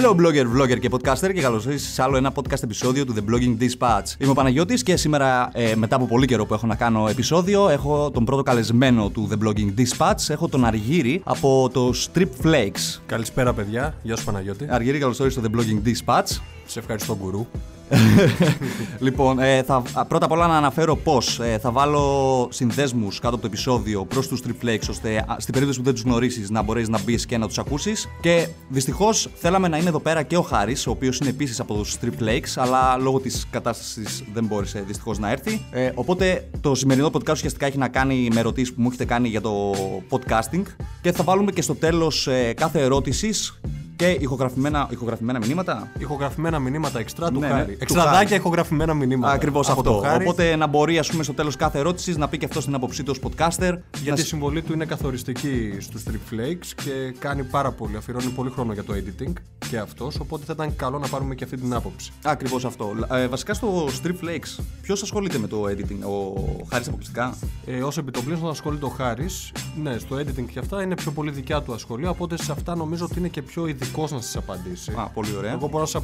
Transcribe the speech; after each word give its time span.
Hello, 0.00 0.10
blogger, 0.10 0.46
vlogger 0.56 0.78
και 0.78 0.88
podcaster 0.92 1.32
και 1.34 1.40
καλώς 1.40 1.64
ήρθατε 1.64 1.78
σε 1.78 2.02
άλλο 2.02 2.16
ένα 2.16 2.32
podcast 2.34 2.62
επεισόδιο 2.62 3.04
του 3.04 3.14
The 3.16 3.30
Blogging 3.30 3.62
Dispatch. 3.62 4.02
Είμαι 4.18 4.30
ο 4.30 4.34
Παναγιώτης 4.34 4.82
και 4.82 4.96
σήμερα, 4.96 5.50
ε, 5.52 5.74
μετά 5.74 5.96
από 5.96 6.06
πολύ 6.06 6.26
καιρό 6.26 6.46
που 6.46 6.54
έχω 6.54 6.66
να 6.66 6.74
κάνω 6.74 7.08
επεισόδιο, 7.08 7.68
έχω 7.68 8.10
τον 8.10 8.24
πρώτο 8.24 8.42
καλεσμένο 8.42 9.08
του 9.08 9.28
The 9.32 9.46
Blogging 9.46 9.80
Dispatch. 9.80 10.28
Έχω 10.28 10.48
τον 10.48 10.64
Αργύρι 10.64 11.20
από 11.24 11.70
το 11.72 11.92
Strip 11.94 12.46
Flakes. 12.46 13.00
Καλησπέρα, 13.06 13.52
παιδιά. 13.52 13.94
Γεια 14.02 14.16
σου, 14.16 14.24
Παναγιώτη. 14.24 14.66
Αργύρι, 14.70 14.98
καλώς 14.98 15.18
ήρθατε 15.18 15.48
στο 15.48 15.58
The 15.58 15.58
Blogging 15.58 15.88
Dispatch. 15.88 16.57
Σε 16.68 16.78
ευχαριστώ, 16.78 17.16
γκουρού. 17.20 17.46
λοιπόν, 19.06 19.38
ε, 19.38 19.62
θα, 19.62 19.82
πρώτα 20.08 20.24
απ' 20.24 20.32
όλα 20.32 20.46
να 20.46 20.56
αναφέρω 20.56 20.96
πώς 20.96 21.40
ε, 21.40 21.58
θα 21.58 21.70
βάλω 21.70 22.48
συνδέσμους 22.50 23.18
κάτω 23.18 23.34
από 23.34 23.42
το 23.42 23.46
επεισόδιο 23.46 24.04
προς 24.04 24.28
τους 24.28 24.42
Strip 24.44 24.64
Flakes, 24.64 24.88
ώστε 24.90 25.24
στην 25.38 25.52
περίπτωση 25.52 25.78
που 25.78 25.84
δεν 25.84 25.94
τους 25.94 26.02
γνωρίσεις 26.02 26.50
να 26.50 26.62
μπορέσει 26.62 26.90
να 26.90 27.02
μπεις 27.02 27.26
και 27.26 27.38
να 27.38 27.46
τους 27.46 27.58
ακούσεις. 27.58 28.08
Και 28.20 28.48
δυστυχώς 28.68 29.28
θέλαμε 29.34 29.68
να 29.68 29.76
είναι 29.76 29.88
εδώ 29.88 30.00
πέρα 30.00 30.22
και 30.22 30.36
ο 30.36 30.42
Χάρης, 30.42 30.86
ο 30.86 30.90
οποίος 30.90 31.18
είναι 31.18 31.28
επίσης 31.28 31.60
από 31.60 31.74
τους 31.74 31.96
Strip 32.00 32.22
Flakes, 32.22 32.52
αλλά 32.56 32.96
λόγω 32.96 33.20
της 33.20 33.46
κατάστασης 33.50 34.24
δεν 34.32 34.44
μπόρεσε 34.44 34.84
δυστυχώς 34.86 35.18
να 35.18 35.30
έρθει. 35.30 35.64
Ε, 35.70 35.90
οπότε 35.94 36.48
το 36.60 36.74
σημερινό 36.74 37.10
podcast 37.12 37.32
ουσιαστικά 37.32 37.66
έχει 37.66 37.78
να 37.78 37.88
κάνει 37.88 38.28
με 38.32 38.40
ερωτήσεις 38.40 38.74
που 38.74 38.80
μου 38.82 38.88
έχετε 38.88 39.04
κάνει 39.04 39.28
για 39.28 39.40
το 39.40 39.74
podcasting. 40.10 40.62
Και 41.02 41.12
θα 41.12 41.24
βάλουμε 41.24 41.52
και 41.52 41.62
στο 41.62 41.74
τέλος 41.74 42.26
ε, 42.26 42.52
κάθε 42.52 42.80
ερώτησης 42.80 43.60
και 43.98 44.16
ηχογραφημένα, 44.20 44.88
ηχογραφημένα 44.90 45.38
μηνύματα. 45.38 45.88
Ηχογραφημένα 45.98 46.57
μηνύματα 46.58 46.98
εξτρά 46.98 47.30
του 47.30 47.38
Ναι, 47.40 47.46
ναι, 47.46 47.52
χάρη. 47.52 47.72
του 47.72 47.78
Εξτραδάκια 47.80 48.18
Χάρη. 48.18 48.34
ηχογραφημένα 48.34 48.94
μηνύματα. 48.94 49.32
Ακριβώς 49.32 49.70
από 49.70 49.80
αυτό. 49.80 49.92
Το 49.92 49.98
χάρη, 50.06 50.24
Οπότε 50.24 50.56
να 50.56 50.66
μπορεί, 50.66 50.98
ας 50.98 51.10
πούμε, 51.10 51.22
στο 51.22 51.32
τέλος 51.34 51.56
κάθε 51.56 51.78
ερώτησης 51.78 52.16
να 52.16 52.28
πει 52.28 52.38
και 52.38 52.44
αυτό 52.44 52.60
την 52.60 52.74
άποψή 52.74 53.02
του 53.02 53.12
ως 53.16 53.30
podcaster. 53.30 53.78
Γιατί 54.02 54.10
Να 54.10 54.14
η 54.18 54.24
συμβολή 54.24 54.62
του 54.62 54.72
είναι 54.72 54.84
καθοριστική 54.84 55.76
στους 55.80 56.02
Strip 56.06 56.34
Flakes 56.34 56.66
και 56.84 57.14
κάνει 57.18 57.42
πάρα 57.44 57.72
πολύ, 57.72 57.96
αφιερώνει 57.96 58.26
πολύ 58.28 58.50
χρόνο 58.50 58.72
για 58.72 58.84
το 58.84 58.92
editing 58.96 59.32
και 59.70 59.78
αυτός, 59.78 60.20
οπότε 60.20 60.44
θα 60.44 60.52
ήταν 60.52 60.76
καλό 60.76 60.98
να 60.98 61.08
πάρουμε 61.08 61.34
και 61.34 61.44
αυτή 61.44 61.56
την 61.56 61.74
άποψη. 61.74 62.12
Ακριβώς 62.24 62.64
αυτό. 62.64 62.90
Ε, 63.12 63.26
βασικά 63.26 63.54
στο 63.54 63.86
Strip 64.02 64.24
Flakes, 64.24 64.62
ποιος 64.82 65.02
ασχολείται 65.02 65.38
με 65.38 65.46
το 65.46 65.62
editing, 65.64 66.00
ο 66.08 66.64
Χάρης 66.70 66.86
αποκλειστικά; 66.88 67.34
Ε, 67.66 67.82
Ω 67.82 67.92
επιτοπλίστων 67.98 68.48
ασχολείται 68.50 68.84
ο 68.84 68.88
Χάρης, 68.88 69.52
ναι, 69.82 69.98
στο 69.98 70.16
editing 70.16 70.44
και 70.52 70.58
αυτά 70.58 70.82
είναι 70.82 70.94
πιο 70.94 71.10
πολύ 71.10 71.30
δικιά 71.30 71.62
του 71.62 71.72
ασχολία, 71.72 72.10
οπότε 72.10 72.36
σε 72.42 72.52
αυτά 72.52 72.76
νομίζω 72.76 73.04
ότι 73.04 73.18
είναι 73.18 73.28
και 73.28 73.42
πιο 73.42 73.66
ειδικός 73.66 74.10
να 74.10 74.20
σας 74.20 74.36
απαντήσει. 74.36 74.90
Α, 74.96 75.08
πολύ 75.14 75.36
ωραία. 75.36 75.52
Εγώ 75.52 75.66
μπορώ 75.66 75.78
να 75.78 75.84
σας 75.86 75.94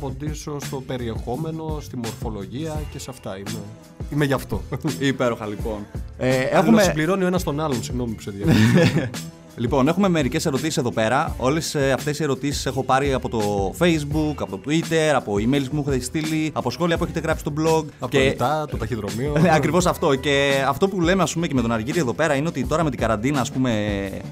απαντήσω 0.51 0.67
στο 0.67 0.81
περιεχόμενο, 0.81 1.79
στη 1.81 1.97
μορφολογία 1.97 2.83
και 2.91 2.99
σε 2.99 3.11
αυτά. 3.11 3.39
Είμαι, 3.39 3.61
είμαι 4.13 4.25
γι' 4.25 4.33
αυτό. 4.33 4.63
Υπέροχα, 4.99 5.47
λοιπόν. 5.47 5.87
Ε, 6.19 6.29
Έχουμε... 6.29 6.59
έχουμε, 6.59 6.83
συμπληρώνει 6.83 7.25
ο 7.25 7.27
ένας 7.27 7.43
τον 7.43 7.61
άλλον, 7.61 7.83
συγγνώμη 7.83 8.15
που 8.15 8.21
σε 8.21 8.31
διακόπτω. 8.37 9.19
Λοιπόν, 9.57 9.89
έχουμε 9.89 10.09
μερικές 10.09 10.47
ερωτήσεις 10.47 10.77
εδώ 10.77 10.93
πέρα. 10.93 11.35
Όλες 11.39 11.75
αυτές 11.75 12.19
οι 12.19 12.23
ερωτήσεις 12.23 12.67
έχω 12.67 12.85
πάρει 12.85 13.13
από 13.13 13.29
το 13.29 13.75
Facebook, 13.79 14.35
από 14.39 14.57
το 14.57 14.61
Twitter, 14.67 15.13
από 15.15 15.35
emails 15.35 15.67
που 15.71 15.77
μου 15.77 15.85
έχετε 15.89 16.05
στείλει, 16.05 16.51
από 16.55 16.71
σχόλια 16.71 16.99
που 16.99 17.05
έχετε 17.05 17.21
γράψει 17.21 17.41
στο 17.41 17.53
blog. 17.57 17.85
Από 17.99 18.13
το 18.13 18.19
λιτά, 18.19 18.67
το 18.71 18.77
ταχυδρομείο. 18.77 19.33
Ναι, 19.45 19.55
ακριβώς 19.55 19.87
αυτό. 19.87 20.15
Και 20.15 20.65
αυτό 20.69 20.89
που 20.89 21.01
λέμε, 21.01 21.23
ας 21.23 21.33
πούμε, 21.33 21.47
και 21.47 21.55
με 21.55 21.61
τον 21.61 21.73
Αργύρι 21.73 21.99
εδώ 21.99 22.13
πέρα 22.13 22.35
είναι 22.35 22.49
ότι 22.49 22.65
τώρα 22.65 22.85
με 22.85 22.91
την 22.91 22.99
καραντίνα, 22.99 23.41
ας 23.41 23.53
πούμε, 23.53 23.73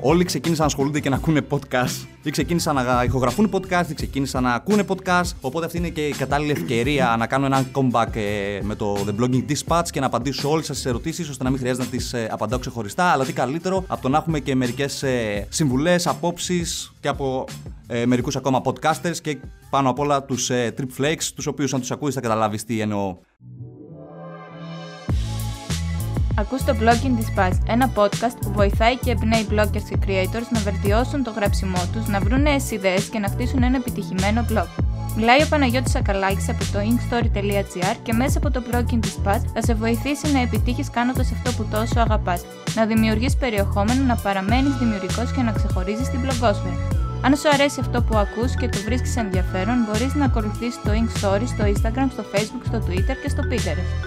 όλοι 0.00 0.24
ξεκίνησαν 0.24 0.64
να 0.64 0.70
ασχολούνται 0.70 1.00
και 1.00 1.08
να 1.08 1.16
ακούνε 1.16 1.40
podcast. 1.48 2.06
Ή 2.22 2.30
ξεκίνησαν 2.30 2.74
να 2.74 3.04
ηχογραφούν 3.04 3.50
podcast, 3.52 3.90
ή 3.90 3.94
ξεκίνησαν 3.94 4.42
να 4.42 4.54
ακούνε 4.54 4.84
podcast. 4.88 5.30
Οπότε 5.40 5.66
αυτή 5.66 5.78
είναι 5.78 5.88
και 5.88 6.06
η 6.06 6.12
κατάλληλη 6.12 6.50
ευκαιρία 6.50 7.16
να 7.18 7.26
κάνω 7.26 7.46
ένα 7.46 7.64
comeback 7.72 8.16
ε, 8.16 8.60
με 8.62 8.74
το 8.74 8.96
The 9.06 9.22
Blogging 9.22 9.44
Dispatch 9.48 9.86
και 9.90 10.00
να 10.00 10.06
απαντήσω 10.06 10.40
σε 10.40 10.46
όλες 10.46 10.66
σας 10.66 10.76
τις 10.76 10.86
ερωτήσεις, 10.86 11.28
ώστε 11.28 11.44
να 11.44 11.50
μην 11.50 11.58
χρειάζεται 11.58 11.84
να 11.84 11.90
τις 11.90 12.14
απαντάω 12.30 12.58
ξεχωριστά. 12.58 13.04
Αλλά 13.04 13.24
τι 13.24 13.32
καλύτερο 13.32 13.84
από 13.86 14.02
το 14.02 14.08
να 14.08 14.18
έχουμε 14.18 14.38
και 14.38 14.54
μερικές 14.54 15.02
συμβουλές, 15.48 16.06
απόψεις 16.06 16.92
και 17.00 17.08
από 17.08 17.44
ε, 17.86 18.06
μερικούς 18.06 18.36
ακόμα 18.36 18.60
podcasters 18.64 19.16
και 19.22 19.38
πάνω 19.70 19.90
απ' 19.90 19.98
όλα 19.98 20.22
τους 20.22 20.50
ε, 20.50 20.74
Trip 20.78 21.02
Flakes, 21.02 21.24
τους 21.34 21.46
οποίους 21.46 21.74
αν 21.74 21.80
τους 21.80 21.90
ακούεις 21.90 22.14
θα 22.14 22.20
καταλάβεις 22.20 22.64
τι 22.64 22.80
εννοώ. 22.80 23.16
Ακούς 26.36 26.64
το 26.64 26.76
Blogging 26.80 27.18
Dispatch, 27.18 27.58
ένα 27.66 27.92
podcast 27.94 28.36
που 28.40 28.52
βοηθάει 28.52 28.96
και 28.96 29.10
εμπνέει 29.10 29.46
bloggers 29.50 29.82
και 29.88 29.98
creators 30.06 30.48
να 30.50 30.60
βελτιώσουν 30.60 31.22
το 31.22 31.30
γράψιμό 31.30 31.80
τους, 31.92 32.06
να 32.06 32.20
βρουν 32.20 32.42
νέες 32.42 32.70
ιδέες 32.70 33.08
και 33.08 33.18
να 33.18 33.28
χτίσουν 33.28 33.62
ένα 33.62 33.76
επιτυχημένο 33.76 34.46
blog. 34.50 34.91
Μιλάει 35.16 35.42
ο 35.42 35.46
Παναγιώτης 35.48 35.94
Ακαλάκης 35.94 36.48
από 36.48 36.64
το 36.72 36.78
inkstory.gr 36.78 37.96
και 38.02 38.12
μέσα 38.12 38.38
από 38.38 38.50
το 38.50 38.62
Blogging 38.70 39.04
Dispatch 39.04 39.44
θα 39.54 39.62
σε 39.62 39.74
βοηθήσει 39.74 40.32
να 40.32 40.40
επιτύχεις 40.40 40.90
κάνοντας 40.90 41.32
αυτό 41.32 41.52
που 41.52 41.68
τόσο 41.70 42.00
αγαπάς, 42.00 42.44
να 42.74 42.86
δημιουργείς 42.86 43.36
περιεχόμενο, 43.36 44.04
να 44.04 44.16
παραμένεις 44.16 44.76
δημιουργικός 44.76 45.32
και 45.32 45.42
να 45.42 45.52
ξεχωρίζεις 45.52 46.08
την 46.10 46.20
blogosfera. 46.24 46.96
Αν 47.22 47.36
σου 47.36 47.48
αρέσει 47.48 47.80
αυτό 47.80 48.02
που 48.02 48.16
ακούς 48.16 48.54
και 48.54 48.68
το 48.68 48.78
βρίσκεις 48.84 49.16
ενδιαφέρον, 49.16 49.76
μπορείς 49.86 50.14
να 50.14 50.24
ακολουθήσεις 50.24 50.80
το 50.82 50.90
Inkstory 50.90 51.46
στο 51.46 51.64
Instagram, 51.64 52.08
στο 52.12 52.24
Facebook, 52.32 52.64
στο 52.66 52.82
Twitter 52.86 53.16
και 53.22 53.28
στο 53.28 53.42
Pinterest. 53.50 54.06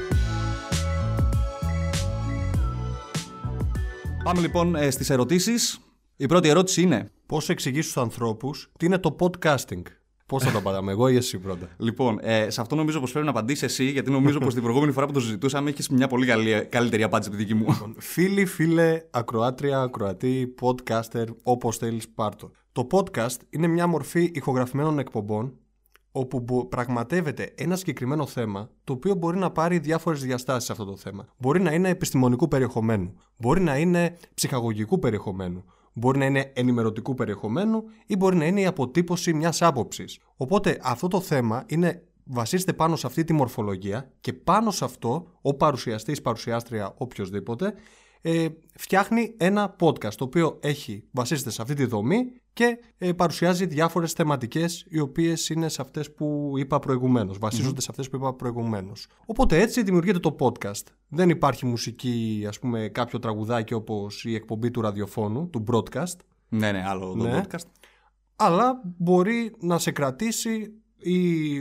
Πάμε 4.23 4.41
λοιπόν 4.41 4.75
ε, 4.75 4.89
στις 4.89 5.09
ερωτήσεις. 5.09 5.79
Η 6.15 6.25
πρώτη 6.25 6.47
ερώτηση 6.49 6.81
είναι 6.81 7.09
Πώς 7.25 7.49
εξηγεί 7.49 7.81
στους 7.81 7.97
ανθρώπους 7.97 8.71
τι 8.77 8.85
είναι 8.85 8.97
το 8.97 9.15
podcasting; 9.19 9.81
Πώς 10.28 10.44
θα 10.44 10.52
το 10.52 10.58
απαντάμε, 10.58 10.91
εγώ 10.91 11.08
ή 11.09 11.16
εσύ 11.16 11.40
πρώτα; 11.40 11.68
Λοιπόν, 11.78 12.19
ε, 12.22 12.50
σε 12.50 12.62
αυτό 12.62 12.75
νομίζω 12.75 13.00
πως 13.00 13.12
πρέπει 13.12 13.25
να 13.25 13.31
απαντήσεις 13.31 13.63
εσύ, 13.63 13.84
γιατί 13.86 14.12
νομίζω 14.12 14.40
πως 14.40 14.53
την 14.53 14.62
προηγούμενη 14.63 14.91
φορά 14.91 15.06
που 15.06 15.12
το 15.12 15.19
συζητούσαμε 15.19 15.69
έχει 15.69 15.94
μια 15.94 16.08
πολύ 16.08 16.25
καλή, 16.25 16.66
καλύτερη 16.66 17.03
απάντηση 17.03 17.30
από 17.30 17.38
τη 17.38 17.44
δική 17.44 17.56
μου. 17.63 17.94
Φίλοι, 17.97 18.46
φίλε, 18.46 19.02
ακροάτρια, 19.12 19.81
ακροατή, 19.81 20.53
podcaster, 20.62 21.25
όπως 21.44 21.78
θέλεις, 21.78 22.09
πάρτο. 22.09 22.52
Το 22.72 22.88
podcast 22.91 23.36
είναι 23.50 23.68
μια 23.68 23.88
μορφή 23.88 24.31
ηχογραφημένων 24.34 25.00
εκπομπών 25.00 25.53
όπου 26.12 26.40
μπο- 26.40 26.66
πραγματεύεται 26.66 27.53
ένα 27.57 27.75
συγκεκριμένο 27.75 28.25
θέμα 28.25 28.69
το 28.84 28.94
οποίο 28.94 29.16
μπορεί 29.16 29.38
να 29.38 29.52
πάρει 29.52 29.80
διάφορες 29.80 30.22
διαστάσεις 30.22 30.63
σε 30.66 30.72
αυτό 30.72 30.86
το 30.86 30.97
θέμα. 30.97 31.28
Μπορεί 31.38 31.62
να 31.62 31.74
είναι 31.74 31.90
επιστημονικού 31.90 32.47
περιεχομένου, 32.47 33.13
μπορεί 33.38 33.62
να 33.62 33.78
είναι 33.78 34.18
ψυχαγωγικού 34.34 35.00
περιεχομένου, 35.00 35.63
μπορεί 35.95 36.17
να 36.17 36.25
είναι 36.25 36.51
ενημερωτικού 36.56 37.13
περιεχομένου 37.13 37.83
ή 38.06 38.16
μπορεί 38.16 38.35
να 38.35 38.45
είναι 38.45 38.61
η 38.61 38.66
αποτύπωση 38.66 39.33
μιας 39.33 39.61
άποψης. 39.61 40.19
Οπότε 40.38 40.79
αυτό 40.81 41.07
το 41.07 41.22
θέμα 41.22 41.63
είναι 41.67 42.03
βασίζεται 42.23 42.73
πάνω 42.73 42.95
σε 42.95 43.07
αυτή 43.07 43.23
τη 43.23 43.33
μορφολογία 43.33 44.11
και 44.19 44.33
πάνω 44.33 44.72
σε 44.72 44.85
αυτό 44.85 45.28
ο 45.41 45.53
παρουσιαστής, 45.53 46.22
παρουσιάστρια, 46.22 46.94
οποιοδήποτε 46.97 47.73
ε, 48.28 48.47
φτιάχνει 48.75 49.34
ένα 49.38 49.75
podcast 49.80 50.13
το 50.13 50.24
οποίο 50.24 50.59
έχει, 50.62 51.03
βασίζεται 51.12 51.50
σε 51.50 51.62
αυτή 51.62 51.74
τη 51.74 51.86
δομή 51.86 52.24
και 52.53 52.78
ε, 52.97 53.13
παρουσιάζει 53.13 53.66
διάφορες 53.66 54.12
θεματικές 54.12 54.86
οι 54.90 55.00
οποίες 55.00 55.50
είναι 55.50 55.69
σε 55.69 55.81
αυτές 55.81 56.13
που 56.13 56.53
είπα 56.58 56.80
προηγουμένως, 56.80 57.38
βασίζονται 57.38 57.81
σε 57.81 57.88
αυτές 57.90 58.09
που 58.09 58.16
είπα 58.16 58.34
προηγουμένως. 58.34 59.08
Οπότε 59.25 59.62
έτσι 59.62 59.84
δημιουργείται 59.84 60.19
το 60.19 60.36
podcast. 60.40 60.84
Δεν 61.08 61.30
υπάρχει 61.30 61.66
μουσική, 61.66 62.46
ας 62.47 62.59
πούμε 62.59 62.88
κάποιο 62.88 63.19
τραγουδάκι 63.19 63.74
όπως 63.74 64.25
η 64.25 64.36
εκπομπή 64.36 64.72
του 64.72 64.81
ραδιοφώνου, 64.81 65.50
του 65.50 65.63
broadcast, 65.72 66.16
ναι, 66.50 66.72
ναι, 66.72 66.84
άλλο 66.88 67.16
το 67.18 67.24
Ναι. 67.24 67.42
podcast. 67.44 67.66
αλλά 68.36 68.81
μπορεί 68.97 69.56
να 69.59 69.78
σε 69.80 69.92
κρατήσει 69.92 70.74
ή 70.97 71.57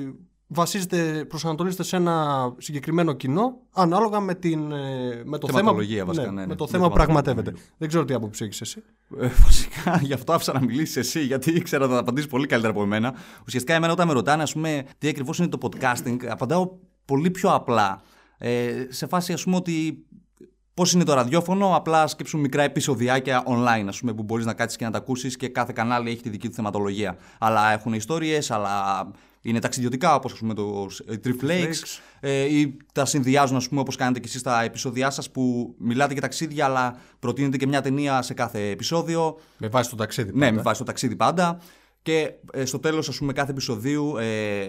βασίζεται, 0.54 1.25
προσανατολίζεται 1.28 1.82
σε 1.82 1.97
ένα 1.97 2.54
συγκεκριμένο 2.59 3.12
κοινό 3.12 3.56
ανάλογα 3.72 4.20
με, 4.20 4.34
την, 4.34 4.72
ε, 4.72 5.22
με 5.25 5.38
το 5.38 5.47
θέμα, 5.47 5.59
Θεματολογία, 5.59 6.04
βασικά, 6.04 6.31
ναι, 6.31 6.41
ναι. 6.41 6.47
με 6.47 6.54
το 6.54 6.65
Με 6.65 6.70
θέμα 6.70 6.88
που 6.88 6.97
θεματολογία, 6.97 7.04
πραγματεύεται. 7.04 7.50
ναι. 7.50 7.59
Δεν 7.78 7.88
ξέρω 7.88 8.04
τι 8.04 8.15
άποψη 8.15 8.44
έχεις 8.44 8.60
εσύ. 8.60 8.82
Ε, 9.20 9.28
βασικά, 9.44 10.00
γι' 10.03 10.12
αυτό 10.12 10.32
άφησα 10.32 10.53
να 10.53 10.60
μιλήσεις 10.60 10.97
εσύ, 10.97 11.20
γιατί 11.25 11.50
ήξερα 11.50 11.84
ότι 11.84 11.92
θα 11.92 11.98
απαντήσεις 11.98 12.31
πολύ 12.31 12.47
καλύτερα 12.47 12.72
από 12.72 12.82
εμένα. 12.82 13.15
Ουσιαστικά, 13.47 13.75
εμένα 13.75 13.92
όταν 13.92 14.06
με 14.06 14.12
ρωτάνε, 14.12 14.42
ας 14.42 14.53
πούμε, 14.53 14.84
τι 14.98 15.09
ακριβώς 15.09 15.38
είναι 15.38 15.48
το 15.48 15.59
podcasting, 15.62 16.16
απαντάω 16.28 16.71
πολύ 17.04 17.30
πιο 17.30 17.54
απλά. 17.54 18.03
Ε, 18.39 18.86
σε 18.89 19.07
φάση, 19.07 19.33
ας 19.33 19.45
πούμε, 19.45 19.57
ότι 19.57 20.07
Πώς 20.74 20.92
είναι 20.92 21.04
το 21.04 21.15
ραδιόφωνο, 21.15 21.77
απλά 21.77 22.07
σκέψου 22.07 22.39
μικρά 22.39 22.62
επεισοδιάκια 22.62 23.42
online, 23.47 23.84
ας 23.89 24.00
πούμε, 24.00 24.12
που 24.15 24.22
μπορείς 24.22 24.45
να 24.45 24.54
κάτσεις 24.54 24.78
και 24.78 24.84
να 24.84 24.91
τα 24.91 24.98
ακούσεις 24.98 25.36
και 25.36 25.48
κάθε 25.48 25.72
κανάλι 25.74 26.10
έχει 26.10 26.22
τη 26.22 26.28
δική 26.28 26.48
του 26.48 26.54
θεματολογία. 26.54 27.16
Αλλά 27.39 27.72
έχουν 27.72 27.92
ιστορίες, 27.92 28.50
αλλά 28.50 28.72
είναι 29.45 29.59
ταξιδιωτικά, 29.59 30.15
όπως 30.15 30.33
ας 30.33 30.39
πούμε 30.39 30.55
το 30.55 30.87
ε, 31.07 31.15
Trip 31.25 31.45
Flakes, 31.45 32.01
ε, 32.21 32.59
ή 32.59 32.77
τα 32.93 33.05
συνδυάζουν, 33.05 33.57
ας 33.57 33.69
πούμε, 33.69 33.81
όπως 33.81 33.97
κάνετε 33.97 34.21
και 34.21 34.29
εσείς 34.29 34.41
στα 34.41 34.63
επεισόδια 34.63 35.11
σας, 35.11 35.31
που 35.31 35.75
μιλάτε 35.79 36.13
για 36.13 36.23
ταξίδια, 36.23 36.65
αλλά 36.65 36.97
προτείνετε 37.19 37.57
και 37.57 37.67
μια 37.67 37.81
ταινία 37.81 38.23
σε 38.23 38.35
κάθε 38.35 38.69
επεισόδιο. 38.71 39.39
Με 39.59 39.69
βάση 39.69 39.91
το 39.91 39.97
ταξίδι. 39.97 40.31
Ναι, 40.33 40.39
πάντα. 40.39 40.53
με 40.53 40.63
βάση 40.63 40.79
το 40.79 40.85
ταξίδι 40.85 41.17
πάντα. 41.17 41.59
Και 42.03 42.33
ε, 42.53 42.65
στο 42.65 42.79
τέλος, 42.79 43.09
ας 43.09 43.19
πούμε, 43.19 43.33
κάθε 43.33 43.51
επεισοδίου 43.51 44.17
ε, 44.17 44.69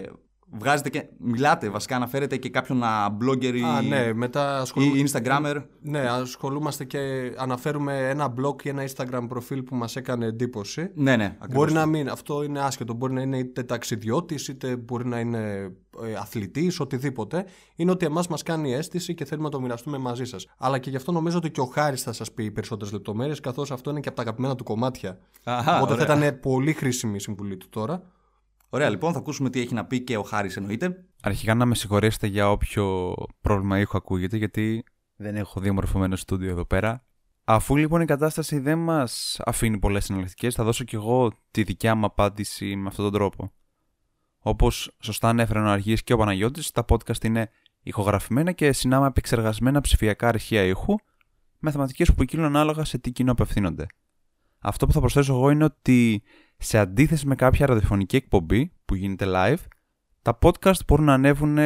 βγάζετε 0.50 0.90
και. 0.90 1.08
Μιλάτε, 1.18 1.68
βασικά 1.68 1.96
αναφέρετε 1.96 2.36
και 2.36 2.48
κάποιον 2.50 2.82
α, 2.82 3.16
blogger 3.20 3.54
ή, 3.54 3.62
Α, 3.62 3.82
ναι, 3.82 4.12
μετά 4.12 4.60
ασχολούμαι... 4.60 4.98
ή 4.98 5.06
Instagrammer. 5.12 5.62
Ναι, 5.80 6.00
ασχολούμαστε 6.00 6.84
και 6.84 7.32
αναφέρουμε 7.36 8.08
ένα 8.08 8.34
blog 8.40 8.64
ή 8.64 8.68
ένα 8.68 8.84
Instagram 8.86 9.24
προφίλ 9.28 9.62
που 9.62 9.76
μας 9.76 9.96
έκανε 9.96 10.26
εντύπωση. 10.26 10.90
Ναι, 10.94 11.16
ναι, 11.16 11.24
ακριβώς. 11.24 11.54
Μπορεί 11.54 11.72
να 11.72 11.86
μην, 11.86 12.08
αυτό 12.08 12.42
είναι 12.42 12.60
άσχετο. 12.60 12.94
Μπορεί 12.94 13.12
να 13.12 13.20
είναι 13.20 13.38
είτε 13.38 13.62
ταξιδιώτης, 13.62 14.48
είτε 14.48 14.76
μπορεί 14.76 15.06
να 15.06 15.20
είναι 15.20 15.72
ε, 16.02 16.14
αθλητής, 16.20 16.80
οτιδήποτε. 16.80 17.44
Είναι 17.76 17.90
ότι 17.90 18.06
εμάς 18.06 18.26
μας 18.26 18.42
κάνει 18.42 18.74
αίσθηση 18.74 19.14
και 19.14 19.24
θέλουμε 19.24 19.46
να 19.46 19.52
το 19.52 19.60
μοιραστούμε 19.60 19.98
μαζί 19.98 20.24
σας. 20.24 20.46
Αλλά 20.58 20.78
και 20.78 20.90
γι' 20.90 20.96
αυτό 20.96 21.12
νομίζω 21.12 21.36
ότι 21.36 21.50
και 21.50 21.60
ο 21.60 21.66
Χάρης 21.66 22.02
θα 22.02 22.12
σας 22.12 22.32
πει 22.32 22.50
περισσότερες 22.50 22.92
λεπτομέρειες, 22.92 23.40
καθώς 23.40 23.70
αυτό 23.70 23.90
είναι 23.90 24.00
και 24.00 24.08
από 24.08 24.16
τα 24.16 24.22
αγαπημένα 24.22 24.54
του 24.54 24.64
κομμάτια. 24.64 25.18
Αχα, 25.44 25.76
Οπότε 25.76 25.92
ωραία. 25.92 26.06
θα 26.06 26.16
ήταν 26.16 26.40
πολύ 26.40 26.72
χρήσιμη 26.72 27.16
η 27.16 27.20
συμβουλή 27.20 27.56
του 27.56 27.68
τώρα. 27.68 28.02
Ωραία, 28.76 28.90
λοιπόν, 28.90 29.12
θα 29.12 29.18
ακούσουμε 29.18 29.50
τι 29.50 29.60
έχει 29.60 29.74
να 29.74 29.84
πει 29.84 30.00
και 30.00 30.16
ο 30.16 30.22
Χάρης, 30.22 30.56
εννοείται. 30.56 31.04
Αρχικά 31.22 31.54
να 31.54 31.66
με 31.66 31.74
συγχωρέσετε 31.74 32.26
για 32.26 32.50
όποιο 32.50 33.14
πρόβλημα 33.40 33.78
ήχου 33.80 33.96
ακούγεται, 33.96 34.36
γιατί 34.36 34.84
δεν 35.16 35.36
έχω 35.36 35.60
διαμορφωμένο 35.60 36.16
στούντιο 36.16 36.50
εδώ 36.50 36.64
πέρα. 36.64 37.04
Αφού 37.44 37.76
λοιπόν 37.76 38.00
η 38.00 38.04
κατάσταση 38.04 38.58
δεν 38.58 38.78
μας 38.78 39.40
αφήνει 39.44 39.78
πολλές 39.78 40.10
εναλλακτικέ, 40.10 40.50
θα 40.50 40.64
δώσω 40.64 40.84
κι 40.84 40.94
εγώ 40.94 41.32
τη 41.50 41.62
δικιά 41.62 41.94
μου 41.94 42.06
απάντηση 42.06 42.76
με 42.76 42.88
αυτόν 42.88 43.04
τον 43.04 43.12
τρόπο. 43.14 43.52
Όπως 44.38 44.96
σωστά 45.00 45.28
ανέφεραν 45.28 45.66
ο 45.66 45.70
Αργή 45.70 45.94
και 45.94 46.12
ο 46.12 46.16
Παναγιώτης, 46.16 46.70
τα 46.70 46.84
podcast 46.88 47.24
είναι 47.24 47.50
ηχογραφημένα 47.82 48.52
και 48.52 48.72
συνάμα 48.72 49.06
επεξεργασμένα 49.06 49.80
ψηφιακά 49.80 50.28
αρχεία 50.28 50.62
ήχου, 50.62 50.94
με 51.58 51.70
θεματικές 51.70 52.08
που 52.08 52.14
ποικίλουν 52.14 52.44
ανάλογα 52.44 52.84
σε 52.84 52.98
τι 52.98 53.10
κοινό 53.10 53.32
απευθύνονται. 53.32 53.86
Αυτό 54.58 54.86
που 54.86 54.92
θα 54.92 55.00
προσθέσω 55.00 55.32
εγώ 55.34 55.50
είναι 55.50 55.64
ότι 55.64 56.22
σε 56.58 56.78
αντίθεση 56.78 57.26
με 57.26 57.34
κάποια 57.34 57.66
ραδιοφωνική 57.66 58.16
εκπομπή 58.16 58.72
που 58.84 58.94
γίνεται 58.94 59.24
live, 59.28 59.64
τα 60.22 60.38
podcast 60.42 60.84
μπορούν 60.86 61.04
να 61.04 61.12
ανέβουν 61.12 61.58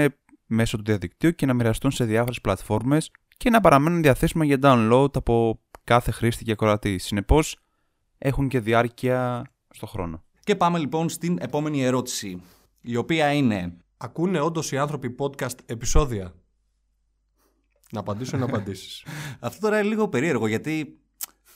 μέσω 0.46 0.76
του 0.76 0.82
διαδικτύου 0.82 1.34
και 1.34 1.46
να 1.46 1.54
μοιραστούν 1.54 1.90
σε 1.90 2.04
διάφορες 2.04 2.40
πλατφόρμες 2.40 3.10
και 3.36 3.50
να 3.50 3.60
παραμένουν 3.60 4.02
διαθέσιμα 4.02 4.44
για 4.44 4.58
download 4.62 5.16
από 5.16 5.60
κάθε 5.84 6.10
χρήστη 6.10 6.44
και 6.44 6.52
ακροατή. 6.52 6.98
Συνεπώς, 6.98 7.58
έχουν 8.18 8.48
και 8.48 8.60
διάρκεια 8.60 9.50
στο 9.70 9.86
χρόνο. 9.86 10.22
Και 10.44 10.56
πάμε 10.56 10.78
λοιπόν 10.78 11.08
στην 11.08 11.38
επόμενη 11.40 11.84
ερώτηση, 11.84 12.42
η 12.80 12.96
οποία 12.96 13.32
είναι. 13.32 13.76
Ακούνε 13.96 14.40
όντως 14.40 14.72
οι 14.72 14.78
άνθρωποι 14.78 15.14
podcast 15.18 15.58
επεισόδια; 15.66 16.34
Να 17.92 18.00
απαντήσω 18.00 18.36
ή 18.36 18.38
να 18.38 18.44
απαντήσεις; 18.44 19.04
Αυτό 19.40 19.60
τώρα 19.60 19.78
είναι 19.78 19.88
λίγο 19.88 20.08
περίεργο 20.08 20.46
γιατί 20.46 21.00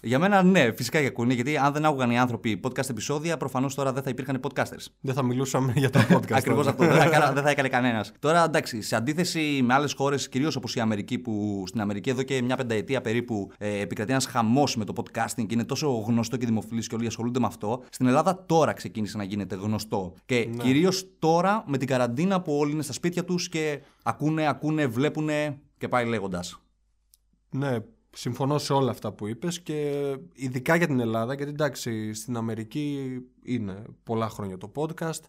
για 0.04 0.18
μένα 0.18 0.42
ναι, 0.42 0.72
φυσικά 0.72 1.00
και 1.00 1.06
ακούνε. 1.06 1.34
Γιατί 1.34 1.56
αν 1.56 1.72
δεν 1.72 1.84
άκουγαν 1.84 2.10
οι 2.10 2.18
άνθρωποι 2.18 2.60
podcast 2.64 2.90
επεισόδια, 2.90 3.36
προφανώς 3.36 3.74
τώρα 3.74 3.92
δεν 3.92 4.02
θα 4.02 4.10
υπήρχαν 4.10 4.40
podcasters. 4.42 4.86
Δεν 5.00 5.14
θα 5.14 5.22
μιλούσαμε 5.22 5.72
για 5.82 5.90
τα 5.90 6.06
podcast. 6.12 6.32
Ακριβώς 6.32 6.66
τώρα. 6.66 6.70
αυτό. 6.70 6.84
δεν, 6.84 6.96
θα, 6.96 7.02
έκανα- 7.04 7.32
δεν 7.32 7.42
θα 7.42 7.50
έκανε 7.50 7.68
κανένας. 7.68 8.12
Τώρα 8.18 8.44
εντάξει, 8.44 8.82
σε 8.82 8.96
αντίθεση 8.96 9.60
με 9.64 9.74
άλλες 9.74 9.92
χώρες, 9.92 10.28
κυρίως 10.28 10.56
όπως 10.56 10.74
η 10.74 10.80
Αμερική, 10.80 11.18
που 11.18 11.64
στην 11.66 11.80
Αμερική 11.80 12.10
εδώ 12.10 12.22
και 12.22 12.42
μια 12.42 12.56
πενταετία 12.56 13.00
περίπου 13.00 13.50
ε, 13.58 13.80
επικρατεί 13.80 14.10
ένας 14.10 14.26
χαμός 14.26 14.76
με 14.76 14.84
το 14.84 14.92
podcasting 14.96 15.46
και 15.46 15.54
είναι 15.54 15.64
τόσο 15.64 15.88
γνωστό 16.06 16.36
και 16.36 16.46
δημοφιλής 16.46 16.86
και 16.88 16.94
όλοι 16.94 17.06
ασχολούνται 17.06 17.40
με 17.40 17.46
αυτό. 17.46 17.82
Στην 17.90 18.06
Ελλάδα 18.06 18.44
τώρα 18.46 18.72
ξεκίνησε 18.72 19.16
να 19.16 19.24
γίνεται 19.24 19.54
γνωστό. 19.54 20.14
Και 20.26 20.48
Ναι. 20.50 20.62
κυρίως 20.62 21.06
τώρα 21.18 21.64
με 21.66 21.78
την 21.78 21.88
καραντίνα 21.88 22.40
που 22.42 22.56
όλοι 22.58 22.72
είναι 22.72 22.82
στα 22.82 22.92
σπίτια 22.92 23.24
τους 23.24 23.48
και 23.48 23.80
ακούνε, 24.02 24.46
ακούνε, 24.48 24.86
βλέπουν 24.86 25.28
και 25.78 25.88
πάει 25.88 26.04
λέγοντας. 26.06 26.58
Ναι, 27.50 27.76
συμφωνώ 28.14 28.58
σε 28.58 28.72
όλα 28.72 28.90
αυτά 28.90 29.12
που 29.12 29.26
είπες 29.26 29.60
και 29.60 29.92
ειδικά 30.34 30.76
για 30.76 30.86
την 30.86 31.00
Ελλάδα, 31.00 31.34
γιατί 31.34 31.50
εντάξει, 31.50 32.14
στην 32.14 32.36
Αμερική 32.36 33.18
είναι 33.44 33.82
πολλά 34.04 34.28
χρόνια 34.28 34.58
το 34.58 34.72
podcast. 34.74 35.20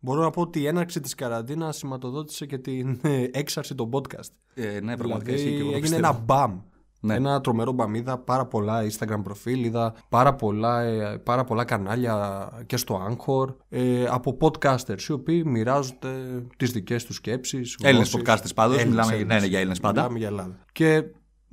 Μπορώ 0.00 0.22
να 0.22 0.30
πω 0.30 0.40
ότι 0.40 0.60
η 0.60 0.66
έναρξη 0.66 1.00
της 1.00 1.14
καραντίνας 1.14 1.76
σηματοδότησε 1.76 2.46
και 2.46 2.58
την 2.58 2.98
ε, 3.02 3.22
έξαρση 3.40 3.74
των 3.74 3.90
podcast. 3.92 4.28
Ε, 4.54 4.80
ναι, 4.80 4.96
πραγματικά 4.96 5.32
ισχύει 5.32 5.44
Δηλαδή 5.48 5.56
και 5.56 5.62
εγώ 5.62 5.70
το 5.70 5.76
έγινε 5.76 5.96
πιστεύω. 5.96 6.06
ένα 6.06 6.22
μπαμ. 6.24 6.60
Ναι. 7.00 7.14
Ένα 7.14 7.40
τρομερό 7.40 7.72
μπαμ. 7.72 7.94
Είδα 7.94 8.18
πάρα 8.18 8.46
πολλά 8.46 8.82
Instagram 8.90 9.20
προφίλ, 9.24 9.64
είδα 9.64 9.94
πάρα 10.08 10.34
πολλά, 10.34 10.80
ε, 10.82 11.16
πάρα 11.24 11.44
πολλά 11.44 11.64
κανάλια 11.64 12.48
και 12.66 12.76
στο 12.76 13.06
Anchor 13.10 13.54
ε, 13.68 14.04
από 14.08 14.36
podcasters 14.40 15.00
οι 15.08 15.12
οποίοι 15.12 15.42
μοιράζονται 15.46 16.42
τις 16.56 16.70
δικές 16.72 17.04
τους 17.04 17.16
σκέψεις. 17.16 17.78
Έλληνες 17.82 18.10
γνώσεις. 18.12 18.28
podcasters 18.32 18.54
πάντως, 18.54 18.76
Έλληνες, 18.76 18.94
μιλάμε- 18.94 19.12
Έλληνες. 19.14 19.34
ναι, 19.34 19.40
ναι, 19.40 19.46
για 19.46 19.58
Έλληνες 19.58 19.80
πάντα. 19.80 20.00
Μιλάμε 20.02 20.18
για 20.18 20.28
Ελλάδα. 20.28 20.64
Και 20.72 21.02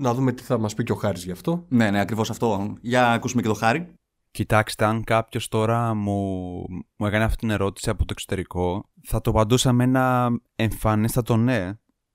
να 0.01 0.13
δούμε 0.13 0.31
τι 0.31 0.43
θα 0.43 0.57
μας 0.57 0.73
πει 0.73 0.83
και 0.83 0.91
ο 0.91 0.95
Χάρης 0.95 1.23
γι' 1.23 1.31
αυτό. 1.31 1.65
Ναι, 1.69 1.91
ναι, 1.91 1.99
ακριβώς 1.99 2.29
αυτό. 2.29 2.73
Για 2.81 3.01
να 3.01 3.11
ακούσουμε 3.11 3.41
και 3.41 3.47
το 3.47 3.53
χάρη. 3.53 3.93
Κοιτάξτε, 4.31 4.85
αν 4.85 5.03
κάποιος 5.03 5.47
τώρα 5.47 5.93
μου, 5.93 6.13
μου 6.95 7.05
έκανε 7.05 7.23
αυτή 7.23 7.37
την 7.37 7.49
ερώτηση 7.49 7.89
από 7.89 7.99
το 7.99 8.07
εξωτερικό, 8.11 8.89
θα 9.03 9.21
το 9.21 9.29
απαντούσα 9.29 9.73
με 9.73 9.83
ένα 9.83 10.29
εμφανίστατο 10.55 11.37
ναι. 11.37 11.71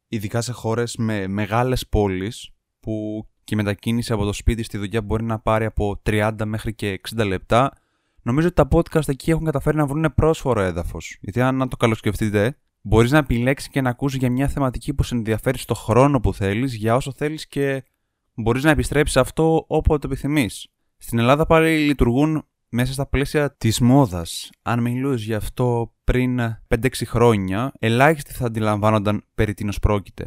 Ειδικά 0.09 0.41
σε 0.41 0.53
χώρες 0.53 0.97
με 0.97 1.27
μεγάλες 1.27 1.89
πόλεις, 1.89 2.51
που 2.81 3.27
και 3.45 3.55
η 3.55 3.57
μετακίνηση 3.57 4.13
από 4.13 4.25
το 4.25 4.33
σπίτι 4.33 4.63
στη 4.63 4.79
δουλειά 4.79 5.03
μπορεί 5.03 5.25
να 5.25 5.39
πάρει 5.39 5.65
από 5.65 6.03
30 6.07 6.33
μέχρι 6.45 6.75
και 6.75 7.01
60 7.17 7.27
λεπτά. 7.27 7.73
Νομίζω 8.23 8.47
ότι 8.47 8.57
τα 8.57 8.69
podcast 8.71 9.09
εκεί 9.09 9.31
έχουν 9.31 9.45
καταφέρει 9.45 9.77
να 9.77 9.87
βρουν 9.87 10.13
πρόσφορο 10.15 10.61
έδαφος. 10.61 11.19
Γιατί 11.21 11.41
αν 11.41 11.57
να 11.57 11.69
το 11.69 11.77
καλοσκεφτείτε, 11.77 12.59
μπορείς 12.87 13.11
να 13.11 13.19
επιλέξεις 13.19 13.69
και 13.69 13.81
να 13.81 13.91
ακούσει 13.91 14.17
για 14.19 14.31
μια 14.31 14.49
θεματική 14.49 14.95
που 14.95 15.03
σε 15.03 15.15
ενδιαφέρει 15.15 15.59
στο 15.59 15.75
χρόνο 15.75 16.21
που 16.21 16.35
θέλεις, 16.35 16.75
για 16.75 16.95
όσο 16.95 17.13
θέλεις 17.13 17.47
και 17.47 17.85
μπορείς 18.35 18.65
να 18.65 18.71
επιστρέψεις 18.71 19.13
σε 19.13 19.21
αυτό 19.21 19.65
όποτε 19.69 20.07
επιθυμείς. 20.07 20.69
Στην 20.97 21.19
Ελλάδα 21.19 21.47
πάλι 21.47 21.79
λειτουργούν 21.79 22.45
μέσα 22.69 22.93
στα 22.93 23.07
πλαίσια 23.07 23.57
της 23.57 23.81
μόδας. 23.81 24.51
Αν 24.63 24.81
μιλούσε 24.81 25.25
γι' 25.25 25.35
αυτό 25.35 25.95
πριν 26.05 26.41
5-6 26.69 26.89
χρόνια, 27.05 27.73
ελάχιστοι 27.79 28.33
θα 28.33 28.47
αντιλαμβάνονταν 28.47 29.25
περί 29.35 29.55
τίνος 29.55 29.79
πρόκειται. 29.79 30.25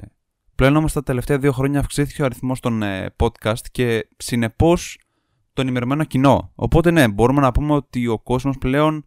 Πλέον 0.56 0.76
όμως 0.76 0.94
τα 0.94 1.04
τελευταία 1.04 1.38
δύο 1.38 1.52
χρόνια 1.52 1.80
αυξήθηκε 1.80 2.22
ο 2.22 2.26
αριθμός 2.26 2.60
των 2.60 2.82
ε, 2.84 3.16
podcast 3.18 3.68
και 3.72 4.08
συνεπώς 4.18 5.00
το 5.54 5.62
ενημερωμένο 5.62 6.04
κοινό. 6.04 6.52
Οπότε 6.56 6.92
ναι, 6.92 7.08
μπορούμε 7.08 7.42
να 7.42 7.52
πούμε 7.52 7.74
ότι 7.74 8.08
ο 8.08 8.20
κόσμος 8.20 8.58
πλέον 8.58 9.06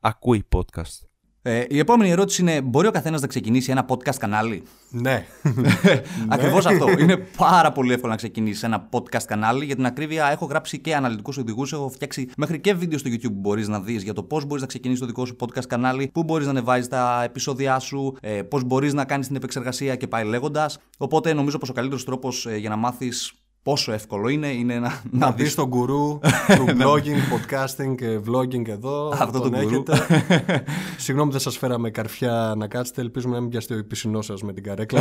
ακούει 0.00 0.48
podcast. 0.56 1.13
Ε, 1.46 1.64
η 1.68 1.78
επόμενη 1.78 2.10
ερώτηση 2.10 2.42
είναι: 2.42 2.60
Μπορεί 2.60 2.86
ο 2.86 2.90
καθένας 2.90 3.20
να 3.20 3.26
ξεκινήσει 3.26 3.70
ένα 3.70 3.84
podcast 3.88 4.16
κανάλι; 4.18 4.62
Ναι. 4.90 5.26
Ακριβώς 6.28 6.66
αυτό. 6.66 6.90
Είναι 6.98 7.16
πάρα 7.16 7.72
πολύ 7.72 7.92
εύκολο 7.92 8.10
να 8.10 8.16
ξεκινήσεις 8.16 8.62
ένα 8.62 8.88
podcast 8.90 9.22
κανάλι. 9.26 9.64
Για 9.64 9.74
την 9.74 9.86
ακρίβεια, 9.86 10.30
έχω 10.30 10.44
γράψει 10.46 10.78
και 10.78 10.94
αναλυτικούς 10.94 11.36
οδηγούς. 11.38 11.72
Έχω 11.72 11.88
φτιάξει 11.88 12.28
μέχρι 12.36 12.60
και 12.60 12.74
βίντεο 12.74 12.98
στο 12.98 13.10
YouTube 13.12 13.20
που 13.20 13.40
μπορείς 13.40 13.68
να 13.68 13.80
δεις 13.80 14.02
για 14.02 14.12
το 14.12 14.22
πώς 14.22 14.44
μπορείς 14.44 14.62
να 14.62 14.68
ξεκινήσεις 14.68 15.00
το 15.00 15.06
δικό 15.06 15.26
σου 15.26 15.36
podcast 15.38 15.66
κανάλι, 15.68 16.10
πού 16.12 16.22
μπορείς 16.22 16.44
να 16.44 16.50
ανεβάζεις 16.50 16.88
τα 16.88 17.22
επεισόδια 17.24 17.78
σου, 17.78 18.16
ε, 18.20 18.42
πώς 18.42 18.64
μπορείς 18.64 18.92
να 18.92 19.04
κάνεις 19.04 19.26
την 19.26 19.36
επεξεργασία 19.36 19.96
και 19.96 20.06
πάει 20.06 20.24
λέγοντας. 20.24 20.78
Οπότε 20.98 21.32
νομίζω 21.32 21.58
πως 21.58 21.68
ο 21.68 21.72
καλύτερος 21.72 22.04
τρόπος 22.04 22.46
για 22.58 22.68
να 22.68 22.76
μάθεις 22.76 23.32
πόσο 23.64 23.92
εύκολο 23.92 24.28
είναι 24.28 24.46
είναι 24.48 24.78
να, 24.78 25.00
Να 25.10 25.32
δεις 25.32 25.44
δεις 25.44 25.54
τον 25.54 25.66
γκουρού 25.68 26.18
του 26.56 26.66
blogging, 26.66 27.20
podcasting 27.32 27.94
και 27.96 28.20
vlogging 28.26 28.68
εδώ. 28.68 29.08
Αυτό 29.08 29.40
τον 29.40 29.50
τον 29.52 29.60
γκουρού. 29.60 29.82
έχετε. 29.82 30.64
Συγγνώμη, 30.98 31.30
δεν 31.30 31.40
σας 31.40 31.56
φέραμε 31.58 31.90
καρφιά 31.90 32.54
να 32.56 32.68
κάτσετε. 32.68 33.00
Ελπίζουμε 33.00 33.34
να 33.34 33.40
μην 33.40 33.50
πιαστεί 33.50 33.74
ο 33.74 33.84
πισινό 33.86 34.22
σας 34.22 34.42
με 34.42 34.52
την 34.52 34.62
καρέκλα. 34.62 35.00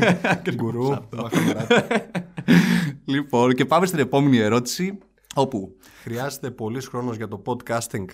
γκουρού. 0.54 0.88
μαχαμαράτη. 1.16 1.74
λοιπόν, 3.04 3.54
και 3.54 3.64
πάμε 3.64 3.86
στην 3.86 3.98
επόμενη 3.98 4.38
ερώτηση. 4.38 4.98
Όπου 5.34 5.76
Χρειάζεται 6.02 6.50
πολλή 6.50 6.80
χρόνος 6.82 7.16
για 7.16 7.28
το 7.28 7.42
podcasting. 7.46 8.04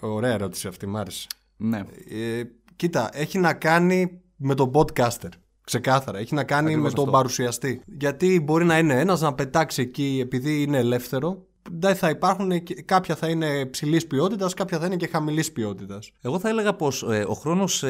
Ωραία 0.00 0.32
ερώτηση 0.32 0.68
αυτή, 0.68 0.86
μ' 0.86 0.96
άρεσε. 0.96 1.26
ναι, 1.56 1.78
Ε, 2.10 2.42
κοίτα, 2.76 3.08
έχει 3.12 3.38
να 3.38 3.54
κάνει 3.54 4.20
με 4.36 4.54
τον 4.54 4.70
podcaster. 4.74 5.28
Ξεκάθαρα. 5.70 6.18
Έχει 6.18 6.34
να 6.34 6.44
κάνει 6.44 6.66
Ακριβώς 6.68 6.88
με 6.90 6.94
τον 6.94 7.04
αυτό. 7.04 7.16
παρουσιαστή. 7.16 7.82
Γιατί 7.86 8.40
μπορεί 8.40 8.64
να 8.64 8.78
είναι 8.78 9.00
ένας 9.00 9.20
να 9.20 9.34
πετάξει 9.34 9.82
εκεί 9.82 10.18
επειδή 10.22 10.62
είναι 10.62 10.78
ελεύθερο. 10.78 11.44
Δεν 11.72 11.94
θα 11.96 12.08
υπάρχουν, 12.10 12.62
και- 12.62 12.74
κάποια 12.82 13.16
θα 13.16 13.28
είναι 13.28 13.66
ψηλής 13.66 14.06
ποιότητας, 14.06 14.54
κάποια 14.54 14.78
θα 14.78 14.86
είναι 14.86 14.96
και 14.96 15.06
χαμηλής 15.06 15.52
ποιότητας. 15.52 16.10
Εγώ 16.20 16.38
θα 16.38 16.48
έλεγα 16.48 16.74
πως 16.74 17.02
ο 17.02 17.32
χρόνος 17.32 17.82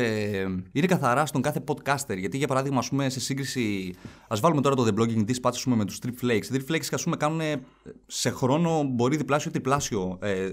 είναι 0.73 0.87
καθαρά 0.87 1.27
στον 1.27 1.43
κάθε 1.43 1.65
podcaster. 1.67 2.17
Γιατί 2.19 2.37
για 2.37 2.47
παράδειγμα, 2.47 2.79
ας 2.79 2.89
πούμε, 2.89 3.09
σε 3.09 3.21
σύγκριση. 3.21 3.95
Α 4.29 4.37
βάλουμε 4.41 4.61
τώρα 4.61 4.75
το 4.75 4.87
The 4.87 5.01
Blogging 5.01 5.25
Dispatch 5.31 5.55
ας 5.55 5.63
πούμε, 5.63 5.77
με 5.77 5.85
τους 5.85 5.99
Trip 6.07 6.25
Flakes. 6.25 6.45
Οι 6.55 6.63
Trip 6.69 6.73
Flakes 6.73 6.87
ας 6.93 7.03
πούμε, 7.03 7.17
κάνουν 7.17 7.41
ε, 7.41 7.61
σε 8.07 8.31
χρόνο 8.31 8.83
μπορεί 8.83 9.17
διπλάσιο 9.17 9.51
ή 9.51 9.53
τριπλάσιο. 9.53 10.19
Ε, 10.23 10.49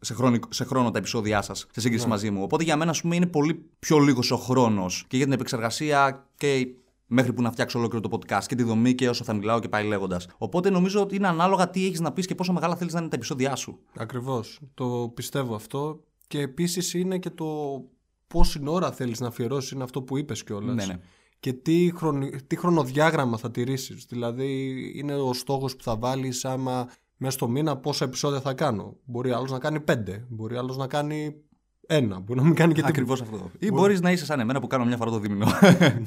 σε, 0.00 0.14
χρόνο, 0.14 0.38
σε 0.48 0.64
χρόνο 0.64 0.90
τα 0.90 0.98
επεισόδια 0.98 1.42
σας, 1.42 1.66
σε 1.70 1.80
σύγκριση 1.80 2.06
μαζί 2.06 2.30
μου. 2.30 2.42
Οπότε 2.42 2.64
για 2.64 2.76
μένα, 2.76 2.90
ας 2.90 3.00
πούμε, 3.00 3.16
είναι 3.16 3.26
πολύ 3.26 3.64
πιο 3.78 3.98
λίγος 3.98 4.30
ο 4.30 4.36
χρόνος 4.36 5.04
και 5.08 5.16
για 5.16 5.24
την 5.24 5.34
επεξεργασία 5.34 6.26
και 6.36 6.66
μέχρι 7.06 7.32
που 7.32 7.42
να 7.42 7.50
φτιάξω 7.52 7.78
ολόκληρο 7.78 8.08
το 8.08 8.18
podcast 8.18 8.44
και 8.46 8.54
τη 8.54 8.62
δομή 8.62 8.94
και 8.94 9.08
όσο 9.08 9.24
θα 9.24 9.32
μιλάω 9.32 9.58
και 9.60 9.68
πάει 9.68 9.86
λέγοντας. 9.86 10.26
Οπότε 10.38 10.70
νομίζω 10.70 11.00
ότι 11.00 11.16
είναι 11.16 11.28
ανάλογα 11.28 11.70
τι 11.70 11.86
έχεις 11.86 12.00
να 12.00 12.12
πεις 12.12 12.26
και 12.26 12.34
πόσο 12.34 12.52
μεγάλα 12.52 12.76
θέλεις 12.76 12.92
να 12.92 13.00
είναι 13.00 13.08
τα 13.08 13.16
επεισόδια 13.16 13.56
σου. 13.56 13.78
Ακριβώς. 13.96 14.60
Το 14.74 15.12
πιστεύω 15.14 15.54
αυτό. 15.54 16.04
Και 16.26 16.40
επίσης 16.40 16.94
είναι 16.94 17.18
και 17.18 17.30
το 17.30 17.46
πόση 18.26 18.60
ώρα 18.66 18.92
θέλεις 18.92 19.20
να 19.20 19.26
αφιερώσεις, 19.26 19.70
είναι 19.70 19.82
αυτό 19.82 20.02
που 20.02 20.18
είπες 20.18 20.44
κιόλας. 20.44 20.74
Ναι, 20.74 20.84
ναι. 20.84 21.00
Και 21.40 21.52
τι, 21.52 21.92
χρονι- 21.96 22.42
τι 22.46 22.56
χρονοδιάγραμμα 22.56 23.36
θα 23.36 23.50
τηρήσεις. 23.50 24.04
Δηλαδή, 24.08 24.74
είναι 24.94 25.14
ο 25.14 25.32
στόχος 25.32 25.76
που 25.76 25.82
θα 25.82 25.96
βάλεις 25.96 26.44
άμα 26.44 26.88
μέσα 27.22 27.32
στο 27.32 27.48
μήνα 27.48 27.76
πόσα 27.76 28.04
επεισόδια 28.04 28.40
θα 28.40 28.54
κάνω. 28.54 28.96
Μπορεί 29.04 29.32
άλλος 29.32 29.50
να 29.50 29.58
κάνει 29.58 29.80
πέντε, 29.80 30.24
μπορεί 30.28 30.56
άλλος 30.56 30.76
να 30.76 30.86
κάνει 30.86 31.34
ένα, 31.86 32.20
μπορεί 32.20 32.38
να 32.38 32.44
μην 32.46 32.54
κάνει 32.54 32.72
και 32.72 32.82
τίποτα. 32.82 32.88
Ακριβώς 32.88 33.20
αυτό. 33.20 33.50
Ή 33.58 33.70
μπορεί 33.70 34.00
να 34.00 34.10
είσαι 34.10 34.24
σαν 34.24 34.40
εμένα 34.40 34.60
που 34.60 34.66
κάνω 34.66 34.84
μια 34.84 34.96
φορά 34.96 35.10
το 35.10 35.18
δίμηνο. 35.18 35.46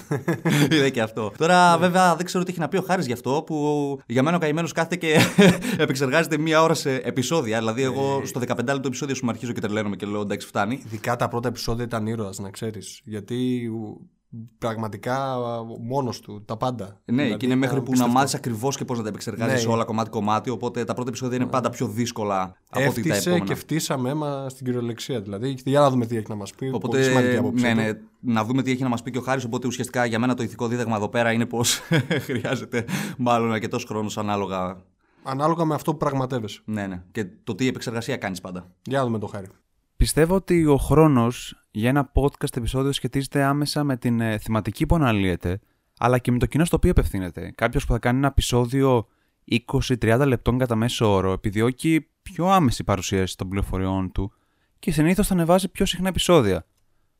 Είδε 0.71 0.89
και 0.89 1.01
αυτό. 1.01 1.31
Τώρα, 1.37 1.77
βέβαια, 1.77 2.15
δεν 2.15 2.25
ξέρω 2.25 2.43
τι 2.43 2.51
έχει 2.51 2.59
να 2.59 2.67
πει 2.67 2.77
ο 2.77 2.81
Χάρης 2.81 3.05
γι' 3.05 3.13
αυτό, 3.13 3.43
που 3.45 3.99
για 4.07 4.23
μένα 4.23 4.35
ο 4.35 4.39
καημένος 4.39 4.71
κάθεται 4.71 4.95
και 4.95 5.19
επεξεργάζεται 5.83 6.37
μία 6.37 6.61
ώρα 6.61 6.73
σε 6.73 6.95
επεισόδια. 6.95 7.57
Δηλαδή, 7.57 7.81
εγώ 7.81 8.21
στο 8.25 8.41
15 8.47 8.47
λεπτό 8.47 8.81
επεισόδιο 8.85 9.15
σου 9.15 9.25
μου 9.25 9.29
αρχίζω 9.29 9.51
και 9.51 9.61
τρελαίνομαι 9.61 9.95
και 9.95 10.05
λέω 10.05 10.21
εντάξει, 10.21 10.47
φτάνει. 10.47 10.81
Ειδικά 10.85 11.15
τα 11.15 11.27
πρώτα 11.27 11.47
επεισόδια 11.47 11.83
ήταν 11.83 12.07
ήρωας, 12.07 12.39
να 12.39 12.49
ξέρεις. 12.49 13.01
Γιατί 13.03 13.67
ου, 13.67 14.09
πραγματικά 14.57 15.37
μόνος 15.81 16.19
του, 16.19 16.43
τα 16.45 16.57
πάντα. 16.57 16.85
Ναι, 17.05 17.21
Δηλαδή, 17.23 17.37
και 17.39 17.45
είναι 17.45 17.55
μέχρι 17.55 17.75
που 17.75 17.81
να 17.83 17.87
απίστευτο. 17.89 18.13
μάθεις 18.13 18.33
ακριβώς 18.33 18.77
και 18.77 18.85
πώς 18.85 18.97
να 18.97 19.03
τα 19.03 19.09
επεξεργάζεις 19.09 19.65
Ναι. 19.65 19.71
όλα 19.73 19.83
κομμάτι-κομμάτι. 19.83 20.49
Οπότε 20.49 20.83
τα 20.83 20.93
πρώτα 20.93 21.09
επεισόδια 21.09 21.35
είναι 21.37 21.45
πάντα 21.45 21.69
πιο 21.69 21.87
δύσκολα 21.87 22.41
από 22.41 22.55
ότι 22.69 22.79
τα 22.79 22.85
Έφτιασε 22.85 23.29
επόμενα. 23.29 23.45
και 23.45 23.55
φτύσαμε 23.55 24.09
αίμα 24.09 24.49
στην 24.49 24.65
κυριολεξία. 24.65 25.21
Δηλαδή, 25.21 25.57
για 25.65 25.79
να 25.79 25.89
δούμε 25.89 26.05
τι 26.05 26.17
έχει 26.17 26.25
να 26.29 26.35
μας 26.35 26.49
πει. 26.51 26.57
Πολύ 26.65 26.75
Οπότε, 26.75 27.03
σημαντική 27.03 27.35
άποψή 27.37 27.63
ναι, 27.65 27.71
του. 27.93 27.99
ναι, 28.19 28.33
να 28.33 28.43
δούμε 28.43 28.61
τι 28.61 28.71
έχει 28.71 28.83
να 28.83 28.89
μας 28.89 29.01
πει 29.03 29.11
και 29.11 29.17
ο 29.17 29.21
Χάρης. 29.21 29.43
Οπότε 29.43 29.67
ουσιαστικά 29.67 30.05
για 30.05 30.19
μένα 30.19 30.33
το 30.33 30.43
ηθικό 30.43 30.67
δίδαγμα 30.67 30.95
εδώ 30.95 31.09
πέρα 31.09 31.31
είναι 31.31 31.45
πως 31.45 31.79
χρειάζεται 32.27 32.85
μάλλον 33.17 33.51
αρκετός 33.51 33.83
χρόνος 33.85 34.17
ανάλογα. 34.17 34.81
Ανάλογα 35.23 35.65
με 35.65 35.73
αυτό 35.75 35.91
που 35.91 35.97
πραγματεύεσαι. 35.97 36.61
Ναι, 36.65 36.87
ναι. 36.87 37.03
Και 37.11 37.25
το 37.43 37.55
τι 37.55 37.67
επεξεργασία 37.67 38.17
κάνεις 38.17 38.41
πάντα. 38.41 38.71
Για 38.83 38.97
να 38.99 39.05
δούμε 39.05 39.19
το 39.19 39.27
χάρη. 39.27 39.47
Πιστεύω 39.97 40.35
ότι 40.35 40.65
ο 40.65 40.77
χρόνος 40.77 41.62
για 41.75 41.89
ένα 41.89 42.11
podcast 42.13 42.57
επεισόδιο 42.57 42.91
σχετίζεται 42.91 43.43
άμεσα 43.43 43.83
με 43.83 43.97
την 43.97 44.21
ε, 44.21 44.37
θεματική 44.37 44.85
που 44.85 44.95
αναλύεται, 44.95 45.59
αλλά 45.97 46.17
και 46.17 46.31
με 46.31 46.37
το 46.39 46.45
κοινό 46.45 46.65
στο 46.65 46.75
οποίο 46.75 46.91
απευθύνεται. 46.91 47.51
Κάποιος 47.55 47.85
που 47.85 47.91
θα 47.91 47.99
κάνει 47.99 48.17
ένα 48.17 48.27
επεισόδιο 48.27 49.07
20-30 49.99 50.23
λεπτών 50.25 50.57
κατά 50.57 50.75
μέσο 50.75 51.13
όρο 51.13 51.31
επιδιώκει 51.31 52.07
πιο 52.21 52.45
άμεση 52.45 52.83
παρουσίαση 52.83 53.37
των 53.37 53.49
πληροφοριών 53.49 54.11
του 54.11 54.33
και 54.79 54.91
συνήθως 54.91 55.27
θα 55.27 55.33
ανεβάζει 55.33 55.69
πιο 55.69 55.85
συχνά 55.85 56.07
επεισόδια. 56.07 56.65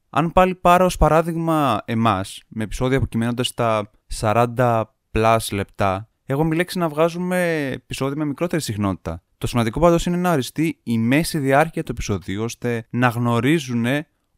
Αν 0.10 0.32
πάλι 0.32 0.56
πάρω 0.56 0.86
ως 0.86 0.98
παράδειγμα 0.98 1.82
εμάς, 1.86 2.42
με 2.48 2.64
επεισόδια 2.64 3.00
που 3.00 3.08
κυμαίνονται 3.08 3.44
στα 3.44 3.92
40 4.20 4.84
plus 5.12 5.38
λεπτά, 5.52 6.10
εγώ 6.26 6.44
μιλέξει 6.44 6.78
να 6.78 6.90
βγάζουμε 6.90 7.70
επεισόδια 7.74 8.18
με 8.18 8.26
μικρότερη 8.26 8.62
συχνότητα. 8.62 9.24
Το 9.38 9.48
σημαντικό 9.48 9.80
πάντως 9.80 10.06
είναι 10.06 10.18
να 10.18 10.32
οριστεί 10.32 10.80
η 10.84 10.98
μέση 10.98 11.38
διάρκεια 11.38 11.84
του 11.84 11.92
επεισοδίου 11.92 12.44
ώστε 12.44 12.88
να 12.90 13.08
γνωρίζουν 13.08 13.86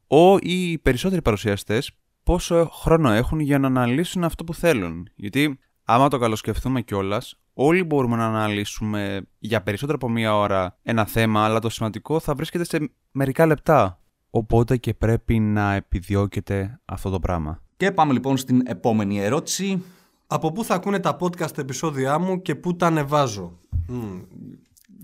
ο 0.08 0.38
ή 0.38 0.72
οι 0.72 0.78
περισσότεροι 0.78 1.22
παρουσιαστές 1.22 1.92
πόσο 2.24 2.70
χρόνο 2.72 3.12
έχουν 3.12 3.40
για 3.40 3.60
να 3.60 3.68
αναλύσουν 3.68 4.24
αυτό 4.24 4.44
που 4.44 4.54
θέλουν. 4.54 5.10
Γιατί 5.16 5.60
άμα 5.84 6.08
το 6.08 6.18
καλοσκεφτούμε 6.18 6.82
κιόλας, 6.82 7.40
όλοι 7.54 7.84
μπορούμε 7.84 8.16
να 8.16 8.26
αναλύσουμε 8.26 9.28
για 9.40 9.62
περισσότερο 9.62 9.98
από 10.02 10.10
μία 10.10 10.36
ώρα 10.38 10.78
ένα 10.82 11.06
θέμα, 11.06 11.44
αλλά 11.44 11.60
το 11.60 11.70
σημαντικό 11.70 12.20
θα 12.20 12.36
βρίσκεται 12.36 12.64
σε 12.64 12.90
μερικά 13.12 13.46
λεπτά. 13.46 14.00
Οπότε 14.30 14.78
και 14.78 14.94
πρέπει 14.94 15.40
να 15.40 15.74
επιδιώκεται 15.74 16.80
αυτό 16.86 17.10
το 17.10 17.20
πράγμα. 17.20 17.62
Και 17.78 17.92
πάμε 17.92 18.14
λοιπόν 18.14 18.38
στην 18.38 18.62
επόμενη 18.66 19.20
ερώτηση. 19.20 19.84
Από 20.28 20.52
πού 20.52 20.64
θα 20.64 20.74
ακούνε 20.76 21.00
τα 21.00 21.18
podcast 21.20 21.58
επεισόδια 21.58 22.20
μου 22.20 22.42
και 22.42 22.56
πού 22.56 22.76
τα 22.76 22.88
ανεβάζω; 22.88 23.60
Μμμ. 23.88 24.22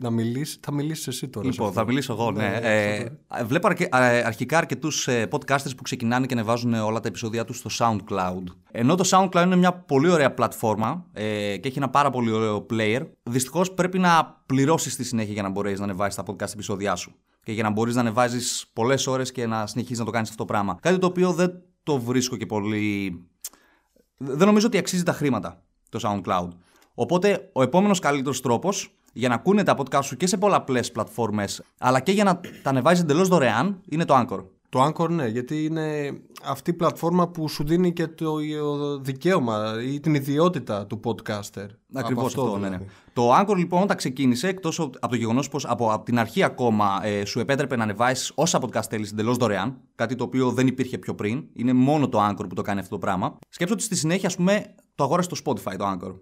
Να 0.01 0.09
μιλήσεις, 0.09 0.57
θα 0.61 0.73
μιλήσεις 0.73 1.07
εσύ 1.07 1.27
τώρα. 1.27 1.45
σε 1.45 1.51
Λοιπόν, 1.51 1.67
αυτό. 1.67 1.79
θα 1.79 1.85
μιλήσω 1.87 2.13
εγώ, 2.13 2.31
ναι. 2.31 2.47
Ναι, 2.47 2.59
Ε, 2.61 3.11
αυτό 3.27 3.45
βλέπω 3.47 3.67
αρκε- 3.67 3.95
α, 3.95 3.99
αρχικά 4.25 4.57
αρκετούς 4.57 5.07
podcasters 5.31 5.75
που 5.77 5.83
ξεκινάνε 5.83 6.25
και 6.25 6.33
ανεβάζουν 6.33 6.73
όλα 6.73 6.99
τα 6.99 7.07
επεισόδια 7.07 7.45
τους 7.45 7.57
στο 7.57 7.69
SoundCloud. 7.79 8.43
Ενώ 8.71 8.95
το 8.95 9.03
SoundCloud 9.11 9.43
είναι 9.45 9.55
μια 9.55 9.73
πολύ 9.73 10.09
ωραία 10.09 10.33
πλατφόρμα 10.33 11.05
ε, 11.13 11.57
και 11.57 11.67
έχει 11.67 11.77
ένα 11.77 11.89
πάρα 11.89 12.09
πολύ 12.09 12.31
ωραίο 12.31 12.65
player, 12.69 13.01
δυστυχώς 13.23 13.73
πρέπει 13.73 13.99
να 13.99 14.41
πληρώσεις 14.45 14.93
στη 14.93 15.03
συνέχεια 15.03 15.33
για 15.33 15.41
να 15.43 15.49
μπορέσεις 15.49 15.79
να 15.79 15.85
ανεβάσεις 15.85 16.15
τα 16.15 16.23
podcast 16.27 16.53
επεισόδια 16.53 16.95
σου. 16.95 17.15
Και 17.43 17.51
για 17.51 17.63
να 17.63 17.69
μπορείς 17.69 17.95
να 17.95 18.01
ανεβάζεις 18.01 18.65
πολλές 18.73 19.07
ώρες 19.07 19.31
και 19.31 19.45
να 19.47 19.67
συνεχίζεις 19.67 19.99
να 19.99 20.05
το 20.05 20.11
κάνεις 20.11 20.29
αυτό 20.29 20.45
το 20.45 20.53
πράγμα. 20.53 20.77
Κάτι 20.81 20.97
το 20.97 21.05
οποίο 21.07 21.31
δεν 21.33 21.51
το 21.83 21.99
βρίσκω 21.99 22.37
και 22.37 22.45
πολύ. 22.45 23.13
Δεν 24.17 24.47
νομίζω 24.47 24.67
ότι 24.67 24.77
αξίζει 24.77 25.03
τα 25.03 25.13
χρήματα 25.13 25.63
το 25.89 25.99
SoundCloud. 26.03 26.47
Οπότε 26.93 27.49
ο 27.53 27.61
επόμενος 27.61 27.99
καλύτερος 27.99 28.41
τρόπος 28.41 28.95
για 29.11 29.29
να 29.29 29.35
ακούνε 29.35 29.63
τα 29.63 29.75
podcast 29.77 30.03
σου 30.03 30.17
και 30.17 30.27
σε 30.27 30.37
πολλαπλές 30.37 30.91
πλατφόρμες, 30.91 31.63
αλλά 31.77 31.99
και 31.99 32.11
για 32.11 32.23
να 32.23 32.39
τα 32.63 32.69
ανεβάζεις 32.69 33.03
εντελώς 33.03 33.27
δωρεάν, 33.27 33.81
είναι 33.89 34.05
το 34.05 34.15
Anchor. 34.17 34.43
Το 34.71 34.85
Anchor 34.85 35.09
ναι, 35.09 35.27
γιατί 35.27 35.63
είναι 35.63 36.11
αυτή 36.43 36.69
η 36.69 36.73
πλατφόρμα 36.73 37.27
που 37.27 37.47
σου 37.47 37.63
δίνει 37.63 37.93
και 37.93 38.07
το 38.07 38.37
δικαίωμα 39.01 39.73
ή 39.83 39.99
την 39.99 40.15
ιδιότητα 40.15 40.85
του 40.85 40.99
podcaster. 41.03 41.65
Ακριβώς 41.93 42.33
Από 42.33 42.41
αυτό, 42.41 42.57
ναι, 42.57 42.69
ναι. 42.69 42.75
δηλαδή. 42.75 42.85
Το 43.13 43.39
Anchor 43.39 43.55
λοιπόν 43.57 43.81
όταν 43.81 43.97
ξεκίνησε, 43.97 44.47
εκτός 44.47 44.79
από 44.79 45.07
το 45.07 45.15
γεγονός 45.15 45.49
πως 45.49 45.65
από, 45.65 45.91
από 45.91 46.05
την 46.05 46.19
αρχή 46.19 46.43
ακόμα 46.43 46.99
ε, 47.03 47.25
σου 47.25 47.39
επέτρεπε 47.39 47.75
να 47.75 47.83
ανεβάσεις 47.83 48.31
όσα 48.35 48.59
podcast 48.61 48.85
θέλεις 48.89 49.11
εντελώς 49.11 49.37
δωρεάν, 49.37 49.77
κάτι 49.95 50.15
το 50.15 50.23
οποίο 50.23 50.51
δεν 50.51 50.67
υπήρχε 50.67 50.97
πιο 50.97 51.15
πριν, 51.15 51.43
είναι 51.53 51.73
μόνο 51.73 52.09
το 52.09 52.27
Anchor 52.29 52.45
που 52.49 52.55
το 52.55 52.61
κάνει 52.61 52.79
αυτό 52.79 52.91
το 52.91 52.97
πράγμα. 52.97 53.37
Σκέψω 53.49 53.73
ότι 53.73 53.83
στη 53.83 53.95
συνέχεια, 53.95 54.27
ας 54.27 54.35
πούμε, 54.35 54.75
το 54.95 55.03
αγόρασε 55.03 55.29
το 55.29 55.37
Spotify 55.45 55.75
το 55.77 55.85
Anchor. 55.91 56.13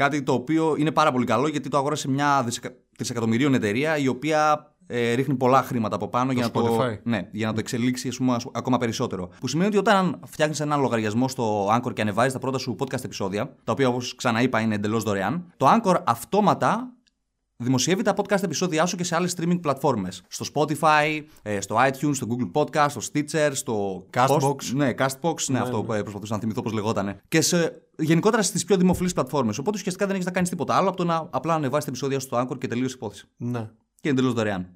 Κάτι 0.00 0.22
το 0.22 0.32
οποίο 0.32 0.74
είναι 0.78 0.90
πάρα 0.90 1.12
πολύ 1.12 1.24
καλό 1.26 1.48
γιατί 1.48 1.68
το 1.68 1.76
αγόρασε 1.76 2.08
μια 2.08 2.42
δισεκα... 2.44 2.70
τρισεκατομμυρίων 2.96 3.54
εταιρεία 3.54 3.96
η 3.96 4.08
οποία 4.08 4.70
ε, 4.86 5.12
ρίχνει 5.12 5.34
πολλά 5.34 5.62
χρήματα 5.62 5.94
από 5.96 6.08
πάνω 6.08 6.32
για, 6.32 6.42
να 6.42 6.50
το, 6.50 6.78
Spotify. 6.80 6.98
ναι, 7.02 7.28
για 7.32 7.46
να 7.46 7.52
το 7.52 7.58
εξελίξει 7.60 8.08
ας 8.08 8.16
πούμε, 8.16 8.34
ας- 8.34 8.46
ακόμα 8.52 8.78
περισσότερο. 8.78 9.28
Που 9.40 9.48
σημαίνει 9.48 9.68
ότι 9.68 9.76
όταν 9.78 10.20
φτιάχνεις 10.26 10.60
έναν 10.60 10.80
λογαριασμό 10.80 11.28
στο 11.28 11.68
Anchor 11.76 11.92
και 11.94 12.00
ανεβάζεις 12.00 12.32
τα 12.32 12.38
πρώτα 12.38 12.58
σου 12.58 12.76
podcast 12.78 13.04
επεισόδια, 13.04 13.54
τα 13.64 13.72
οποία 13.72 13.88
όπως 13.88 14.14
ξαναείπα 14.14 14.60
είναι 14.60 14.74
εντελώς 14.74 15.02
δωρεάν, 15.02 15.44
το 15.56 15.66
Anchor 15.74 15.94
αυτόματα 16.04 16.92
δημοσιεύει 17.60 18.02
τα 18.02 18.14
podcast 18.16 18.42
επεισόδια 18.42 18.86
σου 18.86 18.96
και 18.96 19.04
σε 19.04 19.14
άλλες 19.14 19.34
streaming 19.36 19.60
πλατφόρμες. 19.60 20.22
Στο 20.28 20.44
Spotify, 20.54 21.22
ε, 21.42 21.60
στο 21.60 21.76
iTunes, 21.76 22.14
στο 22.14 22.26
Google 22.30 22.50
Podcast, 22.52 22.86
στο 22.88 23.00
Stitcher, 23.12 23.50
στο... 23.52 24.06
Castbox. 24.14 24.64
Ναι, 24.74 24.94
Castbox, 24.98 25.34
ναι, 25.48 25.58
αυτό 25.58 25.82
που 25.82 25.92
ε, 25.92 26.02
προσπαθούσα 26.02 26.34
να 26.34 26.40
θυμηθώ 26.40 26.62
πώς 26.62 26.72
λεγότανε. 26.72 27.20
Και 27.28 27.40
σε, 27.40 27.82
γενικότερα 27.98 28.42
στις 28.42 28.64
πιο 28.64 28.76
δημοφιλείς 28.76 29.12
πλατφόρμες. 29.12 29.58
Οπότε 29.58 29.76
ουσιαστικά 29.78 30.06
δεν 30.06 30.14
έχεις 30.14 30.26
να 30.26 30.32
κάνεις 30.32 30.48
τίποτα 30.48 30.76
άλλο 30.76 30.88
από 30.88 30.96
το 30.96 31.04
να 31.04 31.28
απλά 31.30 31.54
ανεβάσεις 31.54 31.84
τα 31.84 31.90
επεισόδια 31.90 32.20
σου 32.20 32.26
στο 32.26 32.40
Anchor 32.40 32.58
και 32.58 32.66
τελείωσε 32.66 32.94
η 32.94 32.96
υπόθεση. 32.96 33.26
Ναι. 33.36 33.60
Και 34.00 34.08
είναι 34.08 34.18
εντελώς 34.18 34.32
δωρεάν. 34.32 34.68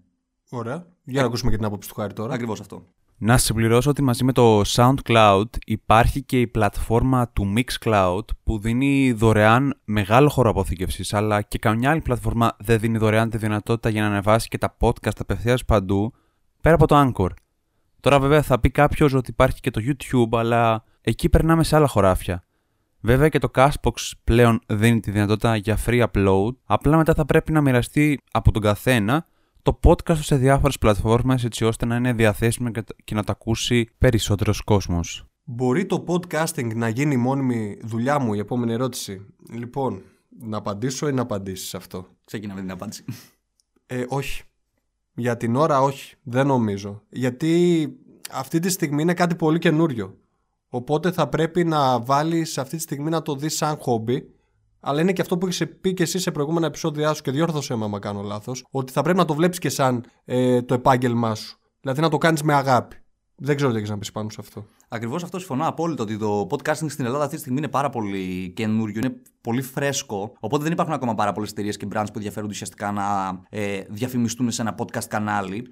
Ωραία. 0.50 0.86
Για 1.04 1.20
να 1.20 1.26
ακούσουμε 1.26 1.50
και 1.50 1.56
την 1.56 1.66
άποψη 1.66 1.88
του 1.88 1.94
Χάρη 1.94 2.12
τώρα. 2.12 2.34
Ακριβώς 2.34 2.60
αυτό. 2.60 2.86
Να 3.18 3.38
συμπληρώσω 3.38 3.90
ότι 3.90 4.02
μαζί 4.02 4.24
με 4.24 4.32
το 4.32 4.62
SoundCloud 4.66 5.48
υπάρχει 5.66 6.22
και 6.22 6.40
η 6.40 6.46
πλατφόρμα 6.46 7.28
του 7.28 7.52
Mixcloud 7.56 8.24
που 8.42 8.58
δίνει 8.58 9.12
δωρεάν 9.12 9.80
μεγάλο 9.84 10.28
χώρο 10.28 10.50
αποθήκευσης 10.50 11.14
αλλά 11.14 11.42
και 11.42 11.58
καμιά 11.58 11.90
άλλη 11.90 12.00
πλατφόρμα 12.00 12.56
δεν 12.58 12.78
δίνει 12.78 12.98
δωρεάν 12.98 13.30
τη 13.30 13.38
δυνατότητα 13.38 13.88
για 13.88 14.02
να 14.02 14.08
ανεβάσει 14.08 14.48
και 14.48 14.58
τα 14.58 14.76
podcast 14.80 15.18
απευθείας 15.18 15.64
παντού 15.64 16.12
πέρα 16.60 16.74
από 16.74 16.86
το 16.86 17.00
Anchor. 17.00 17.30
Τώρα 18.00 18.20
βέβαια 18.20 18.42
θα 18.42 18.60
πει 18.60 18.70
κάποιος 18.70 19.12
ότι 19.12 19.30
υπάρχει 19.30 19.60
και 19.60 19.70
το 19.70 19.80
YouTube 19.84 20.38
αλλά 20.38 20.84
εκεί 21.00 21.28
περνάμε 21.28 21.64
σε 21.64 21.76
άλλα 21.76 21.86
χωράφια. 21.86 22.44
Βέβαια 23.00 23.28
και 23.28 23.38
το 23.38 23.50
Castbox 23.54 24.10
πλέον 24.24 24.60
δίνει 24.66 25.00
τη 25.00 25.10
δυνατότητα 25.10 25.56
για 25.56 25.78
free 25.86 26.06
upload, 26.06 26.50
απλά 26.64 26.96
μετά 26.96 27.14
θα 27.14 27.24
πρέπει 27.24 27.52
να 27.52 27.60
μοιραστεί 27.60 28.20
από 28.32 28.52
τον 28.52 28.62
καθένα 28.62 29.26
το 29.64 29.78
podcast 29.82 30.16
του 30.16 30.22
σε 30.22 30.36
διάφορες 30.36 30.78
πλατφόρμες 30.78 31.44
έτσι 31.44 31.64
ώστε 31.64 31.86
να 31.86 31.96
είναι 31.96 32.12
διαθέσιμο 32.12 32.70
και- 32.70 32.84
και 33.04 33.14
να 33.14 33.24
το 33.24 33.32
ακούσει 33.32 33.90
περισσότερος 33.98 34.60
κόσμος. 34.60 35.24
Μπορεί 35.44 35.86
το 35.86 36.04
podcasting 36.06 36.74
να 36.74 36.88
γίνει 36.88 37.14
η 37.14 37.16
μόνιμη 37.16 37.78
δουλειά 37.82 38.18
μου, 38.18 38.34
η 38.34 38.38
επόμενη 38.38 38.72
ερώτηση; 38.72 39.26
Λοιπόν, 39.52 40.02
να 40.40 40.56
απαντήσω 40.56 41.08
ή 41.08 41.12
να 41.12 41.22
απαντήσεις 41.22 41.68
σε 41.68 41.76
αυτό; 41.76 42.06
Ξεκινάμε 42.24 42.60
την 42.60 42.70
απάντηση. 42.70 43.04
Ε, 43.86 44.04
όχι. 44.08 44.42
Για 45.14 45.36
την 45.36 45.56
ώρα 45.56 45.80
όχι. 45.80 46.14
Δεν 46.22 46.46
νομίζω. 46.46 47.02
Γιατί 47.08 47.88
αυτή 48.30 48.58
τη 48.58 48.68
στιγμή 48.70 49.02
είναι 49.02 49.14
κάτι 49.14 49.34
πολύ 49.34 49.58
καινούριο. 49.58 50.18
Οπότε 50.68 51.12
θα 51.12 51.28
πρέπει 51.28 51.64
να 51.64 52.00
βάλεις 52.00 52.58
αυτή 52.58 52.76
τη 52.76 52.82
στιγμή 52.82 53.10
να 53.10 53.22
το 53.22 53.34
δεις 53.36 53.56
σαν 53.56 53.76
χόμπι. 53.76 54.28
Αλλά 54.86 55.00
είναι 55.00 55.12
και 55.12 55.20
αυτό 55.20 55.38
που 55.38 55.46
έχεις 55.46 55.62
πει 55.80 55.94
και 55.94 56.02
εσύ 56.02 56.18
σε 56.18 56.30
προηγούμενα 56.30 56.66
επεισόδια 56.66 57.14
σου 57.14 57.22
και 57.22 57.30
διόρθωσέ 57.30 57.76
με 57.76 57.84
άμα 57.84 57.98
κάνω 57.98 58.22
λάθος. 58.22 58.66
Ότι 58.70 58.92
θα 58.92 59.02
πρέπει 59.02 59.18
να 59.18 59.24
το 59.24 59.34
βλέπεις 59.34 59.58
και 59.58 59.68
σαν 59.68 60.04
ε, 60.24 60.62
το 60.62 60.74
επάγγελμά 60.74 61.34
σου. 61.34 61.58
Δηλαδή 61.80 62.00
να 62.00 62.08
το 62.08 62.18
κάνεις 62.18 62.42
με 62.42 62.54
αγάπη. 62.54 62.96
Δεν 63.36 63.56
ξέρω 63.56 63.70
τι 63.70 63.76
έχεις 63.76 63.90
να 63.90 63.98
πεις 63.98 64.12
πάνω 64.12 64.30
σε 64.30 64.36
αυτό. 64.40 64.66
Ακριβώς 64.88 65.22
αυτό 65.22 65.38
συμφωνώ 65.38 65.66
απόλυτα 65.66 66.02
ότι 66.02 66.18
το 66.18 66.46
podcasting 66.50 66.88
στην 66.88 67.04
Ελλάδα 67.04 67.22
αυτή 67.24 67.34
τη 67.34 67.40
στιγμή 67.40 67.58
είναι 67.58 67.68
πάρα 67.68 67.90
πολύ 67.90 68.52
καινούριο, 68.56 69.00
είναι 69.04 69.14
πολύ 69.40 69.62
φρέσκο. 69.62 70.32
Οπότε 70.40 70.62
δεν 70.62 70.72
υπάρχουν 70.72 70.94
ακόμα 70.94 71.14
πάρα 71.14 71.32
πολλές 71.32 71.50
εταιρείες 71.50 71.76
και 71.76 71.86
brands 71.92 72.06
που 72.06 72.12
ενδιαφέρονται 72.14 72.52
ουσιαστικά 72.52 72.92
να 72.92 73.04
ε, 73.50 73.80
διαφημιστούν 73.88 74.50
σε 74.50 74.62
ένα 74.62 74.74
podcast 74.78 75.04
κανάλι. 75.08 75.68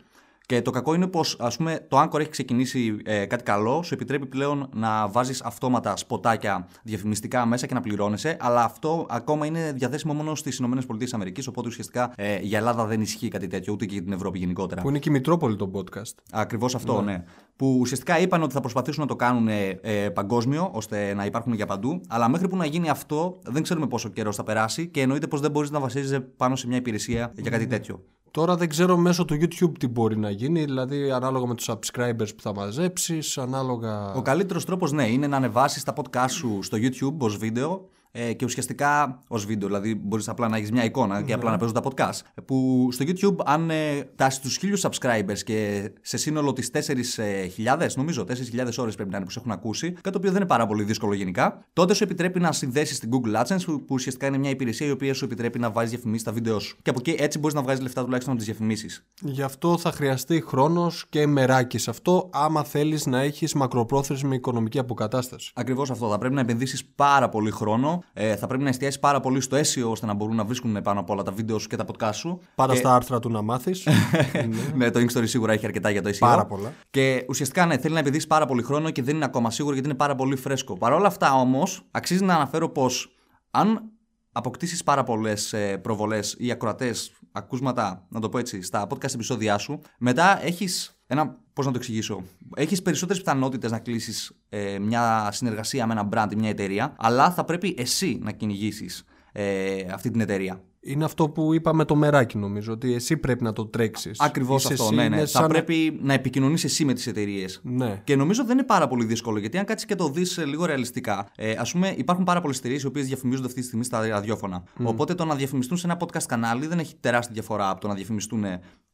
Και 0.52 0.62
το 0.62 0.71
κακό 0.71 0.94
είναι 0.94 1.06
πως, 1.06 1.37
ας 1.40 1.56
πούμε, 1.56 1.87
το 1.88 2.02
Anchor 2.02 2.21
έχει 2.21 2.28
ξεκινήσει 2.28 2.97
ε, 3.04 3.25
κάτι 3.25 3.42
καλό, 3.42 3.82
σου 3.82 3.94
επιτρέπει 3.94 4.26
πλέον 4.26 4.68
να 4.75 5.09
βάζεις 5.09 5.42
αυτόματα 5.42 5.97
σποτάκια 5.97 6.68
διαφημιστικά 6.82 7.47
μέσα 7.47 7.66
και 7.66 7.75
να 7.75 7.80
πληρώνεσαι, 7.80 8.37
αλλά 8.40 8.64
αυτό 8.64 9.06
ακόμα 9.09 9.47
είναι 9.47 9.73
διαθέσιμο 9.73 10.14
μόνο 10.14 10.35
στις 10.35 10.59
ΗΠΑ. 10.59 11.42
Οπότε 11.49 11.68
ουσιαστικά 11.68 12.12
ε, 12.16 12.38
για 12.38 12.59
Ελλάδα 12.59 12.85
δεν 12.85 13.00
ισχύει 13.00 13.28
κάτι 13.28 13.47
τέτοιο, 13.47 13.73
ούτε 13.73 13.85
και 13.85 13.92
για 13.92 14.02
την 14.02 14.12
Ευρώπη 14.12 14.38
γενικότερα. 14.38 14.82
Που 14.82 14.88
είναι 14.88 14.99
και 14.99 15.09
η 15.09 15.12
Μητρόπολη 15.12 15.56
το 15.56 15.71
podcast. 15.75 16.14
Ακριβώς 16.32 16.75
αυτό, 16.75 17.02
ναι. 17.02 17.25
Που 17.56 17.76
ουσιαστικά 17.80 18.18
είπαν 18.18 18.42
ότι 18.42 18.52
θα 18.52 18.61
προσπαθήσουν 18.61 19.02
να 19.02 19.09
το 19.09 19.16
κάνουν 19.16 19.49
ε, 19.49 19.78
ε, 19.82 20.09
παγκόσμιο, 20.09 20.71
ώστε 20.73 21.14
να 21.14 21.25
υπάρχουν 21.25 21.52
για 21.52 21.66
παντού. 21.66 22.00
Αλλά 22.09 22.28
μέχρι 22.28 22.49
που 22.49 22.56
να 22.56 22.66
γίνει 22.66 22.88
αυτό, 22.88 23.38
δεν 23.44 23.62
ξέρουμε 23.62 23.87
πόσο 23.87 24.09
καιρός 24.09 24.37
θα 24.37 24.42
περάσει 24.42 24.87
και 24.87 25.00
εννοείται 25.00 25.26
πως 25.26 25.40
δεν 25.40 25.50
μπορείς 25.50 25.71
να 25.71 25.80
βασίζεσαι 25.80 26.21
πάνω 26.21 26.56
σε 26.56 26.66
μια 26.66 26.76
υπηρεσία 26.76 27.32
για 27.37 27.50
κάτι 27.50 27.66
τέτοιο. 27.66 28.04
Τώρα 28.32 28.56
δεν 28.56 28.68
ξέρω 28.68 28.96
μέσω 28.96 29.24
του 29.24 29.34
YouTube 29.34 29.78
τι 29.78 29.88
μπορεί 29.88 30.18
να 30.18 30.30
γίνει, 30.30 30.64
δηλαδή 30.64 31.10
ανάλογα 31.10 31.46
με 31.46 31.54
τους 31.54 31.68
subscribers 31.70 32.28
που 32.36 32.42
θα 32.42 32.54
μαζέψεις, 32.54 33.38
ανάλογα... 33.38 34.12
Ο 34.14 34.22
καλύτερος 34.22 34.64
τρόπος, 34.64 34.92
ναι, 34.92 35.08
είναι 35.08 35.26
να 35.26 35.36
ανεβάσεις 35.36 35.82
τα 35.82 35.92
podcast 35.96 36.30
σου 36.30 36.58
στο 36.62 36.78
YouTube 36.80 37.16
ως 37.18 37.36
βίντεο, 37.36 37.88
ε, 38.12 38.33
και 38.33 38.45
ουσιαστικά 38.45 39.23
ως 39.28 39.45
βίντεο. 39.47 39.69
Δηλαδή, 39.69 39.95
μπορείς 39.95 40.28
απλά 40.28 40.49
να 40.49 40.57
έχεις 40.57 40.71
μια 40.71 40.85
εικόνα 40.85 41.23
και 41.23 41.33
απλά 41.33 41.50
να 41.50 41.57
παίζουν 41.57 41.83
τα 41.83 41.90
podcast. 41.90 42.42
Που 42.45 42.88
στο 42.92 43.04
YouTube, 43.09 43.45
αν 43.45 43.71
ε, 43.71 44.11
φτάσει 44.12 44.40
στου 44.42 44.66
1000 44.78 44.90
subscribers 44.90 45.38
και 45.45 45.90
σε 46.00 46.16
σύνολο 46.16 46.52
τις 46.52 46.71
4.000, 46.73 47.87
νομίζω 47.95 48.25
4.000 48.28 48.73
ώρες 48.78 48.95
πρέπει 48.95 49.11
να 49.11 49.16
είναι 49.16 49.25
που 49.25 49.31
σε 49.33 49.38
έχουν 49.38 49.52
ακούσει, 49.52 49.92
κάτι 49.92 50.11
το 50.11 50.19
οποίο 50.19 50.31
δεν 50.31 50.40
είναι 50.40 50.49
πάρα 50.49 50.66
πολύ 50.66 50.83
δύσκολο 50.83 51.14
γενικά, 51.14 51.64
τότε 51.73 51.95
σου 51.95 52.04
επιτρέπει 52.04 52.40
να 52.40 52.52
συνδέσεις 52.52 52.99
την 52.99 53.11
Google 53.12 53.42
AdSense, 53.42 53.64
που 53.66 53.92
που 53.92 53.99
ουσιαστικά 53.99 54.26
είναι 54.26 54.38
μια 54.38 54.50
υπηρεσία 54.50 54.87
η 54.87 54.90
οποία 54.90 55.14
σου 55.14 55.25
επιτρέπει 55.25 55.59
να 55.59 55.71
βάζεις 55.71 55.90
διαφημίσεις 55.90 56.23
στα 56.23 56.33
βίντεο 56.33 56.59
σου. 56.59 56.76
Και 56.83 56.90
από 56.90 56.99
εκεί 56.99 57.23
έτσι 57.23 57.38
μπορείς 57.38 57.54
να 57.54 57.62
βγάζεις 57.62 57.83
λεφτά 57.83 58.04
τουλάχιστον 58.04 58.35
από 58.35 58.42
τις 58.42 58.52
διαφημίσεις. 58.52 59.07
Γι' 59.21 59.42
αυτό 59.42 59.78
θα 59.78 59.92
χρειαστεί 59.92 60.45
χρόνος 60.47 61.07
και 61.09 61.26
μεράκι 61.26 61.78
σε 61.78 61.90
αυτό, 61.90 62.31
άμα 62.33 62.64
θέλεις 62.64 63.07
να 63.07 63.21
έχεις 63.21 63.54
μακροπρόθεσμη 63.54 64.35
οικονομική 64.35 64.78
αποκατάσταση. 64.78 65.52
Ακριβώς 65.54 65.90
αυτό. 65.90 66.09
Θα 66.09 66.19
πρέπει 66.19 66.35
να 66.35 66.40
επενδύσεις 66.40 66.85
πάρα 66.85 67.28
πολύ 67.28 67.50
χρόνο. 67.50 68.01
Ε, 68.12 68.37
θα 68.37 68.47
πρέπει 68.47 68.62
να 68.62 68.68
εστιάσει 68.68 68.99
πάρα 68.99 69.21
πολύ 69.21 69.40
στο 69.40 69.56
SEO 69.56 69.90
ώστε 69.90 70.06
να 70.06 70.14
μπορούν 70.14 70.37
να 70.37 70.44
βρίσκουν 70.44 70.82
πάνω 70.82 71.00
απ' 71.00 71.11
όλα 71.11 71.23
τα 71.23 71.32
βίντεο 71.32 71.59
σου 71.59 71.68
και 71.68 71.76
τα 71.76 71.85
podcast 71.87 72.14
σου. 72.14 72.40
Πάντα 72.54 72.73
και... 72.73 72.78
στα 72.78 72.94
άρθρα 72.94 73.18
του 73.18 73.30
να 73.30 73.42
μάθεις. 73.42 73.87
ναι, 74.76 74.90
το 74.90 75.00
Inkstory 75.00 75.25
σίγουρα 75.25 75.52
έχει 75.52 75.66
αρκετά 75.66 75.90
για 75.90 76.02
το 76.02 76.09
SEO. 76.09 76.18
Πάρα 76.18 76.47
πολλά. 76.47 76.73
Και 76.90 77.25
ουσιαστικά 77.28 77.66
ναι, 77.66 77.78
θέλει 77.78 77.94
να 77.94 78.00
επενδύσει 78.00 78.26
πάρα 78.26 78.47
πολύ 78.47 78.62
χρόνο 78.62 78.90
και 78.90 79.02
δεν 79.02 79.14
είναι 79.14 79.25
ακόμα 79.25 79.50
σίγουρο 79.50 79.75
γιατί 79.75 79.88
είναι 79.88 79.99
πάρα 79.99 80.14
πολύ 80.14 80.37
φρέσκο. 80.37 80.76
Παρ' 80.76 80.92
όλα 80.92 81.06
αυτά 81.06 81.35
όμως, 81.35 81.82
αξίζει 81.90 82.25
να 82.25 82.35
αναφέρω 82.35 82.68
πως 82.68 83.16
αν 83.50 83.92
αποκτήσεις 84.32 84.82
πάρα 84.82 85.04
πολλές 85.04 85.54
προβολές 85.82 86.35
ή 86.38 86.50
ακροατές, 86.50 87.12
ακούσματα, 87.32 88.06
να 88.09 88.21
το 88.21 88.28
πω 88.28 88.38
έτσι, 88.38 88.62
στα 88.62 88.87
podcast 88.90 89.14
επεισόδια 89.14 89.59
σου, 89.59 89.80
μετά 89.99 90.44
έχεις 90.44 90.91
ένα. 91.06 91.40
Πώς 91.52 91.66
να 91.66 91.73
το 91.73 91.78
εξηγήσω. 91.78 92.23
Έχεις 92.56 92.82
περισσότερες 92.82 93.23
πιθανότητες 93.23 93.71
να 93.71 93.78
κλείσεις 93.78 94.32
ε, 94.49 94.78
μια 94.78 95.28
συνεργασία 95.32 95.87
με 95.87 95.92
ένα 95.92 96.09
brand 96.12 96.32
ή 96.32 96.37
μια 96.37 96.49
εταιρεία, 96.49 96.94
αλλά 96.99 97.30
θα 97.30 97.44
πρέπει 97.44 97.75
εσύ 97.78 98.18
να 98.23 98.32
κυνηγήσεις 98.32 99.04
ε, 99.32 99.80
αυτή 99.92 100.11
την 100.11 100.21
εταιρεία. 100.21 100.62
Είναι 100.85 101.04
αυτό 101.04 101.28
που 101.28 101.54
είπαμε 101.54 101.85
το 101.85 101.94
μεράκι 101.94 102.38
νομίζω, 102.38 102.73
ότι 102.73 102.94
εσύ 102.94 103.16
πρέπει 103.16 103.44
να 103.44 103.52
το 103.52 103.66
τρέξεις. 103.66 104.21
Ακριβώς 104.21 104.66
αυτό, 104.66 104.90
ναι, 104.90 105.09
ναι. 105.09 105.26
Θα 105.26 105.47
πρέπει 105.47 105.99
να 106.02 106.12
επικοινωνείς 106.12 106.64
εσύ 106.64 106.85
με 106.85 106.92
τις 106.92 107.06
εταιρείες. 107.06 107.61
Ναι. 107.62 108.00
Και 108.04 108.16
νομίζω 108.16 108.44
δεν 108.44 108.59
είναι 108.59 108.66
πάρα 108.66 108.88
πολύ 108.88 109.04
δύσκολο, 109.04 109.38
γιατί 109.38 109.59
αν 109.59 109.64
κάτσεις 109.64 109.87
και 109.87 109.94
το 109.94 110.09
δεις 110.09 110.38
λίγο 110.47 110.64
ρεαλιστικά, 110.64 111.28
ε, 111.37 111.54
ας 111.59 111.73
πούμε, 111.73 111.94
υπάρχουν 111.97 112.25
πάρα 112.25 112.40
πολλές 112.40 112.59
εταιρείες 112.59 112.82
οι 112.82 112.87
οποίες 112.87 113.06
διαφημίζονται 113.06 113.47
αυτή 113.47 113.61
τη 113.61 113.66
στιγμή 113.66 113.85
στα 113.85 114.06
ραδιόφωνα. 114.09 114.62
Οπότε 114.82 115.14
το 115.14 115.25
να 115.25 115.35
διαφημιστούν 115.35 115.76
σε 115.76 115.87
ένα 115.87 115.97
podcast 116.00 116.26
κανάλι 116.26 116.66
δεν 116.66 116.78
έχει 116.78 116.94
τεράστια 117.00 117.32
διαφορά 117.35 117.71
από 117.71 117.80
το 117.80 117.88
να 117.88 117.94
διαφημιστούν 117.94 118.44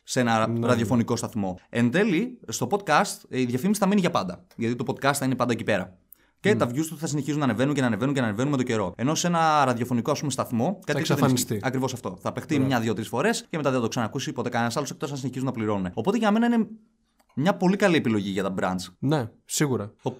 σε 0.09 0.21
ένα 0.21 0.47
Ναι. 0.47 0.67
ραδιοφωνικό 0.67 1.17
σταθμό. 1.17 1.59
Εν 1.69 1.91
τέλει, 1.91 2.39
στο 2.49 2.67
podcast 2.71 3.23
η 3.29 3.45
διαφήμιση 3.45 3.81
θα 3.81 3.87
μείνει 3.87 4.01
για 4.01 4.11
πάντα. 4.11 4.45
Γιατί 4.57 4.77
το 4.77 4.85
podcast 4.93 5.13
θα 5.15 5.25
είναι 5.25 5.35
πάντα 5.35 5.53
εκεί 5.53 5.65
πέρα. 5.65 5.99
Και 6.41 6.55
τα 6.57 6.67
views 6.69 6.87
του 6.89 6.99
θα 6.99 7.07
συνεχίζουν 7.07 7.39
να 7.39 7.45
ανεβαίνουν 7.45 7.75
και 7.75 7.81
να 7.81 7.87
ανεβαίνουν 7.87 8.15
και 8.15 8.21
να 8.21 8.27
ανεβαίνουν 8.27 8.51
με 8.51 8.57
το 8.57 8.63
καιρό. 8.63 8.93
Ενώ 8.97 9.15
σε 9.15 9.27
ένα 9.27 9.65
ραδιοφωνικό 9.65 10.11
ας 10.11 10.19
πούμε, 10.19 10.31
σταθμό. 10.31 10.79
Κάτι 10.87 10.99
εξαφανιστεί. 11.01 11.59
Ακριβώς 11.63 11.93
αυτό. 11.93 12.17
Θα 12.21 12.33
παιχτεί 12.33 12.59
μια-δύο-τρει 12.59 13.05
φορές 13.05 13.47
και 13.51 13.57
μετά 13.57 13.69
δεν 13.71 13.79
θα 13.79 13.85
το 13.85 13.89
ξανακούσει 13.91 14.33
ποτέ 14.33 14.49
κανένας 14.49 14.77
άλλος 14.77 14.91
εκτός 14.91 15.11
να 15.11 15.17
συνεχίζουν 15.17 15.47
να 15.47 15.53
πληρώνουν. 15.53 15.91
Οπότε 15.95 16.17
για 16.19 16.31
μένα 16.31 16.47
είναι 16.47 16.67
μια 17.35 17.55
πολύ 17.57 17.77
καλή 17.77 17.97
επιλογή 17.97 18.31
για 18.31 18.43
τα 18.43 18.55
brands. 18.61 18.93
Ναι, 18.99 19.31
σίγουρα. 19.45 19.93
Ο- 20.03 20.11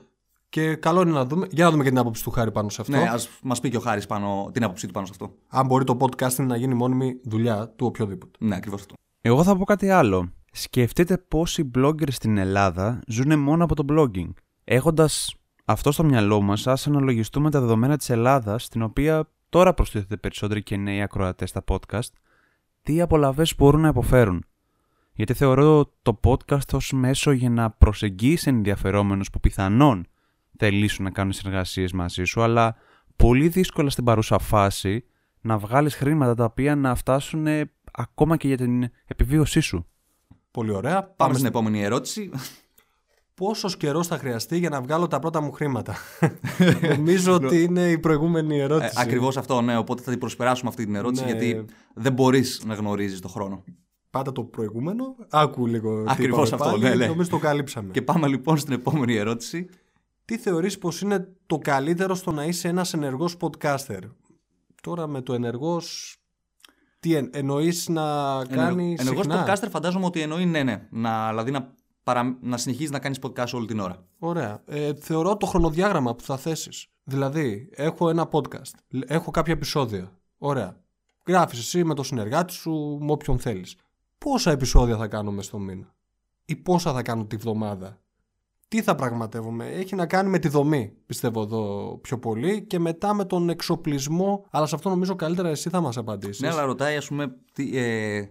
Και 0.49 0.75
καλό 0.75 1.01
είναι 1.01 1.11
να 1.11 1.25
δούμε. 1.25 1.47
Για 1.51 1.65
να 1.65 1.71
δούμε 1.71 1.83
και 1.83 1.89
την 1.89 1.99
άποψη 1.99 2.23
του 2.25 2.31
Χάρη 2.31 2.53
πάνω 2.53 2.69
σε 2.69 2.81
αυτό. 2.81 2.97
Ναι, 2.97 3.09
ας 3.09 3.29
μας 3.43 3.61
πει 3.61 3.71
και 3.71 3.77
ο 3.77 3.81
Χάρης 3.81 4.07
την 4.53 4.65
άποψή 4.65 4.87
του 4.87 4.93
πάνω 4.93 5.07
σε 5.07 5.13
αυτό. 5.15 5.35
Αν 5.49 5.67
μπορεί 5.67 5.85
το 5.85 5.97
podcasting 6.01 6.47
να 6.47 6.57
γίνει 6.57 6.75
μόνιμη 6.75 7.21
δουλειά 7.25 7.69
του 7.77 7.87
οποιοδήποτε. 7.87 8.33
Ναι, 8.39 8.55
ακριβώς 8.57 8.81
αυτό. 8.81 8.95
Εγώ 9.29 9.43
θα 9.43 9.57
πω 9.57 9.65
κάτι 9.65 9.91
άλλο. 9.91 10.33
Σκεφτείτε 10.53 11.19
πόσοι 11.19 11.71
bloggers 11.75 12.13
στην 12.13 12.39
Ελλάδα 12.39 13.01
ζουν 13.07 13.39
μόνο 13.39 13.65
από 13.65 13.75
το 13.75 13.85
blogging. 13.89 14.31
Έχοντας 14.65 15.35
αυτό 15.65 15.93
στο 15.93 16.05
μυαλό 16.05 16.41
μας, 16.41 16.67
ας 16.67 16.87
αναλογιστούμε 16.87 17.51
τα 17.51 17.61
δεδομένα 17.61 17.97
της 17.97 18.11
Ελλάδας, 18.11 18.65
στην 18.65 18.83
οποία 18.83 19.31
τώρα 19.49 19.75
προστίθεται 19.75 20.17
περισσότεροι 20.17 20.63
και 20.63 20.77
νέοι 20.77 21.03
ακροατές 21.03 21.49
στα 21.49 21.65
podcast, 21.69 22.09
τι 22.83 23.01
απολαυέ 23.01 23.45
μπορούν 23.57 23.81
να 23.81 23.89
υποφέρουν. 23.89 24.45
Γιατί 25.13 25.35
θεωρώ 25.35 25.93
το 26.03 26.21
podcast 26.25 26.73
ως 26.73 26.93
μέσο 26.93 27.31
για 27.31 27.51
να 27.51 27.71
προσεγγίσεις 27.71 28.47
ενδιαφερόμενους 28.47 29.31
που 29.31 29.41
πιθανόν 29.41 30.07
θελήσουν 30.59 31.05
να 31.05 31.11
κάνουν 31.11 31.33
συνεργασίες 31.33 31.93
μαζί 31.93 32.25
σου, 32.25 32.43
αλλά 32.43 32.77
πολύ 33.17 33.49
δύσκολα 33.49 33.91
στην 33.91 34.05
παρούσα 34.05 34.39
φάση 34.39 35.05
να 35.41 35.59
βγάλεις 35.59 35.95
χρήματα 35.95 36.35
τα 36.35 36.45
οποία 36.45 36.77
να 36.77 36.95
φτάσουν 36.95 37.47
ε, 37.47 37.71
ακόμα 37.99 38.37
και 38.37 38.47
για 38.47 38.57
την 38.57 38.89
επιβίωσή 39.07 39.61
σου. 39.61 39.87
Πολύ 40.51 40.71
ωραία. 40.73 40.95
Πάμε, 41.03 41.13
Πάμε 41.17 41.35
στην 41.35 41.47
επόμενη 41.47 41.83
ερώτηση. 41.83 42.31
Πόσος 43.35 43.77
καιρός 43.77 44.07
θα 44.07 44.19
χρειαστεί 44.19 44.59
για 44.59 44.69
να 44.69 44.81
βγάλω 44.81 45.07
τα 45.07 45.19
πρώτα 45.19 45.41
μου 45.41 45.53
χρήματα; 45.53 45.97
Νομίζω 46.97 47.35
ότι 47.35 47.63
είναι 47.63 47.91
η 47.91 47.99
προηγούμενη 47.99 48.59
Ε, 48.59 48.63
ερώτηση. 48.63 48.95
Ακριβώς 48.97 49.37
αυτό, 49.37 49.61
ναι. 49.61 49.77
Οπότε 49.77 50.03
θα 50.03 50.11
την 50.11 50.19
προσπεράσουμε 50.21 50.69
αυτή 50.71 50.85
την 50.85 50.95
ερώτηση 50.95 51.25
Ναι. 51.25 51.31
γιατί 51.31 51.65
δεν 51.95 52.13
μπορείς 52.13 52.63
να 52.67 52.75
γνωρίζεις 52.75 53.21
το 53.21 53.29
χρόνο. 53.29 53.65
Πάντα 54.11 54.33
το 54.33 54.43
προηγούμενο. 54.45 55.05
Άκου 55.31 55.67
λίγο. 55.67 56.03
τι 56.03 56.11
Ακριβώς 56.11 56.49
είπαμε 56.49 56.65
αυτό, 56.65 56.79
πάλι. 56.79 56.89
ναι, 56.89 56.95
ναι. 56.95 57.07
Νομίζω 57.07 57.31
το 57.31 57.39
καλύψαμε. 57.39 57.91
Και 57.93 58.03
πάμε 58.03 58.27
λοιπόν 58.27 58.57
στην 58.57 58.73
επόμενη 58.73 59.15
ερώτηση. 59.15 59.69
Τι 60.25 60.39
θεωρείς 60.39 60.79
πως 60.79 61.01
είναι 61.01 61.29
το 61.47 61.59
καλύτερο 61.59 62.15
στο 62.15 62.33
να 62.33 62.45
είσαι 62.45 62.69
ένας 62.69 62.95
ενεργός 62.95 63.37
podcaster; 63.41 64.01
Τώρα 64.83 65.07
με 65.07 65.21
το 65.23 65.35
ενεργός... 65.35 66.17
Τι 67.01 67.15
εν, 67.15 67.31
εννοείς 67.33 67.89
να 67.89 68.03
κάνεις 68.45 69.01
Ενεργό 69.01 69.23
συχνά; 69.23 69.47
podcaster 69.47 69.69
φαντάζομαι 69.71 70.05
ότι 70.05 70.21
εννοεί 70.21 70.47
ναι, 70.47 70.63
ναι. 70.63 70.89
Να, 70.91 71.29
δηλαδή 71.29 71.51
να, 71.51 71.75
παρα... 72.03 72.39
να 72.41 72.57
συνεχίζεις 72.57 72.91
να 72.91 72.99
κάνεις 72.99 73.19
podcast 73.23 73.51
όλη 73.53 73.67
την 73.67 73.81
ώρα. 73.81 74.05
Ωραία. 74.19 74.63
Ε, 74.67 74.95
θεωρώ 74.95 75.37
το 75.37 75.47
χρονοδιάγραμμα 75.47 76.15
που 76.15 76.23
θα 76.23 76.37
θέσεις. 76.37 76.87
Δηλαδή, 77.05 77.69
έχω 77.75 78.09
ένα 78.09 78.29
podcast. 78.33 78.73
Έχω 79.07 79.31
κάποια 79.31 79.53
επεισόδια. 79.53 80.13
Ωραία. 80.39 80.81
Γράφεις 81.27 81.59
εσύ 81.59 81.85
με 81.85 81.95
τον 81.95 82.05
συνεργάτη 82.05 82.53
σου, 82.53 82.99
με 83.01 83.13
όποιον 83.13 83.39
θέλεις. 83.39 83.77
Πόσα 84.19 84.51
επεισόδια 84.51 84.97
θα 84.97 85.07
κάνω 85.07 85.31
μες 85.31 85.45
στο 85.45 85.59
μήνα; 85.59 85.95
Ή 86.45 86.57
πόσα 86.57 86.93
θα 86.93 87.03
κάνω 87.03 87.25
τη 87.25 87.37
βδομάδα; 87.37 88.01
Τι 88.69 88.83
θα 88.83 88.95
πραγματεύομαι. 88.95 89.67
Έχει 89.67 89.95
να 89.95 90.07
κάνει 90.07 90.31
με 90.31 90.39
τη 90.39 90.49
δομή, 90.49 90.93
πιστεύω 91.07 91.43
εδώ 91.43 91.99
πιο 92.03 92.19
πολύ. 92.19 92.63
Και 92.67 92.79
μετά 92.79 93.15
με 93.15 93.25
τον 93.25 93.49
εξοπλισμό. 93.49 94.45
Αλλά 94.51 94.67
σε 94.67 94.75
αυτό 94.75 94.89
νομίζω 94.89 95.15
καλύτερα 95.15 95.49
εσύ 95.49 95.69
θα 95.71 95.81
μας 95.81 95.97
απαντήσεις. 95.97 96.41
Ναι, 96.41 96.49
αλλά 96.49 96.65
ρωτάει, 96.65 96.97
ας 96.97 97.09
πούμε, 97.09 97.35
τι, 97.53 97.79
ε, 97.79 98.29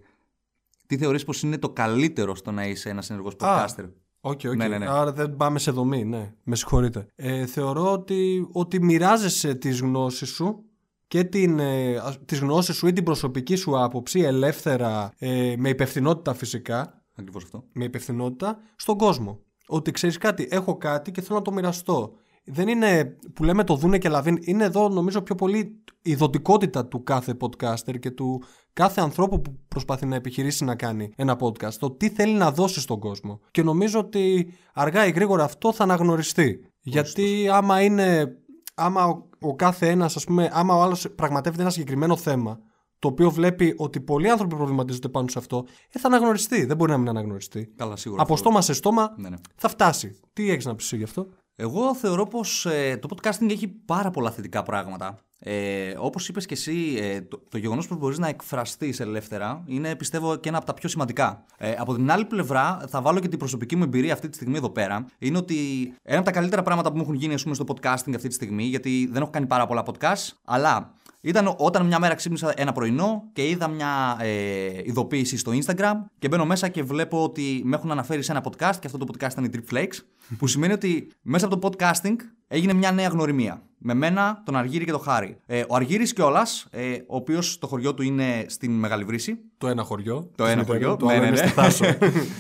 τι 0.88 0.98
θεωρείς 0.98 1.24
πως 1.24 1.42
είναι 1.42 1.58
το 1.58 1.70
καλύτερο 1.70 2.36
στο 2.36 2.52
να 2.52 2.66
είσαι 2.68 2.90
ένας 2.90 3.10
ενεργός 3.10 3.34
podcaster; 3.40 3.90
OK, 4.22 4.40
OK. 4.46 4.56
Ναι, 4.56 4.68
ναι, 4.68 4.78
ναι. 4.78 4.86
Άρα 4.90 5.14
δεν 5.14 5.36
πάμε 5.36 5.60
σε 5.60 5.72
δομή, 5.72 6.04
ναι. 6.06 6.34
Με 6.44 6.56
συγχωρείτε. 6.56 7.08
Ε, 7.16 7.46
θεωρώ 7.46 7.92
ότι, 7.92 8.48
ότι 8.52 8.84
μοιράζεσαι 8.84 9.54
τις 9.56 9.80
γνώσεις 9.82 10.30
σου 10.30 10.64
και 11.08 11.24
την, 11.24 11.60
ε, 11.60 11.96
ας- 11.96 12.20
τις 12.26 12.40
γνώσεις 12.40 12.76
σου 12.76 12.88
ή 12.88 12.94
την 12.94 13.04
προσωπική 13.04 13.56
σου 13.56 13.80
άποψη 13.84 14.20
ελεύθερα, 14.20 15.12
ε, 15.18 15.54
με 15.58 15.70
υπευθυνότητα 15.70 16.34
φυσικά, 16.34 17.02
Ακριβώς 17.16 17.44
αυτό. 17.44 17.64
με 17.74 17.84
υπευθυνότητα 17.84 18.60
στον 18.76 18.98
κόσμο. 18.98 19.40
Ότι 19.68 19.92
ξέρεις 19.92 20.18
κάτι, 20.18 20.48
έχω 20.52 20.78
κάτι 20.78 21.12
και 21.12 21.22
θέλω 21.22 21.38
να 21.38 21.44
το 21.44 21.52
μοιραστώ. 21.52 22.14
Δεν 22.50 22.68
είναι 22.68 23.18
που 23.34 23.44
λέμε 23.44 23.64
το 23.64 23.76
δούναι 23.76 23.98
και 23.98 24.10
λαβείν. 24.10 24.38
Είναι 24.42 24.64
εδώ 24.64 24.90
νομίζω 24.90 25.22
πιο 25.22 25.36
πολύ 25.36 25.84
η 26.02 26.16
δοτικότητα 26.16 26.86
του 26.86 27.04
κάθε 27.04 27.38
podcaster 27.40 28.00
και 28.00 28.12
του 28.12 28.44
κάθε 28.74 29.02
ανθρώπου 29.02 29.42
που 29.42 29.60
προσπαθεί 29.68 30.06
να 30.06 30.16
επιχειρήσει 30.16 30.64
να 30.64 30.76
κάνει 30.76 31.12
ένα 31.16 31.38
podcast. 31.40 31.74
Το 31.74 31.92
τι 31.92 32.10
θέλει 32.10 32.34
να 32.34 32.52
δώσει 32.52 32.80
στον 32.80 33.00
κόσμο. 33.00 33.40
Και 33.52 33.64
νομίζω 33.64 34.00
ότι 34.00 34.54
αργά 34.74 35.06
ή 35.06 35.12
γρήγορα 35.12 35.44
αυτό 35.44 35.74
θα 35.74 35.84
αναγνωριστεί. 35.84 36.60
Γιατί 36.80 37.50
άμα 37.52 37.82
είναι. 37.82 38.38
Άμα 38.80 39.06
ο, 39.06 39.30
ο 39.40 39.56
κάθε 39.56 39.90
ένας, 39.90 40.16
ας 40.16 40.24
πούμε, 40.24 40.50
άμα 40.54 40.76
ο 40.76 40.82
άλλος 40.82 41.10
πραγματεύεται 41.16 41.62
ένα 41.62 41.72
συγκεκριμένο 41.72 42.16
θέμα, 42.16 42.60
το 43.00 43.08
οποίο 43.08 43.32
βλέπει 43.32 43.74
ότι 43.78 44.00
πολλοί 44.00 44.30
άνθρωποι 44.30 44.56
προβληματίζονται 44.56 45.10
πάνω 45.10 45.28
σε 45.28 45.40
αυτό, 45.40 45.66
ε, 45.92 46.00
θα 46.00 46.08
αναγνωριστεί. 46.08 46.66
Δεν 46.66 46.78
μπορεί 46.78 46.92
να 46.92 46.98
μην 46.98 47.10
αναγνωριστεί. 47.10 47.74
Καλά, 47.76 47.96
σίγουρα. 47.96 48.22
Από 48.22 48.34
αυτό. 48.34 48.46
στόμα 48.46 48.62
σε 48.62 48.74
στόμα 48.74 49.14
Ναι, 49.18 49.30
ναι. 49.30 49.36
θα 49.56 49.68
φτάσει. 49.70 50.20
Τι 50.34 50.52
έχεις 50.52 50.66
να 50.66 50.76
πεις 50.76 50.86
εσύ 50.86 50.98
γι' 50.98 51.04
αυτό; 51.04 51.28
Εγώ 51.56 51.96
θεωρώ 51.96 52.28
πως 52.28 52.66
ε, 52.66 52.98
το 53.02 53.08
podcasting 53.16 53.50
έχει 53.50 53.68
πάρα 53.68 54.12
πολλά 54.12 54.32
θετικά 54.32 54.64
πράγματα. 54.64 55.20
Ε, 55.40 55.94
όπως 55.98 56.30
είπες 56.30 56.46
και 56.46 56.54
εσύ, 56.54 56.98
ε, 57.02 57.22
το, 57.22 57.42
το 57.50 57.58
γεγονός 57.58 57.88
πως 57.88 57.98
μπορείς 57.98 58.18
να 58.18 58.28
εκφραστείς 58.28 59.00
ελεύθερα 59.00 59.64
είναι 59.66 59.96
πιστεύω 59.96 60.36
και 60.36 60.50
ένα 60.50 60.58
από 60.58 60.66
τα 60.66 60.74
πιο 60.74 60.90
σημαντικά. 60.90 61.46
Ε, 61.58 61.76
από 61.78 61.96
την 61.96 62.12
άλλη 62.12 62.26
πλευρά 62.26 62.86
θα 62.88 63.02
βάλω 63.02 63.20
και 63.20 63.28
την 63.28 63.40
προσωπική 63.40 63.76
μου 63.76 63.84
εμπειρία 63.84 64.14
αυτή 64.14 64.30
τη 64.30 64.36
στιγμή 64.36 64.58
εδώ 64.58 64.70
πέρα. 64.70 65.06
Είναι 65.18 65.38
ότι 65.38 65.56
ένα 66.04 66.18
από 66.18 66.26
τα 66.26 66.32
καλύτερα 66.32 66.62
πράγματα 66.62 66.90
που 66.90 66.96
μου 66.98 67.02
έχουν 67.02 67.16
γίνει 67.16 67.34
ας 67.34 67.44
πούμε, 67.44 67.56
στο 67.56 67.66
podcasting 67.68 68.14
αυτή 68.16 68.28
τη 68.28 68.34
στιγμή, 68.34 68.64
γιατί 68.64 69.10
δεν 69.12 69.22
έχω 69.22 69.32
κάνει 69.32 69.46
πάρα 69.46 69.68
πολλά 69.68 69.84
podcast, 69.86 70.30
αλλά 70.46 70.94
ήταν 71.22 71.56
όταν 71.58 71.86
μια 71.86 72.00
μέρα 72.00 72.14
ξύπνησα 72.16 72.54
ένα 72.56 72.72
πρωινό 72.72 73.24
και 73.34 73.50
είδα 73.50 73.68
μια 73.68 74.18
ε, 74.20 74.82
ειδοποίηση 74.84 75.38
στο 75.38 75.52
Instagram 75.52 75.94
και 76.20 76.28
μπαίνω 76.28 76.46
μέσα 76.46 76.68
και 76.68 76.84
βλέπω 76.84 77.24
ότι 77.24 77.62
με 77.64 77.76
έχουν 77.76 77.92
αναφέρει 77.92 78.22
σε 78.22 78.32
ένα 78.32 78.44
podcast 78.44 78.76
και 78.80 78.86
αυτό 78.86 78.98
το 78.98 79.06
podcast 79.12 79.32
ήταν 79.32 79.44
η 79.44 79.50
Trip 79.54 79.74
Flakes, 79.74 80.00
που 80.38 80.48
σημαίνει 80.48 80.74
ότι 80.74 81.12
μέσα 81.22 81.46
από 81.46 81.60
το 81.60 81.70
podcasting 81.70 82.16
έγινε 82.48 82.74
μια 82.74 82.92
νέα 82.92 83.08
γνωριμία. 83.08 83.62
Με 83.78 83.94
μένα, 83.94 84.42
τον 84.46 84.56
Αργύρι 84.56 84.86
και 84.86 84.92
τον 84.92 85.02
Χάρη. 85.02 85.38
Ε, 85.46 85.64
ο 85.68 85.76
Αργύρης 85.76 86.14
κιόλας, 86.14 86.68
ε, 86.72 86.94
ο 86.94 87.16
οποίος 87.16 87.58
το 87.58 87.68
χωριό 87.68 87.94
του 87.94 88.04
είναι 88.04 88.46
στην 88.48 88.72
Μεγάλη 88.72 89.04
Βρύση. 89.04 89.38
Το 89.58 89.68
ένα 89.68 89.84
χωριό. 89.84 90.32
Το 90.36 90.44
της 90.44 90.54
ένα 90.54 90.62
μητέρας 90.62 90.68
χωριό. 90.68 90.90
μου, 90.90 90.98
Το 90.98 91.06
ναι, 91.06 91.12
άλλο 91.12 91.22
ναι, 91.22 91.28
είναι 91.28 91.42
ναι. 91.42 91.48
στη 91.48 91.56
Θάσο. 91.56 91.86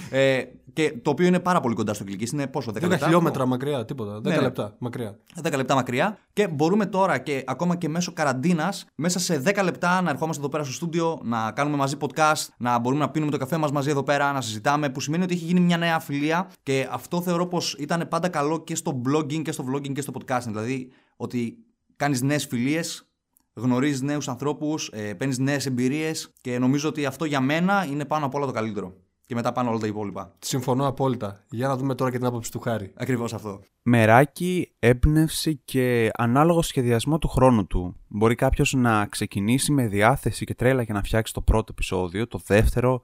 ε, 0.09 0.43
Και 0.77 0.93
το 1.01 1.09
οποίο 1.09 1.25
είναι 1.27 1.39
πάρα 1.39 1.59
πολύ 1.59 1.75
κοντά 1.75 1.93
στο 1.93 2.03
Κλική. 2.03 2.29
Είναι 2.33 2.47
πόσο, 2.47 2.71
10, 2.71 2.77
10 2.77 2.81
λεπτά; 2.81 2.97
χιλιόμετρα 3.05 3.45
μακριά, 3.45 3.85
τίποτα. 3.85 4.17
10 4.17 4.21
Ναι, 4.21 4.35
ναι. 4.35 4.41
λεπτά 4.41 4.75
μακριά. 4.77 5.17
10 5.43 5.55
λεπτά 5.55 5.75
μακριά 5.75 6.17
και 6.33 6.47
μπορούμε 6.47 6.85
τώρα 6.85 7.17
και 7.17 7.43
ακόμα 7.47 7.75
και 7.75 7.89
μέσω 7.89 8.13
καραντίνας, 8.13 8.85
μέσα 8.95 9.19
σε 9.19 9.41
10 9.45 9.63
λεπτά 9.63 10.01
να 10.01 10.09
ερχόμαστε 10.09 10.41
εδώ 10.41 10.51
πέρα 10.51 10.63
στο 10.63 10.73
στούντιο, 10.73 11.19
να 11.23 11.51
κάνουμε 11.51 11.77
μαζί 11.77 11.95
podcast, 11.99 12.47
να 12.57 12.79
μπορούμε 12.79 13.01
να 13.01 13.09
πίνουμε 13.11 13.31
το 13.31 13.37
καφέ 13.37 13.57
μας 13.57 13.71
μαζί 13.71 13.89
εδώ 13.89 14.03
πέρα, 14.03 14.31
να 14.31 14.41
συζητάμε. 14.41 14.89
Που 14.89 14.99
σημαίνει 14.99 15.23
ότι 15.23 15.33
έχει 15.33 15.45
γίνει 15.45 15.59
μια 15.59 15.77
νέα 15.77 15.99
φιλία 15.99 16.49
και 16.63 16.87
αυτό 16.91 17.21
θεωρώ 17.21 17.47
πως 17.47 17.75
ήταν 17.79 18.07
πάντα 18.09 18.29
καλό 18.29 18.63
και 18.63 18.75
στο 18.75 19.01
blogging 19.05 19.41
και 19.41 19.51
στο 19.51 19.65
vlogging 19.71 19.91
και 19.91 20.01
στο 20.01 20.13
podcasting. 20.19 20.47
Δηλαδή 20.47 20.91
ότι 21.17 21.57
κάνεις 21.95 22.21
νέες 22.21 22.45
φιλίες, 22.45 23.09
γνωρίζεις 23.53 24.01
νέους 24.01 24.27
ανθρώπους, 24.27 24.89
ε, 24.93 25.13
παίρνεις 25.13 25.37
νέες 25.37 25.65
εμπειρίες 25.65 26.33
και 26.41 26.59
νομίζω 26.59 26.89
ότι 26.89 27.05
αυτό 27.05 27.25
για 27.25 27.41
μένα 27.41 27.85
είναι 27.91 28.05
πάνω 28.05 28.25
απ' 28.25 28.35
όλα 28.35 28.45
το 28.45 28.51
καλύτερο. 28.51 28.93
Και 29.27 29.35
μετά 29.35 29.51
πάνω 29.51 29.69
όλα 29.69 29.79
τα 29.79 29.87
υπόλοιπα. 29.87 30.33
Συμφωνώ 30.39 30.87
απόλυτα. 30.87 31.43
Για 31.49 31.67
να 31.67 31.77
δούμε 31.77 31.95
τώρα 31.95 32.11
και 32.11 32.17
την 32.17 32.25
άποψη 32.25 32.51
του 32.51 32.59
Χάρη. 32.59 32.91
Ακριβώς 32.95 33.33
αυτό. 33.33 33.61
Μεράκι, 33.81 34.71
έμπνευση 34.79 35.61
και 35.65 36.09
ανάλογο 36.13 36.61
σχεδιασμό 36.61 37.17
του 37.17 37.27
χρόνου 37.27 37.67
του. 37.67 37.95
Μπορεί 38.07 38.35
κάποιος 38.35 38.73
να 38.73 39.05
ξεκινήσει 39.05 39.71
με 39.71 39.87
διάθεση 39.87 40.45
και 40.45 40.55
τρέλα 40.55 40.81
για 40.81 40.93
να 40.93 41.03
φτιάξει 41.03 41.33
το 41.33 41.41
πρώτο 41.41 41.65
επεισόδιο, 41.71 42.27
το 42.27 42.39
δεύτερο, 42.45 43.03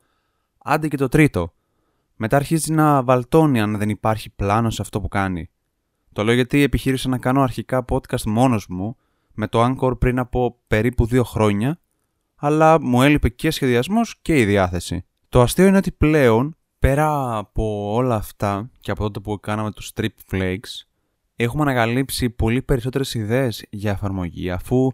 άντε 0.57 0.87
και 0.87 0.97
το 0.97 1.07
τρίτο. 1.07 1.53
Μετά 2.15 2.35
αρχίζει 2.35 2.73
να 2.73 3.03
βαλτώνει 3.03 3.61
αν 3.61 3.77
δεν 3.77 3.89
υπάρχει 3.89 4.29
πλάνο 4.29 4.69
σε 4.69 4.81
αυτό 4.81 5.01
που 5.01 5.07
κάνει. 5.07 5.49
Το 6.13 6.23
λέω 6.23 6.33
γιατί 6.33 6.61
επιχείρησα 6.61 7.09
να 7.09 7.17
κάνω 7.17 7.41
αρχικά 7.41 7.85
podcast 7.89 8.23
μόνος 8.25 8.67
μου 8.67 8.95
με 9.33 9.47
το 9.47 9.63
Anchor 9.65 9.99
πριν 9.99 10.19
από 10.19 10.59
περίπου 10.67 11.05
δύο 11.05 11.23
χρόνια, 11.23 11.79
αλλά 12.35 12.81
μου 12.81 13.01
έλειπε 13.01 13.29
και 13.29 13.51
σχεδιασμός 13.51 14.19
και 14.21 14.39
η 14.39 14.45
διάθεση. 14.45 15.05
Το 15.33 15.41
αστείο 15.41 15.65
είναι 15.65 15.77
ότι 15.77 15.91
πλέον, 15.91 16.55
πέρα 16.79 17.37
από 17.37 17.93
όλα 17.93 18.15
αυτά 18.15 18.69
και 18.79 18.91
από 18.91 19.03
τότε 19.03 19.19
που 19.19 19.39
κάναμε 19.39 19.71
τους 19.71 19.91
Strip 19.95 20.07
Flakes, 20.31 20.85
έχουμε 21.35 21.61
ανακαλύψει 21.61 22.29
πολύ 22.29 22.61
περισσότερες 22.61 23.13
ιδέες 23.13 23.65
για 23.69 23.91
εφαρμογή, 23.91 24.51
αφού 24.51 24.91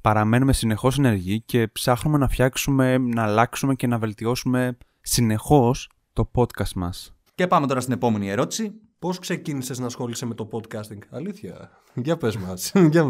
παραμένουμε 0.00 0.52
συνεχώς 0.52 0.98
ενεργοί 0.98 1.40
και 1.40 1.68
ψάχνουμε 1.68 2.18
να 2.18 2.28
φτιάξουμε, 2.28 2.98
να 2.98 3.22
αλλάξουμε 3.22 3.74
και 3.74 3.86
να 3.86 3.98
βελτιώσουμε 3.98 4.76
συνεχώς 5.00 5.90
το 6.12 6.30
podcast 6.34 6.72
μας. 6.74 7.14
Και 7.34 7.46
πάμε 7.46 7.66
τώρα 7.66 7.80
στην 7.80 7.92
επόμενη 7.92 8.28
ερώτηση. 8.30 8.72
Πώς 9.00 9.18
ξεκίνησες 9.18 9.78
να 9.78 9.86
ασχολείσαι 9.86 10.26
με 10.26 10.34
το 10.34 10.48
podcasting, 10.52 10.98
Αλήθεια. 11.10 11.70
Για 11.94 12.16
πες 12.16 12.36
μας. 12.36 12.72
Για... 12.92 13.02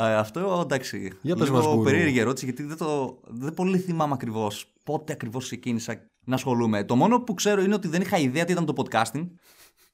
Α, 0.00 0.18
αυτό 0.18 0.60
εντάξει. 0.62 1.12
Για 1.22 1.34
πες 1.36 1.44
λίγο 1.48 1.56
μας, 1.58 1.66
γκουρού. 1.66 1.82
περίεργη 1.82 2.18
ερώτηση 2.18 2.44
γιατί 2.44 2.62
δεν, 2.62 2.76
το, 2.76 3.18
δεν 3.26 3.54
πολύ 3.54 3.78
θυμάμαι 3.78 4.12
ακριβώς 4.14 4.72
πότε 4.84 5.12
ακριβώς 5.12 5.44
ξεκίνησα 5.44 6.00
να 6.24 6.34
ασχολούμαι. 6.34 6.84
Το 6.84 6.96
μόνο 6.96 7.20
που 7.20 7.34
ξέρω 7.34 7.62
είναι 7.62 7.74
ότι 7.74 7.88
δεν 7.88 8.00
είχα 8.00 8.18
ιδέα 8.18 8.44
τι 8.44 8.52
ήταν 8.52 8.64
το 8.64 8.72
podcasting. 8.76 9.28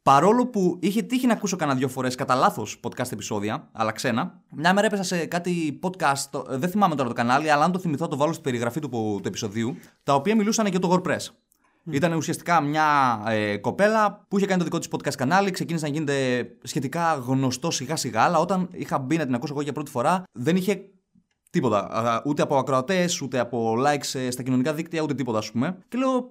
Παρόλο 0.03 0.47
που 0.47 0.79
είχε 0.81 1.03
τύχει 1.03 1.27
να 1.27 1.33
ακούσω 1.33 1.57
κανένα 1.57 1.79
δύο 1.79 1.89
φορές 1.89 2.15
κατά 2.15 2.35
λάθος 2.35 2.81
podcast 2.83 3.13
επεισόδια, 3.13 3.69
αλλά 3.73 3.93
ξένα. 3.93 4.43
Μια 4.51 4.75
μέρα 4.75 4.87
έπεσα 4.87 5.03
σε 5.03 5.27
κάτι 5.27 5.79
podcast, 5.83 6.19
το- 6.31 6.47
δεν 6.49 6.71
θυμάμαι 6.71 6.95
τώρα 6.95 7.09
το 7.09 7.15
κανάλι, 7.15 7.51
αλλά 7.51 7.65
αν 7.65 7.73
το 7.73 7.79
θυμηθώ, 7.79 8.09
το 8.09 8.17
βάλω 8.17 8.33
στην 8.33 8.45
περιγραφή 8.45 8.81
του, 8.81 8.89
του 8.89 9.23
επεισοδίου, 9.25 9.77
τα 10.03 10.15
οποία 10.15 10.37
μιλούσαν 10.37 10.67
για 10.67 10.79
το 10.79 10.93
WordPress. 10.93 11.27
Ήταν 11.91 12.13
ουσιαστικά 12.13 12.61
μια 12.61 13.23
ε, 13.27 13.57
κοπέλα 13.57 14.25
που 14.29 14.37
είχε 14.37 14.47
κάνει 14.47 14.59
το 14.59 14.65
δικό 14.65 14.79
της 14.79 14.89
podcast 14.91 15.15
κανάλι, 15.15 15.51
ξεκίνησε 15.51 15.87
να 15.87 15.93
γίνεται 15.93 16.47
σχετικά 16.63 17.15
γνωστό 17.15 17.71
σιγά 17.71 17.97
σιγά, 17.97 18.23
αλλά 18.23 18.39
όταν 18.39 18.69
είχα 18.73 18.99
μπει 18.99 19.17
να 19.17 19.25
την 19.25 19.35
ακούσω 19.35 19.53
εγώ 19.53 19.63
για 19.63 19.73
πρώτη 19.73 19.91
φορά, 19.91 20.23
δεν 20.33 20.57
είχε 20.57 20.91
τίποτα. 21.51 21.79
Α, 21.79 22.23
Ούτε 22.25 22.43
από 22.43 22.57
ακροατές, 22.57 23.21
ούτε 23.21 23.39
από 23.39 23.75
likes 23.87 24.19
ε, 24.19 24.31
στα 24.31 24.43
κοινωνικά 24.43 24.75
δίκτυα, 24.75 25.03
ούτε 25.03 25.15
τίποτα, 25.15 25.39
ας 25.39 25.51
πούμε. 25.51 25.79
Και 25.89 25.99
λέω, 25.99 26.31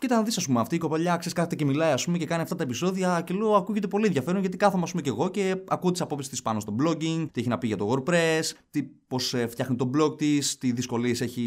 Κοίτα 0.00 0.16
να 0.16 0.22
δεις, 0.22 0.36
ας 0.36 0.46
πούμε, 0.46 0.60
αυτή 0.60 0.74
η 0.74 0.78
κοπελιά 0.78 1.16
ξέρεις 1.16 1.32
κάθεται 1.32 1.54
και 1.54 1.64
μιλάει, 1.64 1.92
ας 1.92 2.04
πούμε, 2.04 2.18
και 2.18 2.26
κάνει 2.26 2.42
αυτά 2.42 2.54
τα 2.54 2.62
επεισόδια. 2.62 3.22
Και 3.26 3.34
λέω, 3.34 3.54
ακούγεται 3.54 3.86
πολύ 3.86 4.06
ενδιαφέρον 4.06 4.40
γιατί 4.40 4.56
κάθομαι, 4.56 4.82
ας 4.82 4.90
πούμε, 4.90 5.02
και 5.02 5.08
εγώ 5.08 5.28
και 5.28 5.56
ακούω 5.68 5.90
τις 5.90 6.00
απόψεις 6.00 6.28
της 6.30 6.42
πάνω 6.42 6.60
στο 6.60 6.74
blogging, 6.82 7.28
τι 7.32 7.40
έχει 7.40 7.48
να 7.48 7.58
πει 7.58 7.66
για 7.66 7.76
το 7.76 7.92
WordPress, 7.92 8.40
τι, 8.70 8.82
πώς 8.82 9.34
φτιάχνει 9.48 9.76
το 9.76 9.90
blog 9.96 10.18
της, 10.18 10.58
τι 10.58 10.72
δυσκολίες 10.72 11.20
έχει, 11.20 11.42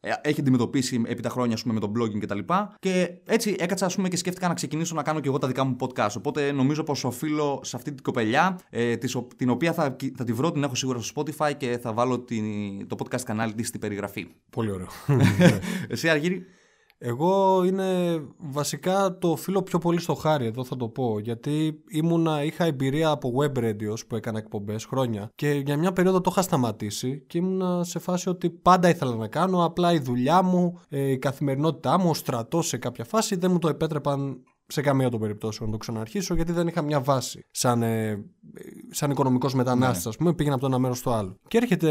ε, 0.00 0.10
έχει 0.22 0.40
αντιμετωπίσει 0.40 1.02
επί 1.06 1.22
τα 1.22 1.28
χρόνια, 1.28 1.54
ας 1.54 1.62
πούμε, 1.62 1.74
με 1.74 1.80
το 1.80 1.92
blogging 1.96 2.18
κτλ. 2.20 2.38
Και 2.78 3.10
έτσι 3.26 3.56
έκατσα, 3.58 3.86
ας 3.86 3.94
πούμε, 3.94 4.08
και 4.08 4.16
σκέφτηκα 4.16 4.48
να 4.48 4.54
ξεκινήσω 4.54 4.94
να 4.94 5.02
κάνω 5.02 5.20
και 5.20 5.28
εγώ 5.28 5.38
τα 5.38 5.46
δικά 5.46 5.64
μου 5.64 5.76
podcast. 5.80 6.10
Οπότε 6.16 6.52
νομίζω 6.52 6.82
πως 6.84 7.04
οφείλω 7.04 7.60
σε 7.64 7.76
αυτή 7.76 7.92
την 7.92 8.02
κοπελιά, 8.02 8.58
ε, 8.70 8.96
της, 8.96 9.14
ο- 9.14 9.26
την 9.36 9.50
οποία 9.50 9.72
θα, 9.72 9.96
θα 10.16 10.24
τη 10.24 10.32
βρω, 10.32 10.52
την 10.52 10.62
έχω 10.62 10.74
σίγουρα 10.74 11.00
στο 11.00 11.22
Spotify 11.22 11.52
και 11.56 11.78
θα 11.82 11.92
βάλω 11.92 12.18
την, 12.20 12.44
το 12.88 12.96
podcast 12.98 13.20
κανάλι 13.24 13.54
της 13.54 13.68
στην 13.68 13.80
περιγραφή. 13.80 14.26
Πολύ 14.50 14.70
ωραίο. 14.70 14.88
Εσύ, 15.88 16.08
Αργύρι, 16.08 16.46
Εγώ 16.98 17.64
είναι 17.64 18.20
βασικά 18.36 19.18
το 19.18 19.36
φίλο 19.36 19.62
πιο 19.62 19.78
πολύ 19.78 20.00
στο 20.00 20.14
χάρη, 20.14 20.46
εδώ 20.46 20.64
θα 20.64 20.76
το 20.76 20.88
πω. 20.88 21.18
Γιατί 21.18 21.82
ήμουνα, 21.88 22.44
είχα 22.44 22.64
εμπειρία 22.64 23.10
από 23.10 23.32
web 23.40 23.58
radios 23.58 24.06
που 24.06 24.16
έκανα 24.16 24.38
εκπομπές 24.38 24.84
χρόνια 24.84 25.30
και 25.34 25.50
για 25.50 25.76
μια 25.76 25.92
περίοδο 25.92 26.20
το 26.20 26.30
είχα 26.32 26.42
σταματήσει 26.42 27.24
και 27.26 27.38
ήμουνα 27.38 27.84
σε 27.84 27.98
φάση 27.98 28.28
ότι 28.28 28.50
πάντα 28.50 28.88
ήθελα 28.88 29.14
να 29.14 29.28
κάνω. 29.28 29.64
Απλά 29.64 29.92
η 29.92 29.98
δουλειά 29.98 30.42
μου, 30.42 30.80
ε, 30.88 31.10
η 31.10 31.18
καθημερινότητά 31.18 31.98
μου, 31.98 32.10
ο 32.10 32.14
στρατός 32.14 32.66
σε 32.66 32.76
κάποια 32.76 33.04
φάση 33.04 33.36
δεν 33.36 33.50
μου 33.50 33.58
το 33.58 33.68
επέτρεπαν 33.68 34.42
σε 34.66 34.80
καμία 34.80 35.08
των 35.10 35.20
περιπτώσεων 35.20 35.68
να 35.68 35.74
το 35.74 35.78
ξαναρχίσω 35.80 36.34
γιατί 36.34 36.52
δεν 36.52 36.66
είχα 36.68 36.82
μια 36.82 37.00
βάση. 37.00 37.40
Σαν, 37.50 37.82
ε, 37.82 38.24
σαν 38.90 39.10
οικονομικός 39.10 39.54
μετανάστης, 39.54 40.06
ας 40.06 40.16
πούμε, 40.16 40.32
πήγαινα 40.34 40.54
από 40.54 40.62
το 40.64 40.68
ένα 40.70 40.78
μέρος 40.78 40.98
στο 40.98 41.12
άλλο. 41.12 41.36
Και 41.48 41.56
έρχεται 41.56 41.90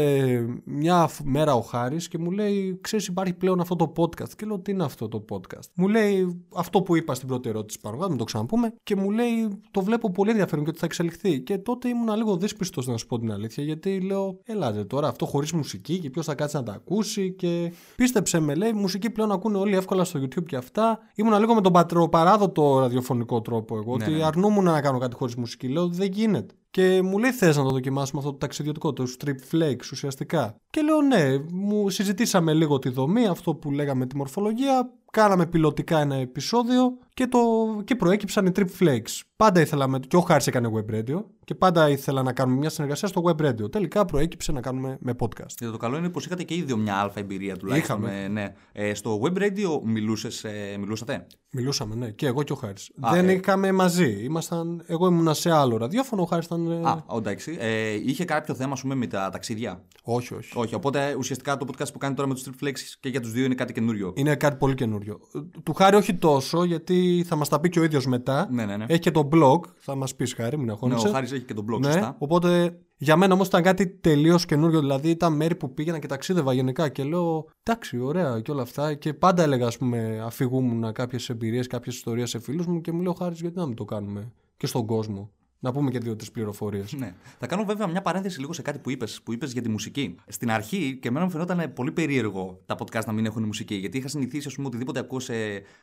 μια 0.64 1.06
φ- 1.06 1.24
μέρα 1.24 1.54
ο 1.54 1.60
Χάρης 1.60 2.08
και 2.08 2.18
μου 2.18 2.30
λέει, 2.30 2.78
ξέρεις 2.80 3.06
υπάρχει 3.06 3.32
πλέον 3.32 3.60
αυτό 3.60 3.76
το 3.76 3.92
podcast. 3.96 4.28
Και 4.36 4.46
λέω, 4.46 4.58
τι 4.60 4.70
είναι 4.70 4.84
αυτό 4.84 5.08
το 5.08 5.24
podcast; 5.30 5.68
Μου 5.74 5.88
λέει 5.88 6.44
αυτό 6.54 6.82
που 6.82 6.96
είπα 6.96 7.14
στην 7.14 7.28
πρώτη 7.28 7.48
ερώτηση 7.48 7.80
πάνω 7.80 7.96
κάτω, 7.96 8.08
μην 8.08 8.18
το 8.18 8.24
ξαναπούμε. 8.24 8.74
Και 8.82 8.96
μου 8.96 9.10
λέει, 9.10 9.60
το 9.70 9.82
βλέπω 9.82 10.10
πολύ 10.10 10.30
ενδιαφέρον 10.30 10.64
και 10.64 10.70
ότι 10.70 10.78
θα 10.78 10.86
εξελιχθεί. 10.86 11.40
Και 11.40 11.58
τότε 11.58 11.88
ήμουν 11.88 12.16
λίγο 12.16 12.36
δύσπιστος 12.36 12.86
να 12.86 12.96
σου 12.96 13.06
πω 13.06 13.18
την 13.18 13.32
αλήθεια, 13.32 13.64
γιατί 13.64 14.00
λέω, 14.00 14.38
ελάτε 14.44 14.84
τώρα 14.84 15.08
αυτό 15.08 15.26
χωρίς 15.26 15.52
μουσική 15.52 15.98
και 15.98 16.10
ποιος 16.10 16.26
θα 16.26 16.34
κάτσει 16.34 16.56
να 16.56 16.62
τα 16.62 16.72
ακούσει. 16.72 17.32
Και 17.32 17.72
πίστεψε 17.96 18.40
με, 18.40 18.54
λέει, 18.54 18.72
μουσική 18.72 19.10
πλέον 19.10 19.32
ακούνε 19.32 19.58
όλοι 19.58 19.76
εύκολα 19.76 20.04
στο 20.04 20.20
YouTube 20.20 20.44
και 20.46 20.56
αυτά. 20.56 20.98
Ήμουν 21.14 21.38
λίγο 21.38 21.54
με 21.54 21.60
τον 21.60 21.72
πατροπαράδοτο 21.72 22.65
ραδιοφωνικό 22.78 23.40
τρόπο 23.40 23.76
εγώ, 23.76 23.96
Ναι, 23.96 24.04
ότι 24.04 24.12
ναι. 24.12 24.24
αρνούμουν 24.24 24.64
να 24.64 24.80
κάνω 24.80 24.98
κάτι 24.98 25.14
χωρίς 25.16 25.34
μουσική. 25.34 25.68
Λέω, 25.68 25.88
δεν 25.88 26.10
γίνεται. 26.12 26.54
Και 26.76 27.02
μου 27.02 27.18
λέει: 27.18 27.32
Θες 27.32 27.56
να 27.56 27.62
το 27.62 27.70
δοκιμάσουμε 27.70 28.20
αυτό 28.20 28.32
το 28.32 28.38
ταξιδιωτικό, 28.38 28.92
το 28.92 29.04
strip 29.18 29.54
flakes 29.54 29.90
ουσιαστικά. 29.92 30.56
Και 30.70 30.80
λέω: 30.80 31.00
Ναι, 31.00 31.38
μου 31.52 31.90
συζητήσαμε 31.90 32.52
λίγο 32.52 32.78
τη 32.78 32.88
δομή, 32.88 33.26
αυτό 33.26 33.54
που 33.54 33.70
λέγαμε 33.70 34.06
τη 34.06 34.16
μορφολογία. 34.16 34.90
Κάναμε 35.10 35.46
πιλωτικά 35.46 35.98
ένα 35.98 36.14
επεισόδιο 36.14 36.98
και, 37.14 37.26
το, 37.26 37.38
και 37.84 37.96
προέκυψαν 37.96 38.46
οι 38.46 38.50
trip 38.56 38.66
flakes. 38.80 39.20
Πάντα 39.36 39.60
ήθελα 39.60 39.88
με. 39.88 39.98
και 39.98 40.16
ο 40.16 40.20
Χάρης 40.20 40.46
έκανε 40.46 40.70
web 40.74 40.94
radio 40.94 41.24
και 41.44 41.54
πάντα 41.54 41.88
ήθελα 41.88 42.22
να 42.22 42.32
κάνουμε 42.32 42.58
μια 42.58 42.70
συνεργασία 42.70 43.08
στο 43.08 43.22
web 43.24 43.46
radio. 43.46 43.70
Τελικά 43.70 44.04
προέκυψε 44.04 44.52
να 44.52 44.60
κάνουμε 44.60 44.96
με 45.00 45.14
podcast. 45.18 45.52
Και 45.54 45.66
το 45.66 45.76
καλό 45.76 45.96
είναι 45.96 46.08
πως 46.08 46.26
είχατε 46.26 46.42
και 46.42 46.54
ήδη 46.54 46.74
μια 46.74 46.94
αλφα 46.94 47.20
εμπειρία 47.20 47.56
τουλάχιστον. 47.56 47.98
Είχαμε. 47.98 48.22
Ε, 48.22 48.28
ναι. 48.28 48.54
Ε, 48.72 48.94
στο 48.94 49.20
web 49.22 49.38
radio 49.38 49.80
μιλούσες, 49.84 50.44
ε, 50.44 50.76
μιλούσατε; 50.78 51.26
Μιλούσαμε, 51.50 51.94
ναι, 51.94 52.10
και 52.10 52.26
εγώ 52.26 52.42
και 52.42 52.52
ο 52.52 52.56
Χάρης. 52.56 52.92
Α, 53.00 53.10
Δεν 53.12 53.28
ε. 53.28 53.32
είχαμε 53.32 53.72
μαζί. 53.72 54.24
Ήμασταν, 54.24 54.82
εγώ 54.86 55.06
ήμουνα 55.06 55.34
σε 55.34 55.50
άλλο 55.50 55.76
ραδιόφωνο, 55.76 56.22
ο 56.22 56.24
Χάρης 56.24 56.46
ήταν. 56.46 56.65
Ε, 56.70 56.80
Α, 56.88 57.04
ω, 57.06 57.16
εντάξει. 57.16 57.56
Ε, 57.60 57.92
είχε 57.92 58.24
κάποιο 58.24 58.54
θέμα, 58.54 58.72
ας 58.72 58.80
πούμε, 58.80 58.94
με 58.94 59.06
τα 59.06 59.28
ταξίδια; 59.30 59.84
όχι, 60.02 60.34
όχι. 60.34 60.52
Όχι. 60.58 60.74
Οπότε 60.74 61.14
ουσιαστικά 61.18 61.56
το 61.56 61.66
podcast 61.70 61.92
που 61.92 61.98
κάνει 61.98 62.14
τώρα 62.14 62.28
με 62.28 62.34
τους 62.34 62.44
Street 62.46 62.64
Flex 62.64 62.72
και 63.00 63.08
για 63.08 63.20
τους 63.20 63.32
δύο 63.32 63.44
είναι 63.44 63.54
κάτι 63.54 63.72
καινούριο. 63.72 64.12
Είναι 64.16 64.36
κάτι 64.36 64.56
πολύ 64.56 64.74
καινούριο. 64.74 65.20
Του 65.62 65.74
Χάρη 65.74 65.96
όχι 65.96 66.14
τόσο, 66.14 66.64
γιατί 66.64 67.24
θα 67.26 67.36
μας 67.36 67.48
τα 67.48 67.60
πει 67.60 67.68
και 67.68 67.80
ο 67.80 67.84
ίδιος 67.84 68.06
μετά. 68.06 68.48
Ναι, 68.50 68.64
ναι, 68.64 68.76
ναι. 68.76 68.84
Έχει 68.88 69.00
και 69.00 69.10
το 69.10 69.28
blog, 69.32 69.60
θα 69.76 69.94
μας 69.94 70.14
πεις 70.14 70.34
Χάρη, 70.34 70.56
μην 70.56 70.66
Ναι, 70.66 70.72
αγχώνεσαι. 70.72 71.08
ο 71.08 71.10
Χάρης 71.10 71.32
έχει 71.32 71.44
και 71.44 71.54
τον 71.54 71.64
blog, 71.70 71.78
Ναι, 71.80 71.86
σωστά. 71.92 72.16
οπότε 72.18 72.78
για 72.98 73.16
μένα 73.16 73.34
όμως 73.34 73.46
ήταν 73.46 73.62
κάτι 73.62 73.88
τελείως 73.88 74.44
καινούριο. 74.46 74.80
Δηλαδή 74.80 75.10
ήταν 75.10 75.32
μέρη 75.36 75.54
που 75.54 75.74
πήγαινα 75.74 75.98
και 75.98 76.06
ταξίδευα 76.06 76.52
γενικά 76.52 76.88
και 76.88 77.02
λέω 77.04 77.46
εντάξει, 77.62 77.98
ωραία 78.00 78.40
και 78.40 78.50
όλα 78.50 78.62
αυτά. 78.62 78.94
Και 78.94 79.14
πάντα 79.14 79.42
έλεγα, 79.42 79.66
ας 79.66 79.78
πούμε, 79.78 80.20
αφηγούμουν 80.24 80.92
κάποιες 80.92 81.28
εμπειρίες, 81.28 81.66
κάποιες 81.66 81.94
ιστορίες 81.94 82.30
σε 82.30 82.38
φίλους 82.38 82.66
μου 82.66 82.80
και 82.80 82.92
μου 82.92 82.98
λέει 82.98 83.06
ο 83.08 83.12
Χάρης, 83.18 83.40
γιατί 83.40 83.58
να 83.58 83.66
μην 83.66 83.76
το 83.76 83.84
κάνουμε 83.84 84.32
και 84.56 84.66
στον 84.66 84.86
κόσμο; 84.86 85.30
Να 85.58 85.72
πούμε 85.72 85.90
και 85.90 85.98
δύο-τρεις 85.98 86.30
πληροφορίες. 86.30 86.92
Ναι. 86.92 87.14
Θα 87.38 87.46
κάνω 87.46 87.64
βέβαια 87.64 87.86
μια 87.86 88.02
παρένθεση 88.02 88.40
λίγο 88.40 88.52
σε 88.52 88.62
κάτι 88.62 88.78
που 88.78 88.90
είπες 88.90 89.20
που 89.22 89.32
είπες 89.32 89.52
για 89.52 89.62
τη 89.62 89.68
μουσική. 89.68 90.14
Στην 90.26 90.50
αρχή 90.50 90.98
και 91.02 91.08
εμένα 91.08 91.24
μου 91.24 91.30
φαινόταν 91.30 91.72
πολύ 91.74 91.92
περίεργο 91.92 92.60
τα 92.66 92.74
podcast 92.78 93.04
να 93.06 93.12
μην 93.12 93.26
έχουν 93.26 93.42
μουσική. 93.42 93.74
Γιατί 93.74 93.98
είχα 93.98 94.08
συνηθίσει, 94.08 94.48
ας 94.48 94.54
πούμε, 94.54 94.66
οτιδήποτε 94.66 94.98
ακούω 94.98 95.20
σε, 95.20 95.34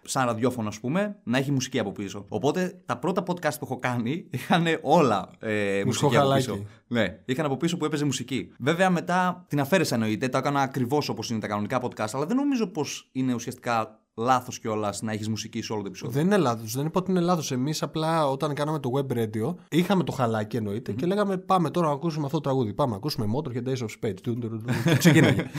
σαν 0.03 0.25
ραδιόφωνο, 0.25 0.67
ας 0.67 0.79
πούμε, 0.79 1.19
να 1.23 1.37
έχει 1.37 1.51
μουσική 1.51 1.79
από 1.79 1.91
πίσω. 1.91 2.25
Οπότε 2.27 2.81
τα 2.85 2.97
πρώτα 2.97 3.23
podcast 3.27 3.53
που 3.59 3.65
έχω 3.65 3.79
κάνει 3.79 4.27
είχαν 4.29 4.65
όλα 4.81 5.29
ε, 5.39 5.81
Μουσικό 5.85 5.85
μουσική 5.85 6.05
από 6.05 6.15
χαλάκι. 6.15 6.45
πίσω. 6.45 6.65
Ναι, 6.87 7.19
είχαν 7.25 7.45
από 7.45 7.57
πίσω 7.57 7.77
που 7.77 7.85
έπαιζε 7.85 8.05
μουσική. 8.05 8.53
Βέβαια 8.59 8.89
μετά 8.89 9.45
την 9.47 9.59
αφαίρεσα 9.59 9.95
εννοείται, 9.95 10.29
το 10.29 10.37
έκανα 10.37 10.61
ακριβώς 10.61 11.09
όπως 11.09 11.29
είναι 11.29 11.39
τα 11.39 11.47
κανονικά 11.47 11.81
podcast, 11.81 12.09
αλλά 12.11 12.25
δεν 12.25 12.35
νομίζω 12.35 12.67
πως 12.67 13.09
είναι 13.11 13.33
ουσιαστικά 13.33 14.02
λάθος 14.15 14.59
κιόλας 14.59 15.01
να 15.01 15.11
έχεις 15.11 15.29
μουσική 15.29 15.61
σε 15.61 15.73
όλο 15.73 15.81
το 15.81 15.87
επεισόδιο. 15.87 16.15
Δεν 16.15 16.25
είναι 16.25 16.37
λάθος. 16.37 16.75
Δεν 16.75 16.85
είπα 16.85 16.99
ότι 16.99 17.11
είναι 17.11 17.19
λάθος. 17.19 17.51
Εμείς 17.51 17.83
απλά 17.83 18.27
όταν 18.27 18.53
κάναμε 18.53 18.79
το 18.79 18.89
web 18.95 19.17
radio, 19.17 19.55
είχαμε 19.69 20.03
το 20.03 20.11
χαλάκι 20.11 20.57
εννοείται 20.57 20.91
και 20.91 21.05
λέγαμε 21.05 21.37
πάμε 21.37 21.69
τώρα 21.69 21.87
να 21.87 21.93
ακούσουμε 21.93 22.25
αυτό 22.25 22.37
το 22.37 22.43
τραγούδι. 22.43 22.73
Πάμε 22.73 22.91
να 22.91 22.97
ακούσουμε 22.97 23.25
Motorhead 23.35 23.67
Days 23.67 23.85
of 23.85 24.07
Spades. 24.07 24.21
Του, 24.23 24.37
του, 24.37 24.49
του, 24.49 24.57
του. 24.57 24.73
Και 24.85 24.97
ξεκίναγε. 24.97 25.45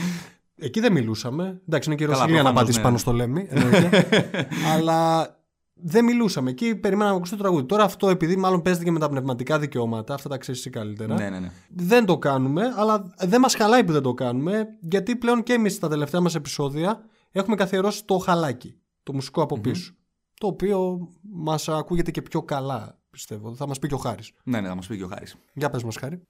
Εκεί 0.57 0.79
δεν 0.79 0.91
μιλούσαμε. 0.91 1.61
Εντάξει, 1.67 1.89
είναι 1.89 1.97
και 1.97 2.03
η 2.03 2.07
Καλά, 2.07 2.19
Ρωσιλία 2.19 2.43
να 2.43 2.53
προφανώς, 2.53 2.61
πατήσει 2.61 2.77
ναι, 2.77 2.83
πάνω 2.83 2.93
ναι. 2.93 2.99
στο 2.99 3.11
λέμι. 3.11 3.47
εννοείται. 3.49 4.07
Αλλά 4.73 5.29
δεν 5.73 6.03
μιλούσαμε. 6.03 6.49
Εκεί 6.49 6.75
περιμέναμε 6.75 7.11
να 7.11 7.15
ακουστεί 7.15 7.35
το 7.35 7.41
τραγούδι. 7.41 7.65
Τώρα 7.65 7.83
αυτό, 7.83 8.09
επειδή 8.09 8.35
μάλλον 8.35 8.61
παίζεται 8.61 8.85
και 8.85 8.91
με 8.91 8.99
τα 8.99 9.09
πνευματικά 9.09 9.59
δικαιώματα, 9.59 10.13
αυτά 10.13 10.29
τα 10.29 10.37
ξέρεις 10.37 10.59
εσύ 10.59 10.69
καλύτερα. 10.69 11.15
Ναι, 11.15 11.29
ναι, 11.29 11.39
ναι. 11.39 11.51
Δεν 11.69 12.05
το 12.05 12.17
κάνουμε, 12.17 12.63
αλλά 12.75 13.13
δεν 13.17 13.39
μας 13.39 13.55
χαλάει 13.55 13.83
που 13.83 13.91
δεν 13.91 14.01
το 14.01 14.13
κάνουμε, 14.13 14.67
γιατί 14.81 15.15
πλέον 15.15 15.43
και 15.43 15.53
εμείς 15.53 15.73
στα 15.73 15.87
τελευταία 15.87 16.21
μας 16.21 16.35
επεισόδια 16.35 17.05
έχουμε 17.39 17.55
καθιερώσει 17.55 18.05
το 18.05 18.17
χαλάκι, 18.17 18.79
το 19.03 19.13
μουσικό 19.13 19.41
από 19.41 19.59
πίσω. 19.59 19.93
Το 20.39 20.47
οποίο 20.47 21.09
μας 21.21 21.69
ακούγεται 21.69 22.11
και 22.11 22.21
πιο 22.21 22.41
καλά, 22.41 22.99
πιστεύω. 23.09 23.55
Θα 23.55 23.67
μας 23.67 23.79
πει 23.79 23.87
και 23.87 23.93
ο 23.93 23.97
Χάρης. 23.97 24.31
Ναι, 24.43 24.61
ναι, 24.61 24.67
θα 24.67 24.75
μας 24.75 24.87
πει 24.87 24.97
και 24.97 25.03
ο 25.03 25.07
Χάρης. 25.07 25.35
Για 25.53 25.69
πες 25.69 25.83
μας, 25.83 25.95
Χάρη. 25.95 26.21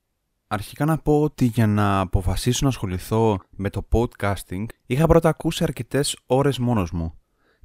Αρχικά 0.47 0.85
να 0.85 0.97
πω 0.97 1.21
ότι 1.21 1.45
για 1.45 1.67
να 1.67 1.99
αποφασίσω 1.99 2.59
να 2.61 2.67
ασχοληθώ 2.67 3.39
με 3.49 3.69
το 3.69 3.87
podcasting, 3.91 4.65
είχα 4.85 5.07
πρώτα 5.07 5.29
ακούσει 5.29 5.63
αρκετές 5.63 6.17
ώρες 6.25 6.57
μόνος 6.59 6.91
μου. 6.91 7.13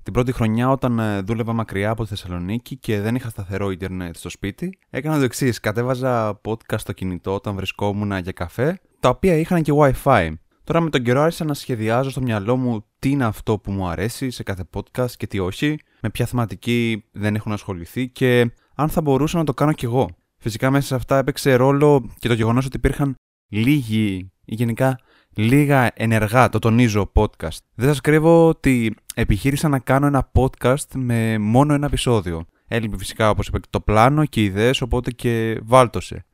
Την 0.03 0.13
πρώτη 0.13 0.33
χρονιά, 0.33 0.71
όταν 0.71 0.99
ε, 0.99 1.21
δούλευα 1.21 1.53
μακριά 1.53 1.91
από 1.91 2.03
τη 2.03 2.09
Θεσσαλονίκη 2.09 2.77
και 2.77 3.01
δεν 3.01 3.15
είχα 3.15 3.29
σταθερό 3.29 3.71
ίντερνετ 3.71 4.17
στο 4.17 4.29
σπίτι, 4.29 4.79
έκανα 4.91 5.19
το 5.19 5.25
εξής. 5.25 5.61
Κατέβαζα 5.61 6.41
podcast 6.45 6.79
στο 6.79 6.93
κινητό 6.93 7.35
όταν 7.35 7.55
βρισκόμουν 7.55 8.19
για 8.19 8.33
καφέ, 8.33 8.81
τα 9.01 9.09
οποία 9.09 9.37
είχαν 9.37 9.63
και 9.63 9.73
WiFi. 9.75 10.33
Τώρα 10.71 10.83
με 10.83 10.91
τον 10.91 11.03
καιρό 11.03 11.21
άρχισα 11.21 11.45
να 11.45 11.55
σχεδιάζω 11.55 12.11
στο 12.11 12.21
μυαλό 12.21 12.57
μου 12.57 12.85
τι 12.99 13.11
είναι 13.11 13.25
αυτό 13.25 13.59
που 13.59 13.73
μου 13.73 13.89
αρέσει 13.89 14.31
σε 14.31 14.43
κάθε 14.43 14.65
podcast 14.75 15.11
και 15.11 15.27
τι 15.27 15.39
όχι, 15.39 15.79
με 16.01 16.11
ποια 16.11 16.27
θεματική 16.27 17.05
δεν 17.13 17.35
έχουν 17.35 17.53
ασχοληθεί 17.53 18.09
και 18.09 18.51
αν 18.75 18.89
θα 18.89 19.01
μπορούσα 19.01 19.39
να 19.39 19.45
το 19.45 19.55
κάνω 19.55 19.73
κι 19.73 19.85
εγώ. 19.85 20.09
Φυσικά 20.39 20.71
μέσα 20.71 20.87
σε 20.87 20.95
αυτά 20.95 21.19
έπαιξε 21.19 21.55
ρόλο 21.55 22.11
και 22.19 22.29
το 22.29 22.35
γεγονός 22.35 22.67
ότι 22.67 22.77
υπήρχαν 22.77 23.15
λίγοι 23.49 24.31
ή 24.45 24.55
γενικά 24.55 25.01
λίγα 25.37 25.91
ενεργά, 25.95 26.49
το 26.49 26.59
τονίζω, 26.59 27.13
podcast. 27.15 27.59
Δεν 27.75 27.89
σας 27.89 28.01
κρύβω 28.01 28.49
ότι 28.49 28.95
επιχείρησα 29.15 29.69
να 29.69 29.79
κάνω 29.79 30.07
ένα 30.07 30.31
podcast 30.35 30.89
με 30.95 31.39
μόνο 31.39 31.75
ένα 31.75 31.87
επεισόδιο. 31.87 32.45
Έλειπε 32.69 32.99
φυσικά 32.99 33.31
όπως 33.31 33.47
είπα 33.49 33.59
και 33.59 33.69
το 33.71 33.81
πλάνο 33.81 34.25
και 34.25 34.41
οι 34.41 34.45
ιδέες, 34.45 34.81
οπότε 34.81 35.11
και 35.11 35.61
βάλτωσε. 35.63 36.25